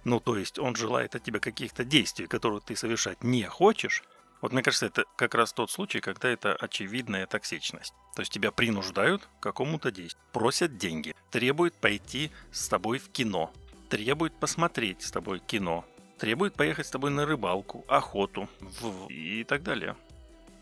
ну 0.03 0.19
то 0.19 0.37
есть 0.37 0.59
он 0.59 0.75
желает 0.75 1.15
от 1.15 1.23
тебя 1.23 1.39
каких-то 1.39 1.83
действий, 1.83 2.27
которые 2.27 2.61
ты 2.61 2.75
совершать 2.75 3.23
не 3.23 3.43
хочешь, 3.45 4.03
вот 4.41 4.51
мне 4.51 4.61
кажется, 4.61 4.87
это 4.87 5.05
как 5.15 5.35
раз 5.35 5.53
тот 5.53 5.71
случай, 5.71 5.99
когда 5.99 6.29
это 6.29 6.55
очевидная 6.55 7.25
токсичность. 7.25 7.93
То 8.15 8.21
есть 8.21 8.31
тебя 8.31 8.51
принуждают 8.51 9.27
к 9.39 9.43
какому-то 9.43 9.91
действию, 9.91 10.21
просят 10.31 10.77
деньги, 10.77 11.15
требуют 11.31 11.73
пойти 11.75 12.31
с 12.51 12.67
тобой 12.67 12.99
в 12.99 13.09
кино, 13.09 13.51
требуют 13.89 14.39
посмотреть 14.39 15.01
с 15.01 15.11
тобой 15.11 15.39
кино, 15.39 15.85
требует 16.17 16.53
поехать 16.53 16.87
с 16.87 16.91
тобой 16.91 17.11
на 17.11 17.25
рыбалку, 17.25 17.85
охоту 17.87 18.49
в... 18.59 19.07
и 19.09 19.43
так 19.43 19.63
далее. 19.63 19.95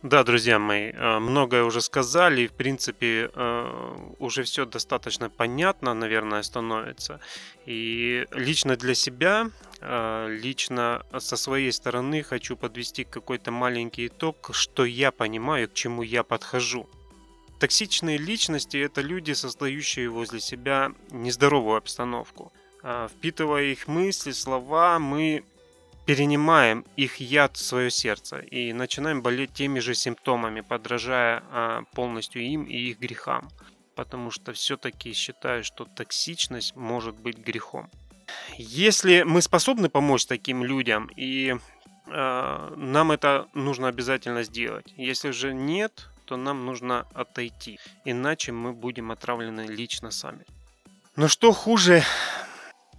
Да, 0.03 0.25
друзья 0.25 0.59
мои, 0.59 0.91
э, 0.91 1.19
многое 1.19 1.63
уже 1.63 1.79
сказали, 1.79 2.41
и 2.41 2.47
в 2.47 2.51
принципе 2.51 3.31
э, 3.33 4.13
уже 4.19 4.43
все 4.43 4.65
достаточно 4.65 5.29
понятно, 5.29 5.93
наверное, 5.93 6.43
становится. 6.43 7.21
И 7.65 8.25
лично 8.31 8.75
для 8.75 8.95
себя, 8.95 9.49
э, 9.79 10.27
лично 10.43 11.05
со 11.17 11.37
своей 11.37 11.71
стороны 11.71 12.21
хочу 12.21 12.57
подвести 12.57 13.05
какой-то 13.05 13.51
маленький 13.51 14.07
итог, 14.07 14.49
что 14.51 14.83
я 14.83 15.11
понимаю, 15.11 15.69
к 15.69 15.73
чему 15.73 16.01
я 16.03 16.23
подхожу. 16.23 16.85
Токсичные 17.59 18.17
личности– 18.17 18.75
это 18.85 18.99
люди, 18.99 19.31
создающие 19.31 20.09
возле 20.09 20.41
себя 20.41 20.91
нездоровую 21.11 21.77
обстановку– 21.77 22.51
впитывая 23.07 23.71
их 23.71 23.87
мысли, 23.87 24.33
слова, 24.33 24.99
мы 24.99 25.45
перенимаем 26.05 26.85
их 26.97 27.17
яд 27.17 27.57
в 27.57 27.61
свое 27.61 27.89
сердце 27.91 28.39
и 28.39 28.73
начинаем 28.73 29.21
болеть 29.21 29.53
теми 29.53 29.79
же 29.79 29.95
симптомами, 29.95 30.61
подражая 30.61 31.43
а, 31.49 31.83
полностью 31.93 32.41
им 32.41 32.63
и 32.63 32.77
их 32.77 32.99
грехам. 32.99 33.49
Потому 33.95 34.31
что 34.31 34.53
все-таки 34.53 35.13
считаю, 35.13 35.63
что 35.63 35.85
токсичность 35.85 36.75
может 36.75 37.15
быть 37.15 37.37
грехом. 37.37 37.89
Если 38.57 39.23
мы 39.23 39.41
способны 39.41 39.89
помочь 39.89 40.25
таким 40.25 40.63
людям, 40.63 41.09
и 41.15 41.55
э, 42.07 42.73
нам 42.75 43.11
это 43.11 43.47
нужно 43.53 43.87
обязательно 43.89 44.43
сделать. 44.43 44.93
Если 44.97 45.29
же 45.29 45.53
нет, 45.53 46.09
то 46.25 46.37
нам 46.37 46.65
нужно 46.65 47.05
отойти, 47.13 47.79
иначе 48.05 48.51
мы 48.51 48.73
будем 48.73 49.11
отравлены 49.11 49.67
лично 49.67 50.09
сами. 50.09 50.45
Но 51.15 51.27
что 51.27 51.51
хуже 51.51 52.03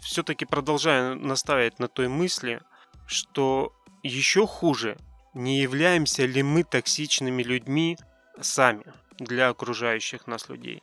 все-таки 0.01 0.45
продолжаю 0.45 1.17
настаивать 1.17 1.79
на 1.79 1.89
той 1.89 2.09
мысли, 2.09 2.61
что 3.07 3.73
еще 4.03 4.47
хуже, 4.47 4.97
не 5.35 5.61
являемся 5.61 6.25
ли 6.27 6.43
мы 6.43 6.63
токсичными 6.63 7.43
людьми 7.43 7.97
сами 8.41 8.85
для 9.19 9.49
окружающих 9.49 10.27
нас 10.27 10.49
людей. 10.49 10.83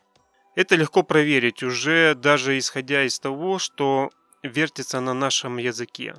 Это 0.55 0.75
легко 0.75 1.03
проверить 1.03 1.63
уже 1.63 2.15
даже 2.15 2.57
исходя 2.57 3.03
из 3.03 3.19
того, 3.19 3.59
что 3.59 4.09
вертится 4.43 4.99
на 4.99 5.13
нашем 5.13 5.57
языке, 5.57 6.15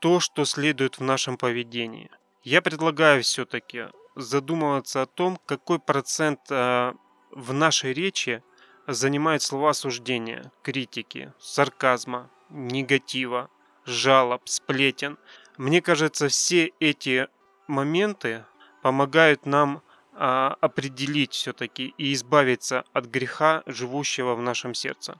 то, 0.00 0.20
что 0.20 0.44
следует 0.44 0.98
в 0.98 1.02
нашем 1.02 1.36
поведении. 1.36 2.10
Я 2.42 2.62
предлагаю 2.62 3.22
все-таки 3.22 3.86
задумываться 4.16 5.02
о 5.02 5.06
том, 5.06 5.38
какой 5.46 5.78
процент 5.78 6.40
э, 6.50 6.92
в 7.30 7.52
нашей 7.52 7.92
речи 7.92 8.42
занимают 8.86 9.42
слова 9.42 9.70
осуждения, 9.70 10.50
критики, 10.62 11.32
сарказма, 11.38 12.30
негатива, 12.48 13.50
жалоб, 13.88 14.42
сплетен. 14.44 15.18
Мне 15.56 15.82
кажется, 15.82 16.28
все 16.28 16.72
эти 16.78 17.28
моменты 17.66 18.44
помогают 18.82 19.46
нам 19.46 19.82
а, 20.12 20.56
определить 20.60 21.32
все-таки 21.32 21.94
и 21.98 22.12
избавиться 22.12 22.84
от 22.92 23.06
греха, 23.06 23.62
живущего 23.66 24.34
в 24.34 24.42
нашем 24.42 24.74
сердце. 24.74 25.18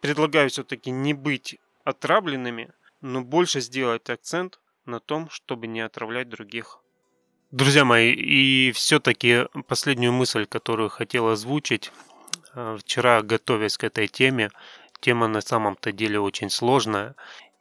Предлагаю 0.00 0.50
все-таки 0.50 0.90
не 0.90 1.14
быть 1.14 1.58
отравленными, 1.84 2.72
но 3.00 3.22
больше 3.22 3.60
сделать 3.60 4.10
акцент 4.10 4.60
на 4.84 5.00
том, 5.00 5.28
чтобы 5.30 5.66
не 5.66 5.80
отравлять 5.80 6.28
других. 6.28 6.78
Друзья 7.50 7.84
мои, 7.84 8.12
и 8.12 8.72
все-таки 8.72 9.46
последнюю 9.68 10.12
мысль, 10.12 10.44
которую 10.46 10.88
хотел 10.88 11.28
озвучить, 11.28 11.92
а, 12.54 12.76
вчера 12.76 13.22
готовясь 13.22 13.78
к 13.78 13.84
этой 13.84 14.08
теме, 14.08 14.50
Тема 15.00 15.28
на 15.28 15.40
самом-то 15.40 15.92
деле 15.92 16.18
очень 16.18 16.50
сложная, 16.50 17.14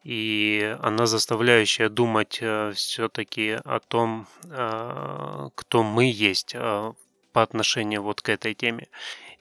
и 0.08 0.78
она 0.82 1.06
заставляющая 1.06 1.90
думать 1.90 2.38
э, 2.40 2.72
все-таки 2.74 3.58
о 3.66 3.82
том, 3.82 4.26
э, 4.46 5.50
кто 5.54 5.84
мы 5.84 6.10
есть 6.10 6.56
э, 6.56 6.94
по 7.34 7.42
отношению 7.42 8.04
вот 8.04 8.22
к 8.22 8.30
этой 8.30 8.54
теме. 8.54 8.88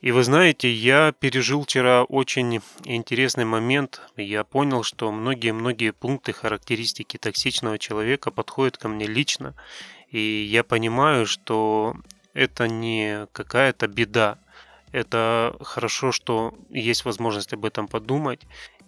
И 0.00 0.10
вы 0.10 0.24
знаете, 0.24 0.68
я 0.68 1.12
пережил 1.12 1.62
вчера 1.62 2.02
очень 2.02 2.60
интересный 2.82 3.44
момент. 3.44 4.00
Я 4.16 4.42
понял, 4.42 4.82
что 4.82 5.12
многие-многие 5.12 5.92
пункты 5.92 6.32
характеристики 6.32 7.16
токсичного 7.16 7.78
человека 7.78 8.32
подходят 8.32 8.76
ко 8.76 8.88
мне 8.88 9.06
лично. 9.06 9.54
И 10.10 10.18
я 10.18 10.64
понимаю, 10.64 11.26
что 11.26 11.94
это 12.34 12.66
не 12.66 13.28
какая-то 13.30 13.86
беда, 13.86 14.38
это 14.90 15.54
хорошо, 15.60 16.10
что 16.10 16.54
есть 16.70 17.04
возможность 17.04 17.52
об 17.52 17.64
этом 17.64 17.86
подумать. 17.86 18.40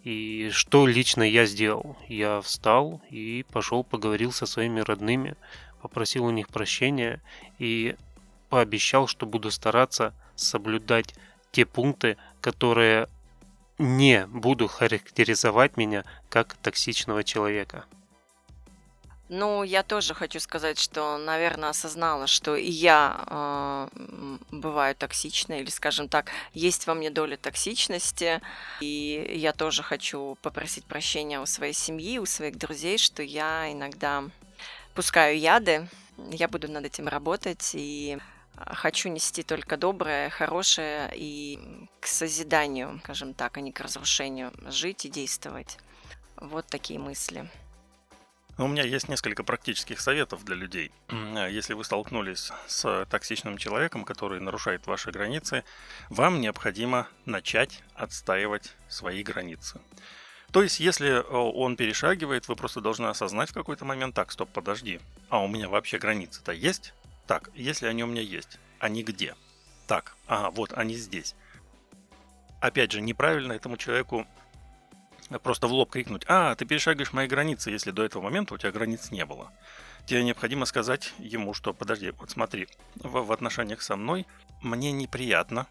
И 0.04 0.50
что 0.52 0.86
лично 0.86 1.22
я 1.22 1.44
сделал? 1.46 1.96
Я 2.08 2.40
встал 2.40 3.02
и 3.10 3.44
пошел 3.50 3.84
поговорил 3.84 4.32
со 4.32 4.46
своими 4.46 4.80
родными, 4.80 5.34
попросил 5.82 6.24
у 6.24 6.30
них 6.30 6.48
прощения 6.48 7.20
и 7.58 7.96
пообещал, 8.48 9.06
что 9.06 9.26
буду 9.26 9.50
стараться 9.50 10.14
соблюдать 10.36 11.14
те 11.50 11.66
пункты, 11.66 12.16
которые 12.40 13.08
не 13.78 14.26
буду 14.26 14.66
характеризовать 14.66 15.76
меня 15.76 16.04
как 16.28 16.54
токсичного 16.54 17.24
человека. 17.24 17.84
Ну, 19.28 19.62
я 19.62 19.82
тоже 19.82 20.14
хочу 20.14 20.40
сказать, 20.40 20.78
что, 20.78 21.18
наверное, 21.18 21.68
осознала, 21.68 22.26
что 22.26 22.56
и 22.56 22.70
я 22.70 23.24
э, 23.26 24.38
бываю 24.50 24.94
токсичной, 24.94 25.60
или, 25.60 25.68
скажем 25.68 26.08
так, 26.08 26.30
есть 26.54 26.86
во 26.86 26.94
мне 26.94 27.10
доля 27.10 27.36
токсичности, 27.36 28.40
и 28.80 29.34
я 29.36 29.52
тоже 29.52 29.82
хочу 29.82 30.38
попросить 30.40 30.86
прощения 30.86 31.40
у 31.40 31.46
своей 31.46 31.74
семьи, 31.74 32.18
у 32.18 32.24
своих 32.24 32.56
друзей, 32.56 32.96
что 32.96 33.22
я 33.22 33.70
иногда 33.70 34.24
пускаю 34.94 35.38
яды. 35.38 35.88
Я 36.30 36.48
буду 36.48 36.72
над 36.72 36.86
этим 36.86 37.06
работать 37.06 37.72
и 37.74 38.18
хочу 38.56 39.10
нести 39.10 39.42
только 39.42 39.76
доброе, 39.76 40.30
хорошее 40.30 41.12
и 41.14 41.86
к 42.00 42.06
созиданию, 42.06 42.98
скажем 43.04 43.34
так, 43.34 43.58
а 43.58 43.60
не 43.60 43.72
к 43.72 43.80
разрушению, 43.80 44.52
жить 44.68 45.04
и 45.04 45.10
действовать. 45.10 45.76
Вот 46.36 46.66
такие 46.66 46.98
мысли. 46.98 47.48
У 48.60 48.66
меня 48.66 48.82
есть 48.82 49.08
несколько 49.08 49.44
практических 49.44 50.00
советов 50.00 50.44
для 50.44 50.56
людей. 50.56 50.90
Если 51.48 51.74
вы 51.74 51.84
столкнулись 51.84 52.50
с 52.66 53.06
токсичным 53.08 53.56
человеком, 53.56 54.04
который 54.04 54.40
нарушает 54.40 54.88
ваши 54.88 55.12
границы, 55.12 55.62
вам 56.08 56.40
необходимо 56.40 57.06
начать 57.24 57.84
отстаивать 57.94 58.74
свои 58.88 59.22
границы. 59.22 59.80
То 60.50 60.64
есть, 60.64 60.80
если 60.80 61.24
он 61.30 61.76
перешагивает, 61.76 62.48
вы 62.48 62.56
просто 62.56 62.80
должны 62.80 63.06
осознать 63.06 63.50
в 63.50 63.54
какой-то 63.54 63.84
момент, 63.84 64.16
так, 64.16 64.32
стоп, 64.32 64.50
подожди, 64.52 64.98
а 65.28 65.40
у 65.40 65.46
меня 65.46 65.68
вообще 65.68 65.98
границы-то 65.98 66.50
есть? 66.50 66.94
Так, 67.28 67.50
если 67.54 67.86
они 67.86 68.02
у 68.02 68.08
меня 68.08 68.22
есть, 68.22 68.58
они 68.80 69.04
где? 69.04 69.36
Так, 69.86 70.16
ага, 70.26 70.50
вот 70.50 70.72
они 70.72 70.96
здесь. 70.96 71.36
Опять 72.60 72.90
же, 72.90 73.00
неправильно 73.02 73.52
этому 73.52 73.76
человеку 73.76 74.26
просто 75.42 75.68
в 75.68 75.72
лоб 75.72 75.90
крикнуть, 75.90 76.24
а, 76.26 76.54
ты 76.54 76.64
перешагиваешь 76.64 77.12
мои 77.12 77.26
границы, 77.26 77.70
если 77.70 77.90
до 77.90 78.04
этого 78.04 78.22
момента 78.22 78.54
у 78.54 78.58
тебя 78.58 78.72
границ 78.72 79.10
не 79.10 79.24
было. 79.24 79.52
Тебе 80.06 80.24
необходимо 80.24 80.64
сказать 80.64 81.12
ему, 81.18 81.52
что 81.52 81.74
подожди, 81.74 82.12
вот 82.12 82.30
смотри, 82.30 82.68
в, 82.96 83.26
в 83.26 83.32
отношениях 83.32 83.82
со 83.82 83.96
мной 83.96 84.26
мне 84.62 84.90
неприятно, 84.90 85.66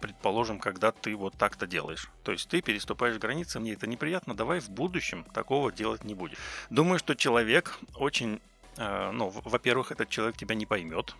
предположим, 0.00 0.58
когда 0.58 0.92
ты 0.92 1.14
вот 1.14 1.34
так-то 1.36 1.66
делаешь. 1.66 2.10
То 2.24 2.32
есть 2.32 2.48
ты 2.48 2.62
переступаешь 2.62 3.18
границы, 3.18 3.60
мне 3.60 3.74
это 3.74 3.86
неприятно, 3.86 4.34
давай 4.34 4.60
в 4.60 4.70
будущем 4.70 5.24
такого 5.34 5.70
делать 5.70 6.04
не 6.04 6.14
будем. 6.14 6.36
Думаю, 6.70 6.98
что 6.98 7.14
человек 7.14 7.78
очень, 7.94 8.40
э, 8.78 9.10
ну, 9.12 9.28
во-первых, 9.28 9.92
этот 9.92 10.08
человек 10.08 10.36
тебя 10.36 10.54
не 10.54 10.66
поймет 10.66 11.14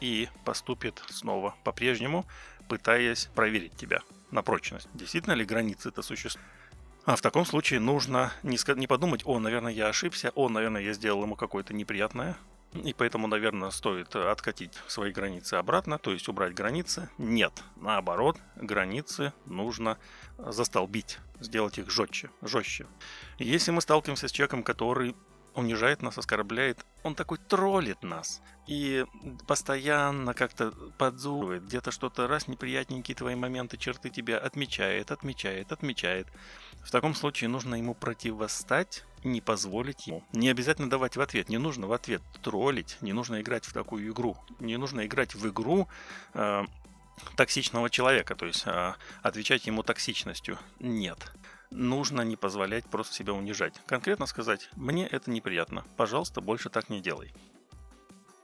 и 0.00 0.28
поступит 0.44 1.02
снова 1.08 1.54
по-прежнему, 1.64 2.26
пытаясь 2.68 3.26
проверить 3.34 3.76
тебя 3.76 4.02
на 4.30 4.42
прочность. 4.42 4.88
Действительно 4.94 5.34
ли 5.34 5.44
границы 5.44 5.88
это 5.88 6.02
существуют? 6.02 6.46
А 7.06 7.14
в 7.14 7.20
таком 7.20 7.46
случае 7.46 7.78
нужно 7.78 8.32
не, 8.42 8.58
не 8.74 8.88
подумать, 8.88 9.22
о, 9.24 9.38
наверное, 9.38 9.72
я 9.72 9.86
ошибся, 9.86 10.32
о, 10.34 10.48
наверное, 10.48 10.82
я 10.82 10.92
сделал 10.92 11.22
ему 11.22 11.36
какое-то 11.36 11.72
неприятное, 11.72 12.36
и 12.72 12.92
поэтому, 12.92 13.28
наверное, 13.28 13.70
стоит 13.70 14.16
откатить 14.16 14.72
свои 14.88 15.12
границы 15.12 15.54
обратно, 15.54 15.98
то 15.98 16.12
есть 16.12 16.28
убрать 16.28 16.52
границы. 16.52 17.08
Нет, 17.16 17.52
наоборот, 17.76 18.38
границы 18.56 19.32
нужно 19.44 19.98
застолбить, 20.36 21.20
сделать 21.38 21.78
их 21.78 21.90
жестче, 21.90 22.28
жестче. 22.42 22.88
Если 23.38 23.70
мы 23.70 23.82
сталкиваемся 23.82 24.26
с 24.26 24.32
человеком, 24.32 24.64
который 24.64 25.14
унижает 25.56 26.02
нас, 26.02 26.18
оскорбляет, 26.18 26.84
он 27.02 27.14
такой 27.14 27.38
троллит 27.38 28.02
нас. 28.02 28.42
И 28.66 29.04
постоянно 29.46 30.34
как-то 30.34 30.72
подзуривает, 30.98 31.64
где-то 31.64 31.90
что-то 31.90 32.28
раз 32.28 32.46
неприятненькие 32.46 33.14
твои 33.14 33.34
моменты, 33.34 33.76
черты 33.76 34.10
тебя 34.10 34.38
отмечает, 34.38 35.10
отмечает, 35.10 35.72
отмечает. 35.72 36.28
В 36.84 36.90
таком 36.90 37.14
случае 37.14 37.48
нужно 37.48 37.76
ему 37.76 37.94
противостать, 37.94 39.04
не 39.24 39.40
позволить 39.40 40.06
ему. 40.06 40.22
Не 40.32 40.50
обязательно 40.50 40.90
давать 40.90 41.16
в 41.16 41.20
ответ, 41.20 41.48
не 41.48 41.58
нужно 41.58 41.86
в 41.86 41.92
ответ 41.92 42.22
троллить, 42.42 42.98
не 43.00 43.12
нужно 43.12 43.40
играть 43.40 43.64
в 43.64 43.72
такую 43.72 44.08
игру. 44.10 44.36
Не 44.60 44.76
нужно 44.76 45.06
играть 45.06 45.34
в 45.34 45.48
игру 45.48 45.88
э, 46.34 46.64
токсичного 47.34 47.88
человека, 47.88 48.36
то 48.36 48.46
есть 48.46 48.64
э, 48.66 48.94
отвечать 49.22 49.66
ему 49.66 49.82
токсичностью. 49.82 50.58
Нет 50.80 51.32
нужно 51.70 52.22
не 52.22 52.36
позволять 52.36 52.84
просто 52.86 53.14
себя 53.14 53.32
унижать. 53.32 53.74
Конкретно 53.86 54.26
сказать, 54.26 54.70
мне 54.76 55.06
это 55.06 55.30
неприятно, 55.30 55.84
пожалуйста, 55.96 56.40
больше 56.40 56.70
так 56.70 56.88
не 56.88 57.00
делай. 57.00 57.32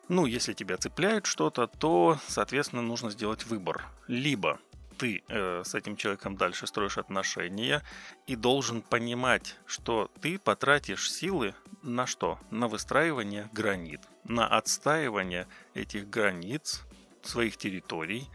Ну, 0.08 0.26
если 0.26 0.52
тебя 0.52 0.76
цепляет 0.76 1.26
что-то, 1.26 1.66
то, 1.66 2.18
соответственно, 2.26 2.82
нужно 2.82 3.10
сделать 3.10 3.46
выбор. 3.46 3.86
Либо 4.08 4.58
ты 4.98 5.22
э, 5.28 5.62
с 5.64 5.74
этим 5.74 5.96
человеком 5.96 6.36
дальше 6.36 6.66
строишь 6.66 6.98
отношения 6.98 7.82
и 8.26 8.36
должен 8.36 8.82
понимать, 8.82 9.56
что 9.66 10.10
ты 10.20 10.38
потратишь 10.38 11.10
силы 11.10 11.54
на 11.82 12.06
что? 12.06 12.38
На 12.50 12.68
выстраивание 12.68 13.48
границ, 13.52 14.00
на 14.24 14.46
отстаивание 14.46 15.46
этих 15.74 16.08
границ 16.10 16.82
своих 17.22 17.56
территорий, 17.56 18.28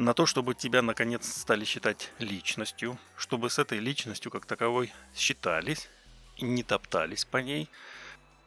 на 0.00 0.14
то, 0.14 0.24
чтобы 0.24 0.54
тебя 0.54 0.80
наконец 0.80 1.28
стали 1.30 1.66
считать 1.66 2.10
личностью, 2.18 2.98
чтобы 3.18 3.50
с 3.50 3.58
этой 3.58 3.80
личностью 3.80 4.32
как 4.32 4.46
таковой 4.46 4.92
считались 5.14 5.90
не 6.40 6.62
топтались 6.62 7.26
по 7.26 7.36
ней, 7.36 7.68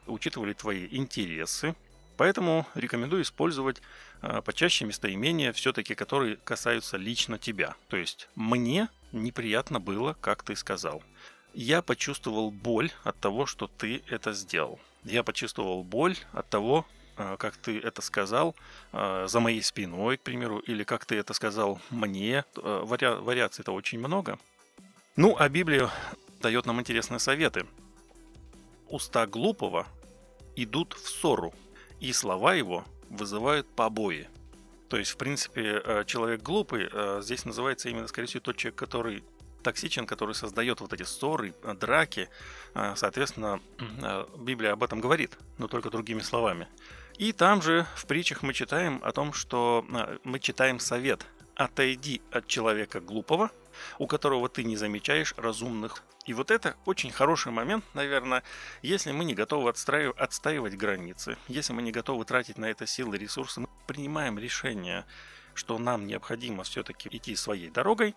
учитывали 0.06 0.52
твои 0.52 0.88
интересы. 0.90 1.76
Поэтому 2.16 2.66
рекомендую 2.74 3.22
использовать 3.22 3.80
э, 4.20 4.42
почаще 4.42 4.84
местоимения, 4.84 5.52
все-таки 5.52 5.94
которые 5.94 6.36
касаются 6.38 6.96
лично 6.96 7.38
тебя. 7.38 7.76
То 7.88 7.96
есть 7.96 8.28
мне 8.34 8.88
неприятно 9.12 9.78
было, 9.78 10.16
как 10.20 10.42
ты 10.42 10.56
сказал. 10.56 11.04
Я 11.52 11.82
почувствовал 11.82 12.50
боль 12.50 12.90
от 13.04 13.18
того, 13.20 13.46
что 13.46 13.68
ты 13.68 14.02
это 14.08 14.32
сделал. 14.32 14.80
Я 15.04 15.22
почувствовал 15.22 15.84
боль 15.84 16.16
от 16.32 16.48
того, 16.48 16.84
как 17.16 17.56
ты 17.56 17.78
это 17.78 18.02
сказал, 18.02 18.54
а, 18.92 19.26
за 19.26 19.40
моей 19.40 19.62
спиной, 19.62 20.16
к 20.16 20.22
примеру, 20.22 20.58
или 20.58 20.84
как 20.84 21.04
ты 21.04 21.16
это 21.16 21.34
сказал 21.34 21.80
мне. 21.90 22.44
А, 22.56 22.84
вари... 22.84 23.06
Вариаций-то 23.06 23.72
очень 23.72 23.98
много. 23.98 24.38
Ну, 25.16 25.36
а 25.38 25.48
Библия 25.48 25.90
дает 26.40 26.66
нам 26.66 26.80
интересные 26.80 27.18
советы. 27.18 27.66
Уста 28.88 29.26
глупого 29.26 29.86
идут 30.56 30.94
в 30.94 31.08
ссору, 31.08 31.54
и 32.00 32.12
слова 32.12 32.54
его 32.54 32.84
вызывают 33.10 33.66
побои. 33.74 34.28
То 34.88 34.98
есть, 34.98 35.12
в 35.12 35.16
принципе, 35.16 36.04
человек 36.06 36.42
глупый 36.42 36.88
здесь 37.22 37.44
называется 37.44 37.88
именно, 37.88 38.06
скорее 38.06 38.28
всего, 38.28 38.40
тот 38.40 38.56
человек, 38.56 38.78
который 38.78 39.24
токсичен, 39.62 40.06
который 40.06 40.34
создает 40.34 40.80
вот 40.80 40.92
эти 40.92 41.04
ссоры, 41.04 41.54
драки. 41.80 42.28
Соответственно, 42.94 43.60
Библия 44.36 44.72
об 44.72 44.82
этом 44.84 45.00
говорит, 45.00 45.38
но 45.58 45.66
только 45.68 45.90
другими 45.90 46.20
словами. 46.20 46.68
И 47.18 47.32
там 47.32 47.62
же 47.62 47.86
в 47.94 48.06
притчах 48.06 48.42
мы 48.42 48.52
читаем 48.52 49.00
о 49.04 49.12
том, 49.12 49.32
что 49.32 49.86
а, 49.92 50.18
мы 50.24 50.40
читаем 50.40 50.80
совет 50.80 51.24
«Отойди 51.54 52.20
от 52.32 52.48
человека 52.48 53.00
глупого, 53.00 53.50
у 53.98 54.08
которого 54.08 54.48
ты 54.48 54.64
не 54.64 54.76
замечаешь 54.76 55.32
разумных». 55.36 56.02
И 56.26 56.32
вот 56.32 56.50
это 56.50 56.74
очень 56.86 57.12
хороший 57.12 57.52
момент, 57.52 57.84
наверное, 57.94 58.42
если 58.82 59.12
мы 59.12 59.24
не 59.24 59.34
готовы 59.34 59.70
отстраив... 59.70 60.14
отстаивать 60.16 60.76
границы, 60.76 61.36
если 61.46 61.72
мы 61.72 61.82
не 61.82 61.92
готовы 61.92 62.24
тратить 62.24 62.58
на 62.58 62.64
это 62.64 62.86
силы, 62.86 63.16
ресурсы, 63.16 63.60
мы 63.60 63.68
принимаем 63.86 64.38
решение, 64.38 65.04
что 65.52 65.78
нам 65.78 66.06
необходимо 66.06 66.64
все-таки 66.64 67.08
идти 67.12 67.36
своей 67.36 67.70
дорогой, 67.70 68.16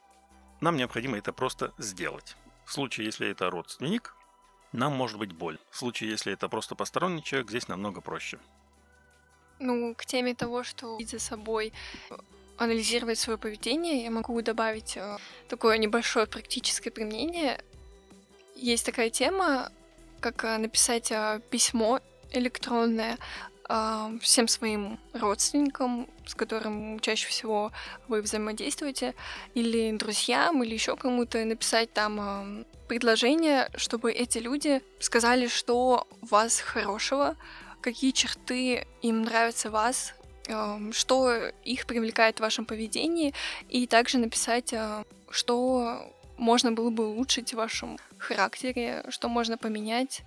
нам 0.59 0.75
необходимо 0.75 1.17
это 1.17 1.33
просто 1.33 1.73
сделать. 1.77 2.35
В 2.65 2.73
случае, 2.73 3.05
если 3.05 3.29
это 3.29 3.49
родственник, 3.51 4.15
нам 4.71 4.93
может 4.93 5.19
быть 5.19 5.33
боль. 5.33 5.59
В 5.69 5.77
случае, 5.77 6.09
если 6.09 6.33
это 6.33 6.49
просто 6.49 6.75
посторонний 6.75 7.23
человек, 7.23 7.49
здесь 7.49 7.67
намного 7.67 8.01
проще. 8.01 8.39
Ну, 9.59 9.95
к 9.95 10.05
теме 10.05 10.35
того, 10.35 10.63
что 10.63 10.99
за 10.99 11.19
собой 11.19 11.73
э, 12.09 12.15
анализировать 12.57 13.17
свое 13.17 13.37
поведение, 13.37 14.03
я 14.03 14.11
могу 14.11 14.39
добавить 14.41 14.97
э, 14.97 15.17
такое 15.47 15.77
небольшое 15.77 16.27
практическое 16.27 16.91
применение. 16.91 17.59
Есть 18.55 18.85
такая 18.85 19.09
тема, 19.09 19.71
как 20.19 20.43
э, 20.43 20.57
написать 20.57 21.11
письмо 21.49 21.99
электронное 22.31 23.17
всем 24.21 24.47
своим 24.47 24.97
родственникам, 25.11 26.07
с 26.25 26.35
которым 26.35 27.01
чаще 27.01 27.27
всего 27.27 27.73
вы 28.07 28.21
взаимодействуете, 28.21 29.13
или 29.55 29.91
друзьям, 29.97 30.63
или 30.63 30.73
еще 30.73 30.95
кому-то 30.95 31.43
написать 31.43 31.91
там 31.91 32.65
предложение, 32.87 33.69
чтобы 33.75 34.13
эти 34.13 34.37
люди 34.37 34.81
сказали, 34.99 35.47
что 35.47 36.07
у 36.21 36.25
вас 36.25 36.61
хорошего, 36.61 37.35
какие 37.81 38.11
черты 38.11 38.85
им 39.01 39.23
нравятся 39.23 39.69
вас, 39.69 40.13
эм, 40.47 40.93
что 40.93 41.33
их 41.63 41.85
привлекает 41.85 42.37
в 42.37 42.41
вашем 42.41 42.65
поведении, 42.65 43.33
и 43.69 43.87
также 43.87 44.17
написать, 44.17 44.73
э, 44.73 45.03
что 45.29 46.13
можно 46.37 46.71
было 46.71 46.89
бы 46.89 47.07
улучшить 47.07 47.53
в 47.53 47.57
вашем 47.57 47.97
характере, 48.17 49.03
что 49.09 49.29
можно 49.29 49.57
поменять. 49.57 50.21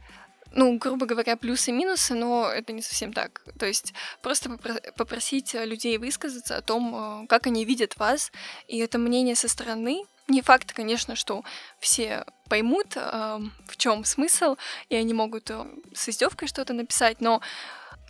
Ну, 0.53 0.79
грубо 0.79 1.07
говоря, 1.07 1.37
плюсы 1.37 1.71
и 1.71 1.75
минусы, 1.75 2.15
но 2.15 2.51
это 2.51 2.73
не 2.73 2.83
совсем 2.83 3.13
так. 3.13 3.43
То 3.59 3.67
есть 3.67 3.95
просто 4.21 4.59
попросить 4.97 5.55
людей 5.55 5.97
высказаться 5.99 6.57
о 6.57 6.63
том, 6.63 7.23
э, 7.23 7.27
как 7.29 7.47
они 7.47 7.65
видят 7.65 7.97
вас, 7.97 8.33
и 8.67 8.79
это 8.79 8.99
мнение 8.99 9.37
со 9.37 9.49
стороны, 9.49 10.05
не 10.31 10.43
факт, 10.43 10.73
конечно, 10.73 11.17
что 11.17 11.45
все 11.79 12.25
поймут, 12.49 12.97
э, 12.97 13.39
в 13.67 13.77
чем 13.77 14.05
смысл, 14.05 14.57
и 14.89 14.97
они 14.97 15.15
могут 15.15 15.51
э, 15.51 15.65
с 15.95 16.09
издевкой 16.09 16.49
что-то 16.49 16.73
написать, 16.73 17.21
но 17.21 17.41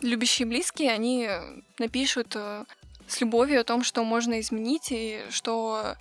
любящие 0.01 0.47
близкие, 0.47 0.91
они 0.91 1.29
напишут 1.79 2.35
э, 2.35 2.65
с 3.07 3.21
любовью 3.21 3.61
о 3.61 3.63
том, 3.63 3.83
что 3.83 4.03
можно 4.03 4.39
изменить, 4.39 4.91
и 4.91 5.23
что 5.29 5.95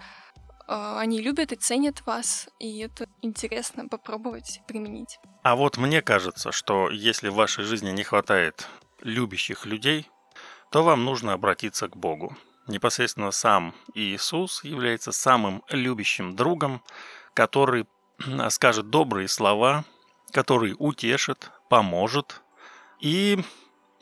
э, 0.66 0.96
они 0.98 1.20
любят 1.20 1.52
и 1.52 1.56
ценят 1.56 2.06
вас, 2.06 2.48
и 2.58 2.78
это 2.78 3.06
интересно 3.22 3.88
попробовать 3.88 4.60
применить. 4.66 5.18
А 5.42 5.56
вот 5.56 5.76
мне 5.76 6.02
кажется, 6.02 6.52
что 6.52 6.90
если 6.90 7.28
в 7.28 7.34
вашей 7.34 7.64
жизни 7.64 7.90
не 7.90 8.04
хватает 8.04 8.68
любящих 9.02 9.66
людей, 9.66 10.08
то 10.70 10.82
вам 10.82 11.04
нужно 11.04 11.32
обратиться 11.32 11.88
к 11.88 11.96
Богу 11.96 12.36
непосредственно 12.70 13.30
сам 13.30 13.74
Иисус 13.94 14.64
является 14.64 15.12
самым 15.12 15.62
любящим 15.68 16.36
другом, 16.36 16.82
который 17.34 17.86
скажет 18.48 18.90
добрые 18.90 19.28
слова, 19.28 19.84
который 20.32 20.74
утешит, 20.78 21.50
поможет 21.68 22.42
и 23.00 23.42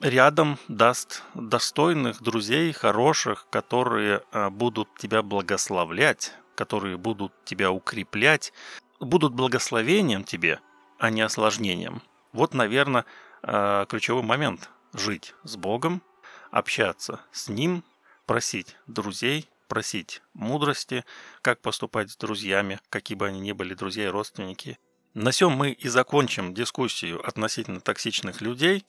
рядом 0.00 0.58
даст 0.68 1.22
достойных 1.34 2.22
друзей, 2.22 2.72
хороших, 2.72 3.46
которые 3.50 4.22
а, 4.32 4.50
будут 4.50 4.88
тебя 4.98 5.22
благословлять, 5.22 6.32
которые 6.54 6.96
будут 6.96 7.32
тебя 7.44 7.70
укреплять, 7.70 8.52
будут 9.00 9.34
благословением 9.34 10.24
тебе, 10.24 10.60
а 10.98 11.10
не 11.10 11.22
осложнением. 11.22 12.02
Вот, 12.32 12.54
наверное, 12.54 13.04
а, 13.42 13.86
ключевой 13.86 14.22
момент– 14.22 14.70
жить 14.92 15.34
с 15.44 15.56
Богом, 15.56 16.02
общаться 16.50 17.20
с 17.30 17.48
Ним, 17.48 17.84
просить 18.28 18.76
друзей, 18.86 19.48
просить 19.68 20.22
мудрости, 20.34 21.04
как 21.42 21.60
поступать 21.60 22.10
с 22.10 22.16
друзьями, 22.16 22.78
какие 22.90 23.16
бы 23.16 23.26
они 23.26 23.40
ни 23.40 23.52
были, 23.52 23.74
друзья 23.74 24.04
и 24.04 24.10
родственники. 24.10 24.78
На 25.14 25.30
всем 25.30 25.52
мы 25.52 25.70
и 25.70 25.88
закончим 25.88 26.52
дискуссию 26.52 27.26
относительно 27.26 27.80
токсичных 27.80 28.42
людей. 28.42 28.86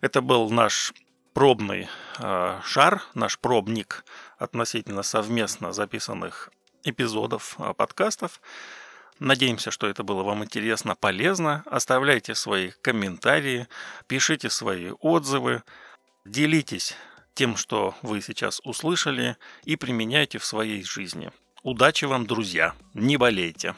Это 0.00 0.22
был 0.22 0.48
наш 0.48 0.94
пробный 1.34 1.88
э, 2.18 2.60
шар, 2.64 3.02
наш 3.14 3.38
пробник 3.38 4.04
относительно 4.38 5.02
совместно 5.02 5.72
записанных 5.74 6.50
эпизодов 6.82 7.56
э, 7.58 7.74
подкастов. 7.74 8.40
Надеемся, 9.18 9.70
что 9.70 9.86
это 9.86 10.02
было 10.04 10.22
вам 10.22 10.42
интересно, 10.42 10.96
полезно. 10.96 11.62
Оставляйте 11.66 12.34
свои 12.34 12.70
комментарии, 12.80 13.68
пишите 14.06 14.48
свои 14.48 14.92
отзывы, 15.00 15.62
делитесь 16.24 16.96
тем, 17.34 17.56
что 17.56 17.94
вы 18.02 18.20
сейчас 18.20 18.60
услышали, 18.64 19.36
и 19.64 19.76
применяйте 19.76 20.38
в 20.38 20.44
своей 20.44 20.82
жизни. 20.84 21.30
Удачи 21.62 22.04
вам, 22.06 22.26
друзья! 22.26 22.74
Не 22.94 23.16
болейте! 23.16 23.74